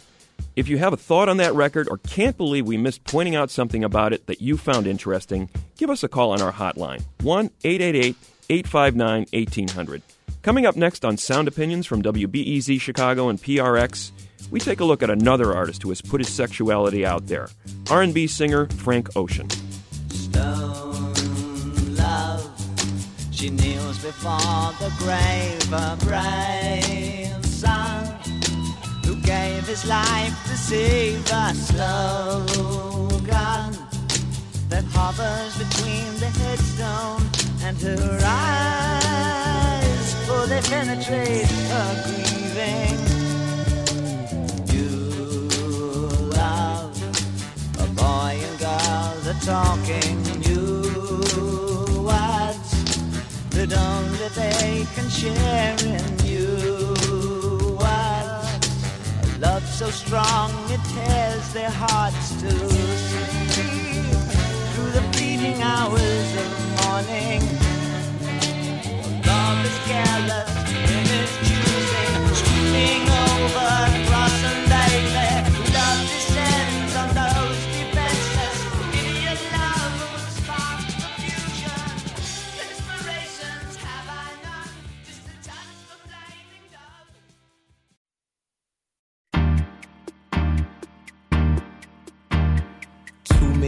If 0.55 0.69
you 0.69 0.77
have 0.77 0.93
a 0.93 0.97
thought 0.97 1.27
on 1.27 1.35
that 1.35 1.53
record 1.53 1.89
or 1.91 1.97
can't 1.97 2.37
believe 2.37 2.65
we 2.65 2.77
missed 2.77 3.03
pointing 3.03 3.35
out 3.35 3.51
something 3.51 3.83
about 3.83 4.13
it 4.13 4.27
that 4.27 4.39
you 4.39 4.55
found 4.55 4.87
interesting, 4.87 5.49
give 5.75 5.89
us 5.89 6.05
a 6.05 6.07
call 6.07 6.31
on 6.31 6.41
our 6.41 6.53
hotline 6.53 7.03
1 7.21 7.51
888 7.65 8.15
859 8.49 9.25
1800. 9.33 10.01
Coming 10.41 10.65
up 10.65 10.77
next 10.77 11.03
on 11.03 11.17
Sound 11.17 11.49
Opinions 11.49 11.85
from 11.85 12.01
WBEZ 12.01 12.79
Chicago 12.79 13.27
and 13.27 13.41
PRX, 13.41 14.13
we 14.51 14.61
take 14.61 14.79
a 14.79 14.85
look 14.85 15.03
at 15.03 15.09
another 15.09 15.53
artist 15.53 15.83
who 15.83 15.89
has 15.89 16.01
put 16.01 16.21
his 16.21 16.29
sexuality 16.29 17.05
out 17.05 17.27
there, 17.27 17.49
R&B 17.91 18.27
singer 18.27 18.67
Frank 18.67 19.17
Ocean. 19.17 19.49
She 23.39 23.49
kneels 23.49 23.99
before 23.99 24.73
the 24.81 24.91
grave, 24.97 25.73
of 25.73 25.93
a 25.93 25.95
brave 26.05 27.45
son 27.45 28.05
who 29.05 29.15
gave 29.15 29.65
his 29.65 29.85
life 29.85 30.35
to 30.49 30.57
save 30.57 31.25
a 31.31 31.53
slogan 31.55 32.67
that 34.67 34.83
hovers 34.91 35.57
between 35.57 36.19
the 36.19 36.27
headstone 36.41 37.23
and 37.63 37.77
her 37.77 38.19
eyes, 38.25 40.13
for 40.27 40.45
they 40.47 40.59
penetrate 40.59 41.49
her 41.71 41.95
grieving. 42.03 42.99
You 44.75 44.89
love 46.35 46.91
a 47.79 47.87
boy 47.95 48.37
and 48.47 48.59
girl, 48.59 49.15
the 49.23 49.33
talking 49.45 50.17
new 50.41 50.58
that 53.69 53.79
only 53.79 54.27
they 54.29 54.85
can 54.95 55.09
share 55.09 55.75
in 55.85 56.03
you 56.25 56.47
words. 57.77 58.65
A 59.23 59.37
love 59.39 59.65
so 59.65 59.89
strong 59.89 60.51
it 60.69 60.81
tears 60.93 61.53
their 61.53 61.69
hearts 61.69 62.29
to 62.41 62.49
sleep 62.49 63.29
through 64.73 64.91
the 64.91 65.03
fleeting 65.13 65.61
hours 65.61 66.29
of 66.43 66.49
morning. 66.81 67.41
Love 69.25 69.65
is 69.69 69.77
careless 69.89 70.51
in 70.95 71.05
its 71.19 71.33
choosing, 71.47 72.13
sweeping 72.41 73.03
over 73.25 73.71
cross 74.07 74.68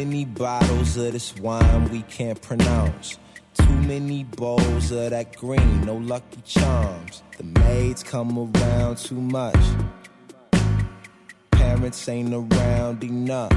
many 0.06 0.26
bottles 0.26 0.98
of 0.98 1.14
this 1.14 1.36
wine 1.36 1.88
we 1.92 2.02
can't 2.04 2.42
pronounce. 2.42 3.20
Too 3.54 3.82
many 3.82 4.24
bowls 4.24 4.90
of 4.90 5.12
that 5.12 5.36
green, 5.38 5.86
no 5.86 5.98
lucky 5.98 6.42
charms. 6.44 7.22
The 7.38 7.44
maids 7.44 8.02
come 8.02 8.36
around 8.36 8.98
too 8.98 9.22
much. 9.22 9.64
Parents 11.52 12.10
ain't 12.10 12.34
around 12.34 13.04
enough. 13.04 13.54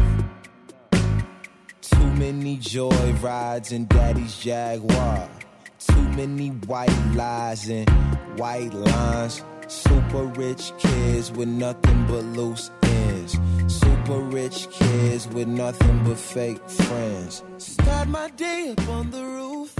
Too 1.81 2.11
many 2.13 2.59
joy 2.59 3.13
rides 3.23 3.73
in 3.73 3.87
daddy's 3.87 4.37
Jaguar. 4.37 5.27
Too 5.79 6.09
many 6.11 6.49
white 6.49 7.15
lies 7.15 7.71
and 7.71 7.89
white 8.39 8.75
lines. 8.75 9.43
Super 9.67 10.25
rich 10.25 10.73
kids 10.79 11.33
with 11.33 11.49
nothing 11.49 12.07
but 12.07 12.23
loose 12.37 12.71
ends. 12.83 13.39
Super 13.67 13.94
rich 14.13 14.69
kids 14.71 15.27
with 15.29 15.49
nothing 15.49 16.05
but 16.05 16.19
fake 16.19 16.69
friends. 16.69 17.43
Start 17.59 18.09
my 18.09 18.31
day 18.31 18.75
up 18.77 18.89
on 18.89 19.11
the 19.11 19.25
roof. 19.25 19.75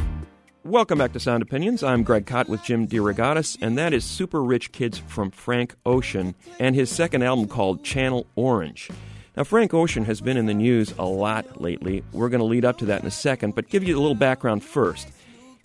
Welcome 0.65 0.99
back 0.99 1.13
to 1.13 1.21
Sound 1.21 1.43
Opinions. 1.43 1.83
I'm 1.83 2.03
Greg 2.03 2.25
Kot 2.25 2.49
with 2.49 2.63
Jim 2.63 2.89
DeRogatis, 2.89 3.59
and 3.61 3.77
that 3.77 3.93
is 3.93 4.05
Super 4.05 4.43
Rich 4.43 4.73
Kids 4.73 4.97
from 4.97 5.31
Frank 5.31 5.75
Ocean 5.85 6.35
and 6.59 6.75
his 6.75 6.91
second 6.91 7.23
album 7.23 7.47
called 7.49 7.85
Channel 7.85 8.27
Orange. 8.35 8.91
Now, 9.37 9.45
Frank 9.45 9.75
Ocean 9.75 10.05
has 10.05 10.21
been 10.21 10.37
in 10.37 10.47
the 10.47 10.55
news 10.55 10.95
a 10.97 11.05
lot 11.05 11.61
lately. 11.61 12.03
We're 12.13 12.29
going 12.31 12.41
to 12.41 12.47
lead 12.47 12.65
up 12.65 12.79
to 12.79 12.87
that 12.87 13.03
in 13.03 13.07
a 13.07 13.11
second, 13.11 13.55
but 13.55 13.69
give 13.69 13.85
you 13.85 13.99
a 13.99 14.01
little 14.01 14.15
background 14.15 14.65
first. 14.65 15.09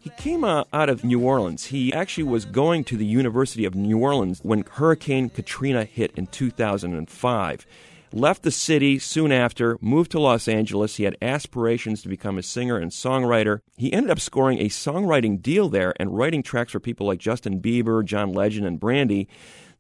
He 0.02 0.10
came 0.12 0.44
uh, 0.44 0.64
out 0.74 0.90
of 0.90 1.04
New 1.04 1.22
Orleans. 1.22 1.66
He 1.66 1.94
actually 1.94 2.24
was 2.24 2.46
going 2.46 2.84
to 2.86 2.98
the 2.98 3.06
University 3.06 3.66
of 3.66 3.76
New 3.76 4.00
Orleans 4.00 4.40
when 4.44 4.64
Hurricane 4.64 5.30
Katrina 5.30 5.84
hit 5.84 6.12
in 6.16 6.28
2005. 6.28 7.66
Left 8.12 8.42
the 8.42 8.50
city 8.50 8.98
soon 8.98 9.32
after, 9.32 9.78
moved 9.82 10.10
to 10.12 10.20
Los 10.20 10.48
Angeles. 10.48 10.96
He 10.96 11.04
had 11.04 11.16
aspirations 11.22 12.02
to 12.02 12.10
become 12.10 12.40
a 12.40 12.44
singer 12.44 12.76
and 12.78 12.90
songwriter. 12.90 13.60
He 13.78 13.94
ended 13.94 14.10
up 14.10 14.20
scoring 14.20 14.58
a 14.60 14.70
songwriting 14.70 15.44
deal 15.44 15.70
there 15.70 15.94
and 16.00 16.18
writing 16.18 16.42
tracks 16.42 16.72
for 16.72 16.80
people 16.80 17.06
like 17.06 17.20
Justin 17.20 17.62
Bieber, 17.62 18.04
John 18.04 18.32
Legend, 18.32 18.66
and 18.66 18.80
Brandy. 18.80 19.28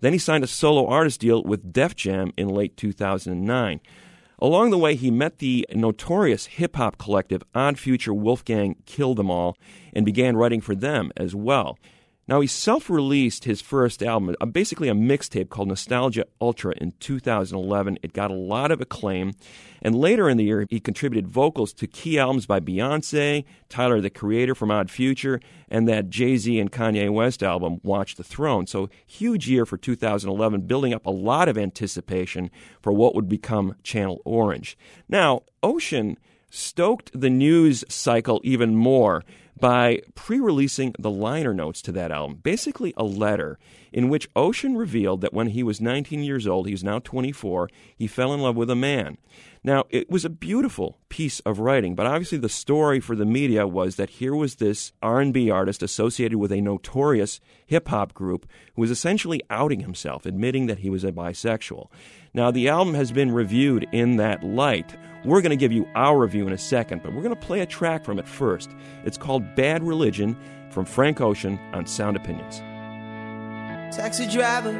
Then 0.01 0.13
he 0.13 0.19
signed 0.19 0.43
a 0.43 0.47
solo 0.47 0.85
artist 0.85 1.19
deal 1.19 1.41
with 1.43 1.73
Def 1.73 1.95
Jam 1.95 2.31
in 2.37 2.49
late 2.49 2.77
2009. 2.77 3.81
Along 4.37 4.69
the 4.69 4.77
way, 4.77 4.95
he 4.95 5.09
met 5.09 5.39
the 5.39 5.65
notorious 5.73 6.45
hip 6.45 6.75
hop 6.75 6.99
collective 6.99 7.41
Odd 7.55 7.79
Future 7.79 8.13
Wolfgang 8.13 8.75
Kill 8.85 9.15
Them 9.15 9.31
All 9.31 9.57
and 9.91 10.05
began 10.05 10.37
writing 10.37 10.61
for 10.61 10.75
them 10.75 11.11
as 11.17 11.33
well. 11.33 11.79
Now, 12.29 12.41
he 12.41 12.47
self 12.47 12.91
released 12.91 13.45
his 13.45 13.59
first 13.59 14.03
album, 14.03 14.35
uh, 14.39 14.45
basically 14.45 14.87
a 14.87 14.93
mixtape 14.93 15.49
called 15.49 15.67
Nostalgia 15.67 16.25
Ultra 16.39 16.75
in 16.77 16.91
2011. 16.99 17.97
It 18.03 18.13
got 18.13 18.29
a 18.29 18.35
lot 18.35 18.69
of 18.69 18.79
acclaim. 18.79 19.33
And 19.81 19.95
later 19.95 20.29
in 20.29 20.37
the 20.37 20.43
year, 20.43 20.67
he 20.69 20.79
contributed 20.79 21.27
vocals 21.27 21.73
to 21.73 21.87
key 21.87 22.19
albums 22.19 22.45
by 22.45 22.59
Beyonce, 22.59 23.45
Tyler 23.67 23.99
the 23.99 24.11
Creator 24.11 24.53
from 24.53 24.69
Odd 24.69 24.91
Future, 24.91 25.39
and 25.69 25.87
that 25.87 26.11
Jay 26.11 26.37
Z 26.37 26.59
and 26.59 26.71
Kanye 26.71 27.11
West 27.11 27.41
album, 27.41 27.79
Watch 27.81 28.13
the 28.13 28.23
Throne. 28.23 28.67
So, 28.67 28.91
huge 29.07 29.49
year 29.49 29.65
for 29.65 29.77
2011, 29.77 30.61
building 30.67 30.93
up 30.93 31.07
a 31.07 31.11
lot 31.11 31.49
of 31.49 31.57
anticipation 31.57 32.51
for 32.79 32.93
what 32.93 33.15
would 33.15 33.27
become 33.27 33.73
Channel 33.81 34.21
Orange. 34.23 34.77
Now, 35.07 35.41
Ocean 35.63 36.15
stoked 36.51 37.09
the 37.19 37.29
news 37.31 37.83
cycle 37.89 38.39
even 38.43 38.75
more 38.75 39.23
by 39.59 40.01
pre 40.15 40.39
releasing 40.39 40.93
the 40.97 41.11
liner 41.11 41.53
notes 41.53 41.81
to 41.83 41.91
that 41.93 42.11
album, 42.11 42.39
basically 42.41 42.93
a 42.97 43.03
letter 43.03 43.57
in 43.91 44.09
which 44.09 44.29
Ocean 44.35 44.77
revealed 44.77 45.21
that 45.21 45.33
when 45.33 45.47
he 45.47 45.63
was 45.63 45.81
19 45.81 46.23
years 46.23 46.45
old, 46.47 46.67
he's 46.67 46.83
now 46.83 46.99
24, 46.99 47.69
he 47.95 48.07
fell 48.07 48.33
in 48.33 48.41
love 48.41 48.55
with 48.55 48.69
a 48.69 48.75
man. 48.75 49.17
Now, 49.63 49.85
it 49.89 50.09
was 50.09 50.23
a 50.23 50.29
beautiful 50.29 50.99
piece 51.09 51.41
of 51.41 51.59
writing, 51.59 51.93
but 51.93 52.05
obviously 52.05 52.37
the 52.37 52.47
story 52.47 53.01
for 53.01 53.15
the 53.15 53.25
media 53.25 53.67
was 53.67 53.97
that 53.97 54.11
here 54.11 54.33
was 54.33 54.55
this 54.55 54.93
R&B 55.01 55.49
artist 55.49 55.83
associated 55.83 56.37
with 56.37 56.51
a 56.51 56.61
notorious 56.61 57.41
hip-hop 57.65 58.13
group 58.13 58.47
who 58.75 58.81
was 58.81 58.91
essentially 58.91 59.41
outing 59.49 59.81
himself, 59.81 60.25
admitting 60.25 60.67
that 60.67 60.79
he 60.79 60.89
was 60.89 61.03
a 61.03 61.11
bisexual. 61.11 61.89
Now, 62.39 62.51
the 62.51 62.69
album 62.69 62.93
has 62.93 63.11
been 63.11 63.33
reviewed 63.33 63.85
in 63.91 64.15
that 64.15 64.45
light. 64.45 64.95
We're 65.25 65.41
going 65.41 65.49
to 65.49 65.57
give 65.57 65.73
you 65.73 65.85
our 65.93 66.17
review 66.17 66.47
in 66.47 66.53
a 66.53 66.57
second, 66.57 67.03
but 67.03 67.11
we're 67.11 67.21
going 67.21 67.35
to 67.35 67.41
play 67.41 67.59
a 67.59 67.65
track 67.65 68.05
from 68.05 68.17
it 68.17 68.25
first. 68.25 68.69
It's 69.03 69.17
called 69.17 69.55
Bad 69.55 69.83
Religion 69.83 70.37
from 70.69 70.85
Frank 70.85 71.19
Ocean 71.19 71.59
on 71.73 71.85
Sound 71.85 72.15
Opinions. 72.15 72.59
Taxi 73.93 74.25
driver, 74.25 74.71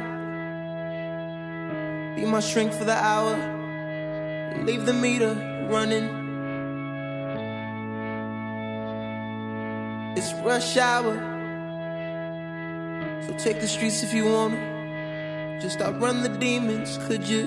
be 2.16 2.24
my 2.24 2.40
shrink 2.40 2.72
for 2.72 2.84
the 2.84 2.96
hour. 2.96 3.36
Leave 4.64 4.86
the 4.86 4.94
meter 4.94 5.34
running. 5.70 6.08
It's 10.16 10.32
rush 10.42 10.78
hour, 10.78 11.12
so 13.26 13.34
take 13.36 13.60
the 13.60 13.68
streets 13.68 14.02
if 14.02 14.14
you 14.14 14.24
wanna. 14.24 14.79
Just 15.60 15.82
outrun 15.82 16.22
the 16.22 16.30
demons, 16.30 16.98
could 17.06 17.28
you? 17.28 17.46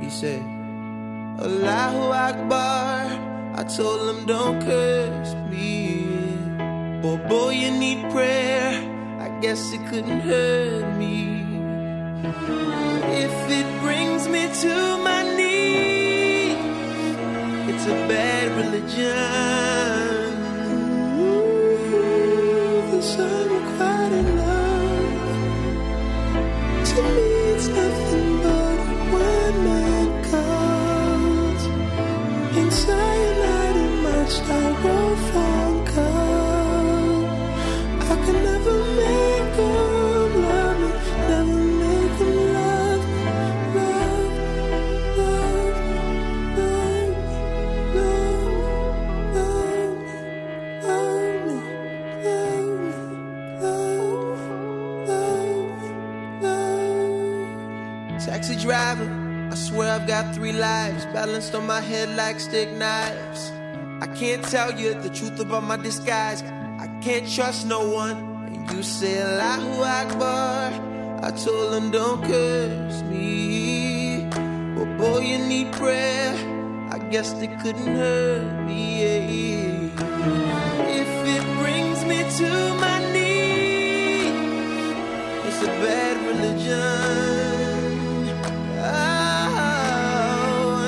He 0.00 0.08
said, 0.08 0.42
Allahu 1.40 2.12
Akbar. 2.12 3.10
I 3.56 3.64
told 3.64 4.08
him, 4.08 4.24
don't 4.24 4.60
curse 4.62 5.34
me. 5.50 6.06
Boy, 7.02 7.16
boy, 7.28 7.50
you 7.50 7.70
need 7.72 8.08
prayer. 8.12 8.72
I 9.20 9.28
guess 9.40 9.72
it 9.72 9.84
couldn't 9.88 10.20
hurt 10.20 10.96
me. 10.96 11.42
If 13.24 13.50
it 13.50 13.66
brings 13.80 14.28
me 14.28 14.48
to 14.62 14.98
my 14.98 15.22
knees, 15.36 16.56
it's 17.70 17.86
a 17.86 17.96
bad 18.08 18.56
religion. 18.62 20.32
Ooh, 21.20 22.90
this 22.92 23.18
unrequited 23.18 23.53
Taxi 58.26 58.56
driver, 58.56 59.08
I 59.50 59.54
swear 59.54 59.92
I've 59.92 60.06
got 60.06 60.34
three 60.34 60.52
lives 60.52 61.06
balanced 61.06 61.54
on 61.54 61.66
my 61.66 61.80
head 61.80 62.10
like 62.16 62.40
stick 62.40 62.70
knives. 62.72 63.52
I 64.04 64.06
can't 64.08 64.44
tell 64.44 64.70
you 64.78 64.92
the 64.92 65.08
truth 65.08 65.40
about 65.40 65.62
my 65.62 65.78
disguise. 65.78 66.42
I 66.78 66.88
can't 67.00 67.26
trust 67.26 67.66
no 67.66 67.88
one. 67.88 68.18
And 68.52 68.70
you 68.70 68.82
say 68.82 69.22
Allahu 69.22 69.82
Akbar. 69.82 70.72
I 71.22 71.30
told 71.30 71.72
him 71.72 71.90
don't 71.90 72.22
curse 72.22 73.00
me. 73.04 74.28
But 74.76 74.98
boy, 74.98 75.20
you 75.20 75.38
need 75.38 75.72
prayer. 75.72 76.34
I 76.90 76.98
guess 76.98 77.32
they 77.32 77.48
couldn't 77.48 77.96
hurt 77.96 78.66
me. 78.66 79.04
If 81.00 81.10
it 81.36 81.44
brings 81.60 82.04
me 82.04 82.18
to 82.40 82.50
my 82.84 82.98
knees, 83.10 84.26
it's 85.48 85.62
a 85.62 85.72
bad 85.80 86.16
religion. 86.28 86.76
Oh, 88.84 89.54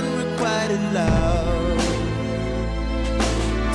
unrequited 0.05 0.85
love. 0.93 1.36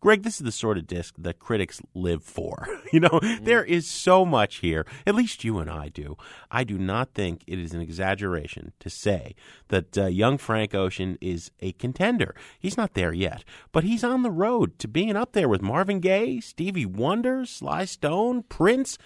Greg, 0.00 0.22
this 0.22 0.36
is 0.36 0.44
the 0.44 0.52
sort 0.52 0.78
of 0.78 0.86
disc 0.86 1.14
that 1.18 1.38
critics 1.38 1.80
live 1.94 2.22
for. 2.22 2.66
You 2.90 3.00
know, 3.00 3.20
there 3.42 3.62
is 3.62 3.86
so 3.86 4.24
much 4.24 4.56
here. 4.56 4.86
At 5.06 5.14
least 5.14 5.44
you 5.44 5.58
and 5.58 5.68
I 5.68 5.90
do. 5.90 6.16
I 6.50 6.64
do 6.64 6.78
not 6.78 7.12
think 7.12 7.44
it 7.46 7.58
is 7.58 7.74
an 7.74 7.82
exaggeration 7.82 8.72
to 8.80 8.88
say 8.88 9.34
that 9.68 9.98
uh, 9.98 10.06
young 10.06 10.38
Frank 10.38 10.74
Ocean 10.74 11.18
is 11.20 11.50
a 11.60 11.72
contender. 11.72 12.34
He's 12.58 12.78
not 12.78 12.94
there 12.94 13.12
yet, 13.12 13.44
but 13.72 13.84
he's 13.84 14.02
on 14.02 14.22
the 14.22 14.30
road 14.30 14.78
to 14.78 14.88
being 14.88 15.16
up 15.16 15.32
there 15.32 15.50
with 15.50 15.60
Marvin 15.60 16.00
Gaye, 16.00 16.40
Stevie 16.40 16.86
Wonder, 16.86 17.44
Sly 17.44 17.84
Stone, 17.84 18.44
Prince. 18.44 18.96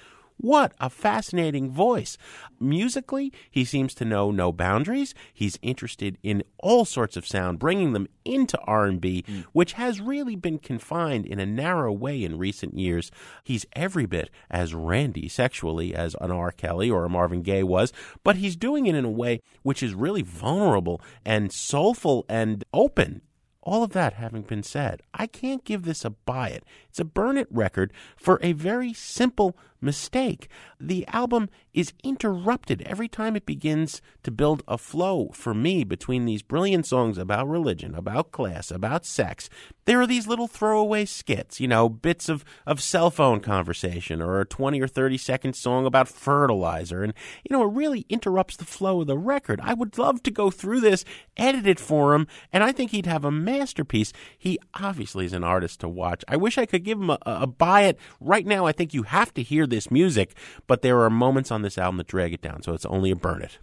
What 0.42 0.72
a 0.80 0.90
fascinating 0.90 1.70
voice. 1.70 2.18
Musically, 2.58 3.32
he 3.48 3.64
seems 3.64 3.94
to 3.94 4.04
know 4.04 4.32
no 4.32 4.52
boundaries. 4.52 5.14
He's 5.32 5.56
interested 5.62 6.18
in 6.20 6.42
all 6.58 6.84
sorts 6.84 7.16
of 7.16 7.24
sound, 7.24 7.60
bringing 7.60 7.92
them 7.92 8.08
into 8.24 8.58
R&B, 8.62 9.22
mm. 9.22 9.44
which 9.52 9.74
has 9.74 10.00
really 10.00 10.34
been 10.34 10.58
confined 10.58 11.26
in 11.26 11.38
a 11.38 11.46
narrow 11.46 11.92
way 11.92 12.24
in 12.24 12.38
recent 12.38 12.76
years. 12.76 13.12
He's 13.44 13.66
every 13.74 14.04
bit 14.04 14.30
as 14.50 14.74
randy 14.74 15.28
sexually 15.28 15.94
as 15.94 16.16
an 16.20 16.32
R. 16.32 16.50
Kelly 16.50 16.90
or 16.90 17.04
a 17.04 17.08
Marvin 17.08 17.42
Gaye 17.42 17.62
was, 17.62 17.92
but 18.24 18.34
he's 18.34 18.56
doing 18.56 18.86
it 18.86 18.96
in 18.96 19.04
a 19.04 19.10
way 19.10 19.40
which 19.62 19.80
is 19.80 19.94
really 19.94 20.22
vulnerable 20.22 21.00
and 21.24 21.52
soulful 21.52 22.26
and 22.28 22.64
open. 22.74 23.22
All 23.64 23.84
of 23.84 23.92
that 23.92 24.14
having 24.14 24.42
been 24.42 24.64
said, 24.64 25.02
I 25.14 25.28
can't 25.28 25.64
give 25.64 25.84
this 25.84 26.04
a 26.04 26.10
buy 26.10 26.48
it. 26.48 26.64
It's 26.92 27.00
a 27.00 27.06
burn 27.06 27.38
it 27.38 27.48
record 27.50 27.90
for 28.18 28.38
a 28.42 28.52
very 28.52 28.92
simple 28.92 29.56
mistake. 29.82 30.48
The 30.78 31.06
album 31.08 31.48
is 31.72 31.92
interrupted 32.04 32.82
every 32.82 33.08
time 33.08 33.34
it 33.34 33.46
begins 33.46 34.02
to 34.22 34.30
build 34.30 34.62
a 34.68 34.78
flow 34.78 35.30
for 35.32 35.54
me 35.54 35.84
between 35.84 36.24
these 36.24 36.42
brilliant 36.42 36.86
songs 36.86 37.18
about 37.18 37.48
religion, 37.48 37.94
about 37.94 38.30
class, 38.30 38.70
about 38.70 39.04
sex. 39.06 39.48
There 39.84 40.00
are 40.00 40.06
these 40.06 40.26
little 40.26 40.46
throwaway 40.46 41.06
skits, 41.06 41.60
you 41.60 41.66
know, 41.66 41.88
bits 41.88 42.28
of, 42.28 42.44
of 42.66 42.80
cell 42.80 43.10
phone 43.10 43.40
conversation 43.40 44.20
or 44.20 44.40
a 44.40 44.44
20 44.44 44.80
or 44.80 44.86
30 44.86 45.16
second 45.18 45.54
song 45.54 45.86
about 45.86 46.08
fertilizer. 46.08 47.02
And, 47.02 47.14
you 47.48 47.56
know, 47.56 47.64
it 47.64 47.72
really 47.72 48.06
interrupts 48.08 48.56
the 48.56 48.64
flow 48.64 49.00
of 49.00 49.06
the 49.06 49.18
record. 49.18 49.60
I 49.62 49.74
would 49.74 49.98
love 49.98 50.22
to 50.24 50.30
go 50.30 50.50
through 50.50 50.80
this, 50.80 51.04
edit 51.36 51.66
it 51.66 51.80
for 51.80 52.14
him, 52.14 52.26
and 52.52 52.62
I 52.62 52.70
think 52.70 52.90
he'd 52.90 53.06
have 53.06 53.24
a 53.24 53.32
masterpiece. 53.32 54.12
He 54.38 54.58
obviously 54.74 55.24
is 55.24 55.32
an 55.32 55.44
artist 55.44 55.80
to 55.80 55.88
watch. 55.88 56.22
I 56.28 56.36
wish 56.36 56.58
I 56.58 56.66
could 56.66 56.81
give 56.82 56.98
them 56.98 57.10
a, 57.10 57.18
a 57.24 57.46
buy 57.46 57.82
it. 57.82 57.98
Right 58.20 58.46
now, 58.46 58.66
I 58.66 58.72
think 58.72 58.94
you 58.94 59.04
have 59.04 59.32
to 59.34 59.42
hear 59.42 59.66
this 59.66 59.90
music, 59.90 60.34
but 60.66 60.82
there 60.82 61.00
are 61.00 61.10
moments 61.10 61.50
on 61.50 61.62
this 61.62 61.78
album 61.78 61.98
that 61.98 62.06
drag 62.06 62.32
it 62.32 62.42
down, 62.42 62.62
so 62.62 62.74
it's 62.74 62.86
only 62.86 63.10
a 63.10 63.16
burn 63.16 63.42
it. 63.42 63.58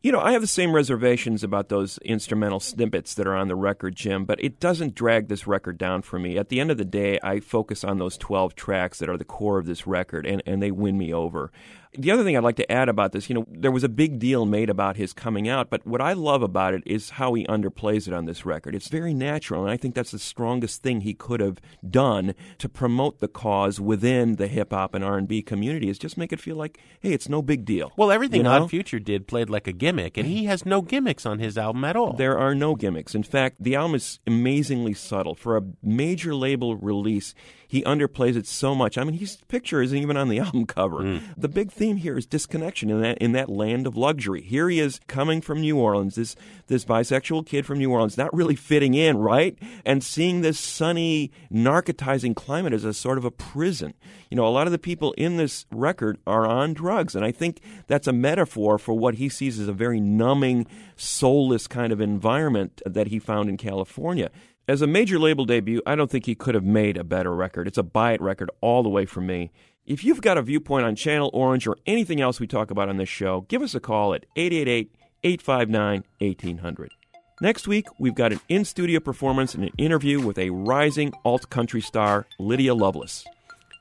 You 0.00 0.12
know, 0.12 0.20
I 0.20 0.30
have 0.30 0.42
the 0.42 0.46
same 0.46 0.76
reservations 0.76 1.42
about 1.42 1.70
those 1.70 1.98
instrumental 1.98 2.60
snippets 2.60 3.14
that 3.14 3.26
are 3.26 3.34
on 3.34 3.48
the 3.48 3.56
record, 3.56 3.96
Jim, 3.96 4.24
but 4.26 4.42
it 4.42 4.60
doesn't 4.60 4.94
drag 4.94 5.26
this 5.26 5.48
record 5.48 5.76
down 5.76 6.02
for 6.02 6.20
me. 6.20 6.38
At 6.38 6.50
the 6.50 6.60
end 6.60 6.70
of 6.70 6.78
the 6.78 6.84
day, 6.84 7.18
I 7.20 7.40
focus 7.40 7.82
on 7.82 7.98
those 7.98 8.16
12 8.16 8.54
tracks 8.54 9.00
that 9.00 9.08
are 9.08 9.16
the 9.16 9.24
core 9.24 9.58
of 9.58 9.66
this 9.66 9.88
record, 9.88 10.24
and, 10.24 10.40
and 10.46 10.62
they 10.62 10.70
win 10.70 10.96
me 10.96 11.12
over. 11.12 11.50
The 11.96 12.10
other 12.10 12.22
thing 12.24 12.36
I'd 12.36 12.42
like 12.44 12.56
to 12.56 12.70
add 12.70 12.88
about 12.88 13.12
this, 13.12 13.28
you 13.28 13.34
know, 13.34 13.46
there 13.48 13.70
was 13.70 13.84
a 13.84 13.88
big 13.88 14.18
deal 14.18 14.44
made 14.44 14.68
about 14.68 14.96
his 14.96 15.12
coming 15.12 15.48
out, 15.48 15.70
but 15.70 15.86
what 15.86 16.00
I 16.00 16.12
love 16.12 16.42
about 16.42 16.74
it 16.74 16.82
is 16.84 17.10
how 17.10 17.34
he 17.34 17.44
underplays 17.46 18.06
it 18.06 18.14
on 18.14 18.26
this 18.26 18.44
record. 18.44 18.74
It's 18.74 18.88
very 18.88 19.14
natural, 19.14 19.62
and 19.62 19.70
I 19.70 19.76
think 19.76 19.94
that's 19.94 20.10
the 20.10 20.18
strongest 20.18 20.82
thing 20.82 21.00
he 21.00 21.14
could 21.14 21.40
have 21.40 21.60
done 21.88 22.34
to 22.58 22.68
promote 22.68 23.20
the 23.20 23.28
cause 23.28 23.80
within 23.80 24.36
the 24.36 24.48
hip 24.48 24.72
hop 24.72 24.94
and 24.94 25.02
R&B 25.04 25.42
community 25.42 25.88
is 25.88 25.98
just 25.98 26.18
make 26.18 26.32
it 26.32 26.40
feel 26.40 26.56
like, 26.56 26.78
hey, 27.00 27.12
it's 27.12 27.28
no 27.28 27.42
big 27.42 27.64
deal. 27.64 27.92
Well, 27.96 28.10
everything 28.10 28.38
You 28.38 28.44
know? 28.44 28.64
Odd 28.64 28.70
Future 28.70 28.98
did 28.98 29.26
played 29.26 29.48
like 29.48 29.66
a 29.66 29.72
gimmick, 29.72 30.16
and 30.16 30.26
he 30.26 30.44
has 30.44 30.66
no 30.66 30.82
gimmicks 30.82 31.24
on 31.24 31.38
his 31.38 31.56
album 31.56 31.84
at 31.84 31.96
all. 31.96 32.12
There 32.12 32.38
are 32.38 32.54
no 32.54 32.74
gimmicks. 32.74 33.14
In 33.14 33.22
fact, 33.22 33.56
the 33.60 33.74
album 33.76 33.94
is 33.94 34.20
amazingly 34.26 34.94
subtle. 34.94 35.34
For 35.34 35.56
a 35.56 35.62
major 35.82 36.34
label 36.34 36.76
release, 36.76 37.34
he 37.66 37.82
underplays 37.82 38.36
it 38.36 38.46
so 38.46 38.74
much. 38.74 38.96
I 38.96 39.04
mean, 39.04 39.14
his 39.14 39.36
picture 39.48 39.82
isn't 39.82 39.96
even 39.96 40.16
on 40.16 40.28
the 40.28 40.38
album 40.44 40.66
cover. 40.66 41.02
Hmm. 41.02 41.18
The 41.36 41.48
big 41.48 41.70
theme 41.78 41.96
here 41.98 42.18
is 42.18 42.26
disconnection 42.26 42.90
in 42.90 43.00
that 43.00 43.18
in 43.18 43.32
that 43.32 43.48
land 43.48 43.86
of 43.86 43.96
luxury. 43.96 44.42
Here 44.42 44.68
he 44.68 44.80
is 44.80 45.00
coming 45.06 45.40
from 45.40 45.60
New 45.60 45.78
Orleans, 45.78 46.16
this 46.16 46.34
this 46.66 46.84
bisexual 46.84 47.46
kid 47.46 47.64
from 47.64 47.78
New 47.78 47.90
Orleans, 47.90 48.18
not 48.18 48.34
really 48.34 48.56
fitting 48.56 48.94
in, 48.94 49.16
right? 49.16 49.56
And 49.86 50.02
seeing 50.02 50.40
this 50.40 50.58
sunny, 50.58 51.30
narcotizing 51.52 52.34
climate 52.34 52.72
as 52.72 52.84
a 52.84 52.92
sort 52.92 53.16
of 53.16 53.24
a 53.24 53.30
prison. 53.30 53.94
You 54.28 54.36
know, 54.36 54.46
a 54.46 54.50
lot 54.50 54.66
of 54.66 54.72
the 54.72 54.78
people 54.78 55.12
in 55.12 55.36
this 55.36 55.66
record 55.70 56.18
are 56.26 56.46
on 56.46 56.74
drugs, 56.74 57.14
and 57.14 57.24
I 57.24 57.30
think 57.30 57.60
that's 57.86 58.08
a 58.08 58.12
metaphor 58.12 58.78
for 58.78 58.94
what 58.94 59.14
he 59.14 59.28
sees 59.28 59.60
as 59.60 59.68
a 59.68 59.72
very 59.72 60.00
numbing, 60.00 60.66
soulless 60.96 61.68
kind 61.68 61.92
of 61.92 62.00
environment 62.00 62.82
that 62.84 63.06
he 63.06 63.20
found 63.20 63.48
in 63.48 63.56
California. 63.56 64.30
As 64.66 64.82
a 64.82 64.86
major 64.86 65.18
label 65.18 65.46
debut, 65.46 65.80
I 65.86 65.94
don't 65.94 66.10
think 66.10 66.26
he 66.26 66.34
could 66.34 66.54
have 66.54 66.64
made 66.64 66.98
a 66.98 67.04
better 67.04 67.34
record. 67.34 67.66
It's 67.66 67.78
a 67.78 67.82
buy 67.82 68.12
it 68.12 68.20
record 68.20 68.50
all 68.60 68.82
the 68.82 68.90
way 68.90 69.06
from 69.06 69.26
me. 69.26 69.50
If 69.88 70.04
you've 70.04 70.20
got 70.20 70.36
a 70.36 70.42
viewpoint 70.42 70.84
on 70.84 70.96
Channel 70.96 71.30
Orange 71.32 71.66
or 71.66 71.78
anything 71.86 72.20
else 72.20 72.38
we 72.38 72.46
talk 72.46 72.70
about 72.70 72.90
on 72.90 72.98
this 72.98 73.08
show, 73.08 73.46
give 73.48 73.62
us 73.62 73.74
a 73.74 73.80
call 73.80 74.12
at 74.12 74.26
888 74.36 74.94
859 75.24 76.04
1800. 76.18 76.92
Next 77.40 77.66
week, 77.66 77.86
we've 77.98 78.14
got 78.14 78.34
an 78.34 78.40
in 78.50 78.66
studio 78.66 79.00
performance 79.00 79.54
and 79.54 79.64
an 79.64 79.70
interview 79.78 80.20
with 80.20 80.36
a 80.36 80.50
rising 80.50 81.14
alt 81.24 81.48
country 81.48 81.80
star, 81.80 82.26
Lydia 82.38 82.74
Loveless. 82.74 83.24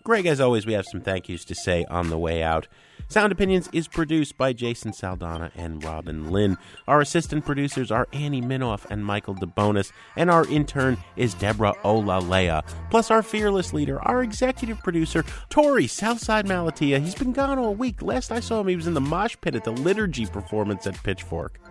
Greg, 0.06 0.26
as 0.28 0.40
always, 0.40 0.66
we 0.66 0.72
have 0.72 0.86
some 0.86 1.02
thank 1.02 1.28
yous 1.28 1.44
to 1.44 1.54
say 1.54 1.84
on 1.90 2.10
the 2.10 2.18
way 2.18 2.42
out. 2.42 2.70
Sound 3.10 3.32
Opinions 3.32 3.70
is 3.72 3.88
produced 3.88 4.38
by 4.38 4.52
Jason 4.52 4.92
Saldanha 4.92 5.50
and 5.56 5.82
Robin 5.82 6.30
Linn. 6.30 6.58
Our 6.90 7.00
assistant 7.00 7.46
producers 7.46 7.90
are 7.90 8.06
Annie 8.12 8.42
Minoff 8.42 8.86
and 8.90 9.06
Michael 9.06 9.34
DeBonis, 9.34 9.94
and 10.18 10.30
our 10.30 10.46
intern 10.48 10.98
is 11.16 11.34
Deborah 11.34 11.74
Olalea. 11.86 12.68
Plus, 12.92 13.10
our 13.10 13.24
fearless 13.24 13.72
leader, 13.72 14.02
our 14.02 14.24
executive 14.24 14.84
producer, 14.84 15.24
Tori 15.50 15.88
Southside 15.88 16.48
Malatia. 16.48 17.02
He's 17.02 17.16
been 17.16 17.32
gone 17.32 17.58
all 17.58 17.76
week. 17.76 18.02
Last 18.02 18.30
I 18.30 18.42
saw 18.42 18.60
him, 18.60 18.68
he 18.68 18.76
was 18.76 18.88
in 18.88 18.94
the 18.94 19.00
mosh 19.00 19.38
pit 19.40 19.56
at 19.56 19.64
the 19.64 19.72
liturgy 19.72 20.26
performance 20.26 20.86
at 20.86 21.02
Pitchfork. 21.02 21.62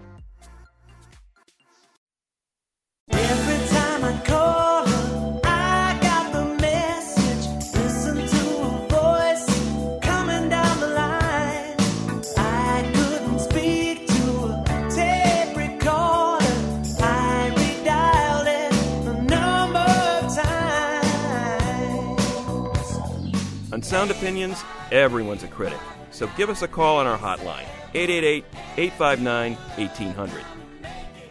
Sound 23.86 24.10
Opinions, 24.10 24.64
everyone's 24.90 25.44
a 25.44 25.46
critic. 25.46 25.78
So 26.10 26.28
give 26.36 26.50
us 26.50 26.60
a 26.62 26.66
call 26.66 26.98
on 26.98 27.06
our 27.06 27.16
hotline, 27.16 27.68
888 27.94 28.44
859 28.78 29.54
1800. 29.54 30.44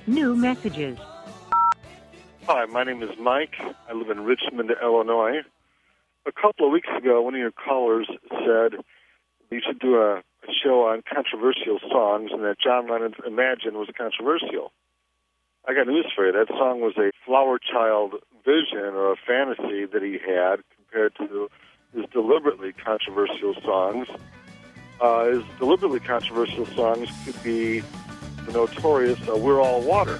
New 0.07 0.37
messages. 0.37 0.97
Hi, 2.47 2.63
my 2.67 2.85
name 2.85 3.03
is 3.03 3.09
Mike. 3.19 3.55
I 3.59 3.91
live 3.91 4.09
in 4.09 4.23
Richmond, 4.23 4.71
Illinois. 4.81 5.41
A 6.25 6.31
couple 6.31 6.67
of 6.67 6.71
weeks 6.71 6.87
ago, 6.97 7.21
one 7.21 7.33
of 7.33 7.39
your 7.39 7.51
callers 7.51 8.07
said 8.29 8.79
you 9.51 9.59
should 9.59 9.79
do 9.79 9.97
a, 9.97 10.19
a 10.19 10.53
show 10.63 10.83
on 10.83 11.03
controversial 11.13 11.79
songs 11.91 12.29
and 12.31 12.41
that 12.45 12.55
John 12.63 12.89
Lennon's 12.89 13.15
Imagine 13.27 13.73
was 13.73 13.89
controversial. 13.97 14.71
I 15.67 15.73
got 15.73 15.87
news 15.87 16.05
for 16.15 16.25
you. 16.25 16.31
That 16.31 16.47
song 16.47 16.79
was 16.79 16.93
a 16.95 17.11
flower 17.25 17.59
child 17.59 18.13
vision 18.45 18.95
or 18.95 19.11
a 19.11 19.17
fantasy 19.27 19.85
that 19.91 20.01
he 20.01 20.19
had 20.25 20.63
compared 20.77 21.15
to 21.17 21.49
his 21.95 22.05
deliberately 22.11 22.73
controversial 22.73 23.55
songs. 23.61 24.07
Uh, 24.99 25.25
his 25.25 25.43
deliberately 25.59 25.99
controversial 25.99 26.65
songs 26.67 27.09
could 27.23 27.41
be 27.43 27.81
the 28.45 28.51
notorious 28.51 29.19
uh, 29.27 29.35
We're 29.35 29.61
All 29.61 29.81
Water. 29.81 30.17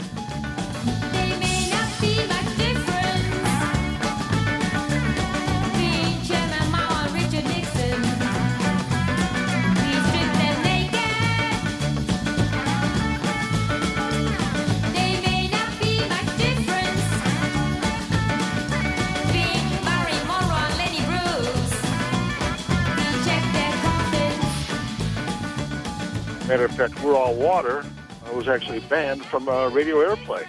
Matter 26.47 26.65
of 26.65 26.75
fact, 26.75 27.01
We're 27.01 27.15
All 27.15 27.33
Water 27.33 27.79
uh, 27.79 28.33
was 28.35 28.47
actually 28.47 28.79
banned 28.81 29.25
from 29.25 29.49
uh, 29.49 29.67
radio 29.69 29.95
airplay. 29.95 30.47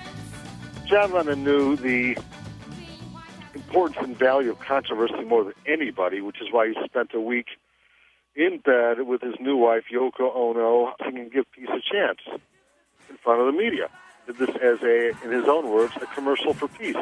John 0.84 1.14
Lennon 1.14 1.42
knew 1.42 1.74
the 1.74 2.18
importance 3.54 3.96
and 4.00 4.14
value 4.14 4.50
of 4.50 4.58
controversy 4.60 5.24
more 5.24 5.44
than 5.44 5.54
anybody, 5.66 6.20
which 6.20 6.42
is 6.42 6.48
why 6.52 6.68
he 6.68 6.74
spent 6.84 7.14
a 7.14 7.20
week 7.20 7.46
in 8.34 8.58
bed 8.58 9.06
with 9.06 9.22
his 9.22 9.36
new 9.40 9.56
wife, 9.56 9.84
Yoko 9.90 10.36
Ono, 10.36 10.92
singing 11.02 11.30
Give 11.30 11.50
Peace 11.50 11.70
a 11.70 11.80
Chance 11.80 12.20
in 13.08 13.16
front 13.16 13.40
of 13.40 13.46
the 13.46 13.58
media. 13.58 13.88
Did 14.26 14.36
this 14.36 14.50
as 14.50 14.82
a, 14.82 15.12
in 15.24 15.32
his 15.32 15.48
own 15.48 15.70
words, 15.70 15.94
a 15.96 16.06
commercial 16.14 16.52
for 16.52 16.68
peace. 16.68 16.94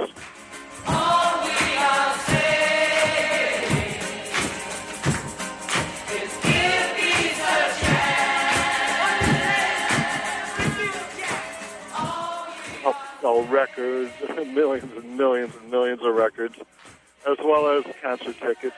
Sell 13.24 13.42
records, 13.44 14.12
millions 14.52 14.92
and 14.94 15.16
millions 15.16 15.54
and 15.56 15.70
millions 15.70 16.02
of 16.04 16.14
records, 16.14 16.56
as 17.26 17.38
well 17.42 17.78
as 17.78 17.82
concert 18.02 18.36
tickets. 18.38 18.76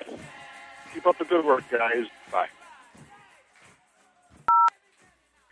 Keep 0.95 1.05
up 1.05 1.19
the 1.19 1.25
good 1.25 1.45
work, 1.45 1.65
guys. 1.69 2.07
Bye. 2.31 2.47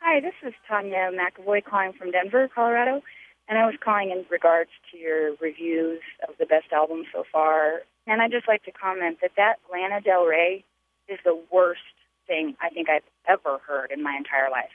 Hi, 0.01 0.20
this 0.20 0.34
is 0.47 0.55
Tanya 0.68 1.11
McAvoy 1.11 1.64
calling 1.64 1.92
from 1.92 2.12
Denver, 2.12 2.49
Colorado, 2.55 3.03
and 3.49 3.59
I 3.59 3.66
was 3.66 3.74
calling 3.82 4.12
in 4.12 4.24
regards 4.30 4.70
to 4.92 4.97
your 4.97 5.34
reviews 5.40 6.01
of 6.28 6.36
the 6.38 6.47
best 6.47 6.72
album 6.72 7.03
so 7.12 7.24
far. 7.32 7.82
And 8.07 8.22
I'd 8.22 8.30
just 8.30 8.47
like 8.47 8.62
to 8.64 8.70
comment 8.70 9.18
that 9.22 9.32
that 9.36 9.57
Lana 9.72 10.03
Del 10.03 10.24
Rey 10.24 10.62
is 11.09 11.18
the 11.24 11.36
worst 11.51 11.80
thing 12.28 12.55
I 12.61 12.68
think 12.68 12.88
I've 12.88 13.03
ever 13.26 13.59
heard 13.66 13.90
in 13.90 14.05
my 14.05 14.14
entire 14.16 14.51
life. 14.51 14.70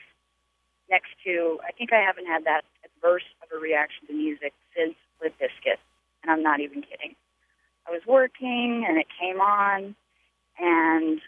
Next 0.90 1.08
to, 1.24 1.58
I 1.66 1.72
think 1.72 1.94
I 1.94 2.02
haven't 2.02 2.26
had 2.26 2.44
that 2.44 2.64
adverse 3.02 3.24
of 3.42 3.48
a 3.56 3.60
reaction 3.60 4.06
to 4.06 4.12
music 4.12 4.52
since 4.76 4.94
Limp 5.22 5.34
Bizkit, 5.40 5.76
and 6.22 6.30
I'm 6.30 6.42
not 6.42 6.60
even 6.60 6.82
kidding. 6.82 7.14
I 7.88 7.92
was 7.92 8.02
working 8.06 8.84
and 8.88 8.98
it 8.98 9.06
came 9.20 9.40
on, 9.40 9.94
and 10.58 11.20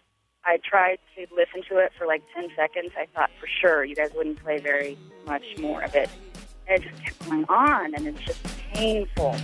I 0.44 0.58
tried 0.58 0.98
to 1.16 1.26
listen 1.34 1.62
to 1.68 1.78
it 1.78 1.92
for 1.96 2.06
like 2.06 2.22
10 2.34 2.48
seconds. 2.56 2.92
I 2.96 3.06
thought 3.14 3.30
for 3.40 3.46
sure 3.46 3.84
you 3.84 3.94
guys 3.94 4.10
wouldn't 4.14 4.42
play 4.42 4.58
very 4.58 4.98
much 5.26 5.44
more 5.58 5.82
of 5.82 5.94
it. 5.94 6.10
And 6.68 6.82
it 6.82 6.88
just 6.88 7.02
kept 7.02 7.28
going 7.28 7.44
on, 7.48 7.94
and 7.94 8.06
it's 8.06 8.20
just 8.20 8.42
painful. 8.72 9.36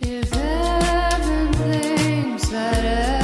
If 0.00 0.30
heaven 0.32 1.52
thinks 1.52 2.48
that 2.48 3.17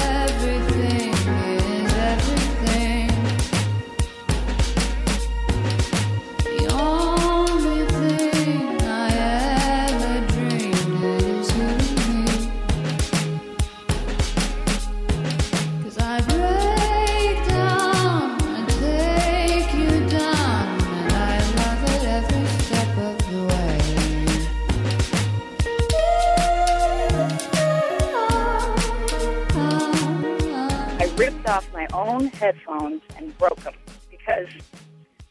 own 31.95 32.27
headphones 32.27 33.03
and 33.17 33.37
broke 33.39 33.61
them 33.61 33.75
because 34.11 34.49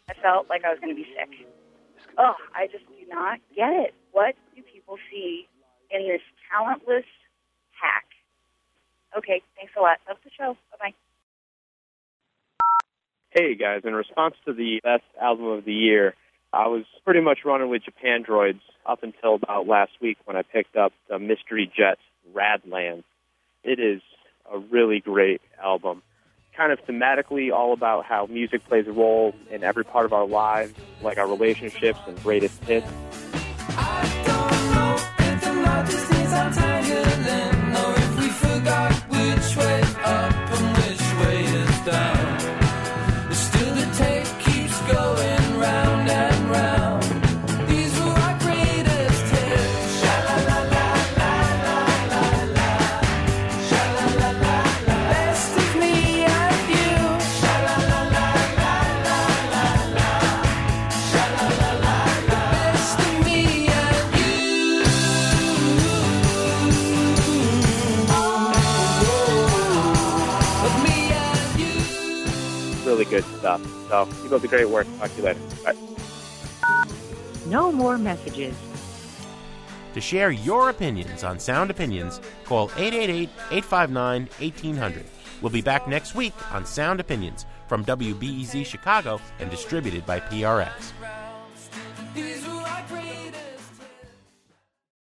I 0.09 0.13
felt 0.21 0.49
like 0.49 0.63
I 0.63 0.69
was 0.69 0.79
going 0.79 0.95
to 0.95 1.01
be 1.01 1.07
sick. 1.15 1.47
Oh, 2.17 2.35
I 2.55 2.67
just 2.67 2.85
do 2.87 3.07
not 3.09 3.39
get 3.55 3.71
it. 3.73 3.93
What 4.11 4.35
do 4.55 4.61
people 4.61 4.97
see 5.11 5.47
in 5.91 6.07
this 6.07 6.21
talentless 6.51 7.05
hack? 7.71 8.05
Okay, 9.17 9.41
thanks 9.55 9.73
a 9.77 9.81
lot. 9.81 9.97
Love 10.07 10.17
the 10.23 10.31
show. 10.37 10.57
Bye 10.71 10.77
bye. 10.79 10.93
Hey 13.31 13.55
guys, 13.55 13.81
in 13.83 13.93
response 13.93 14.35
to 14.45 14.53
the 14.53 14.79
best 14.83 15.03
album 15.19 15.47
of 15.47 15.65
the 15.65 15.73
year, 15.73 16.13
I 16.51 16.67
was 16.67 16.83
pretty 17.03 17.21
much 17.21 17.39
running 17.43 17.69
with 17.69 17.81
Japandroids 17.81 18.61
up 18.85 19.01
until 19.01 19.33
about 19.35 19.67
last 19.67 19.91
week 20.01 20.17
when 20.25 20.37
I 20.37 20.43
picked 20.43 20.75
up 20.75 20.93
the 21.09 21.17
Mystery 21.17 21.71
Jets 21.75 22.01
Radlands. 22.31 23.03
It 23.63 23.79
is 23.79 24.01
a 24.53 24.59
really 24.59 24.99
great 24.99 25.41
album. 25.61 26.03
Kind 26.55 26.71
of 26.71 26.85
thematically 26.85 27.51
all 27.51 27.73
about 27.73 28.05
how 28.05 28.27
music 28.27 28.63
plays 28.65 28.87
a 28.87 28.91
role 28.91 29.33
in 29.49 29.63
every 29.63 29.83
part 29.83 30.05
of 30.05 30.13
our 30.13 30.27
lives, 30.27 30.73
like 31.01 31.17
our 31.17 31.27
relationships 31.27 31.99
and 32.07 32.21
greatest 32.21 32.63
hits. 32.65 32.87
Good 73.13 73.23
stuff. 73.37 73.61
So 73.89 74.07
keep 74.23 74.31
up 74.31 74.41
the 74.41 74.47
great 74.47 74.67
work. 74.67 74.87
Talk 74.97 75.11
to 75.11 75.17
you 75.17 75.23
later. 75.23 75.39
Bye. 75.63 75.75
No 77.45 77.71
more 77.71 77.97
messages. 77.99 78.55
To 79.93 80.01
share 80.01 80.31
your 80.31 80.69
opinions 80.69 81.23
on 81.23 81.37
Sound 81.37 81.69
Opinions, 81.69 82.19
call 82.45 82.71
888 82.75 83.29
859 83.51 84.29
1800. 84.39 85.05
We'll 85.41 85.51
be 85.51 85.61
back 85.61 85.87
next 85.87 86.15
week 86.15 86.33
on 86.51 86.65
Sound 86.65 86.99
Opinions 86.99 87.45
from 87.67 87.85
WBEZ 87.85 88.65
Chicago 88.65 89.19
and 89.39 89.51
distributed 89.51 90.03
by 90.07 90.19
PRX. 90.19 90.93
These 92.15 92.47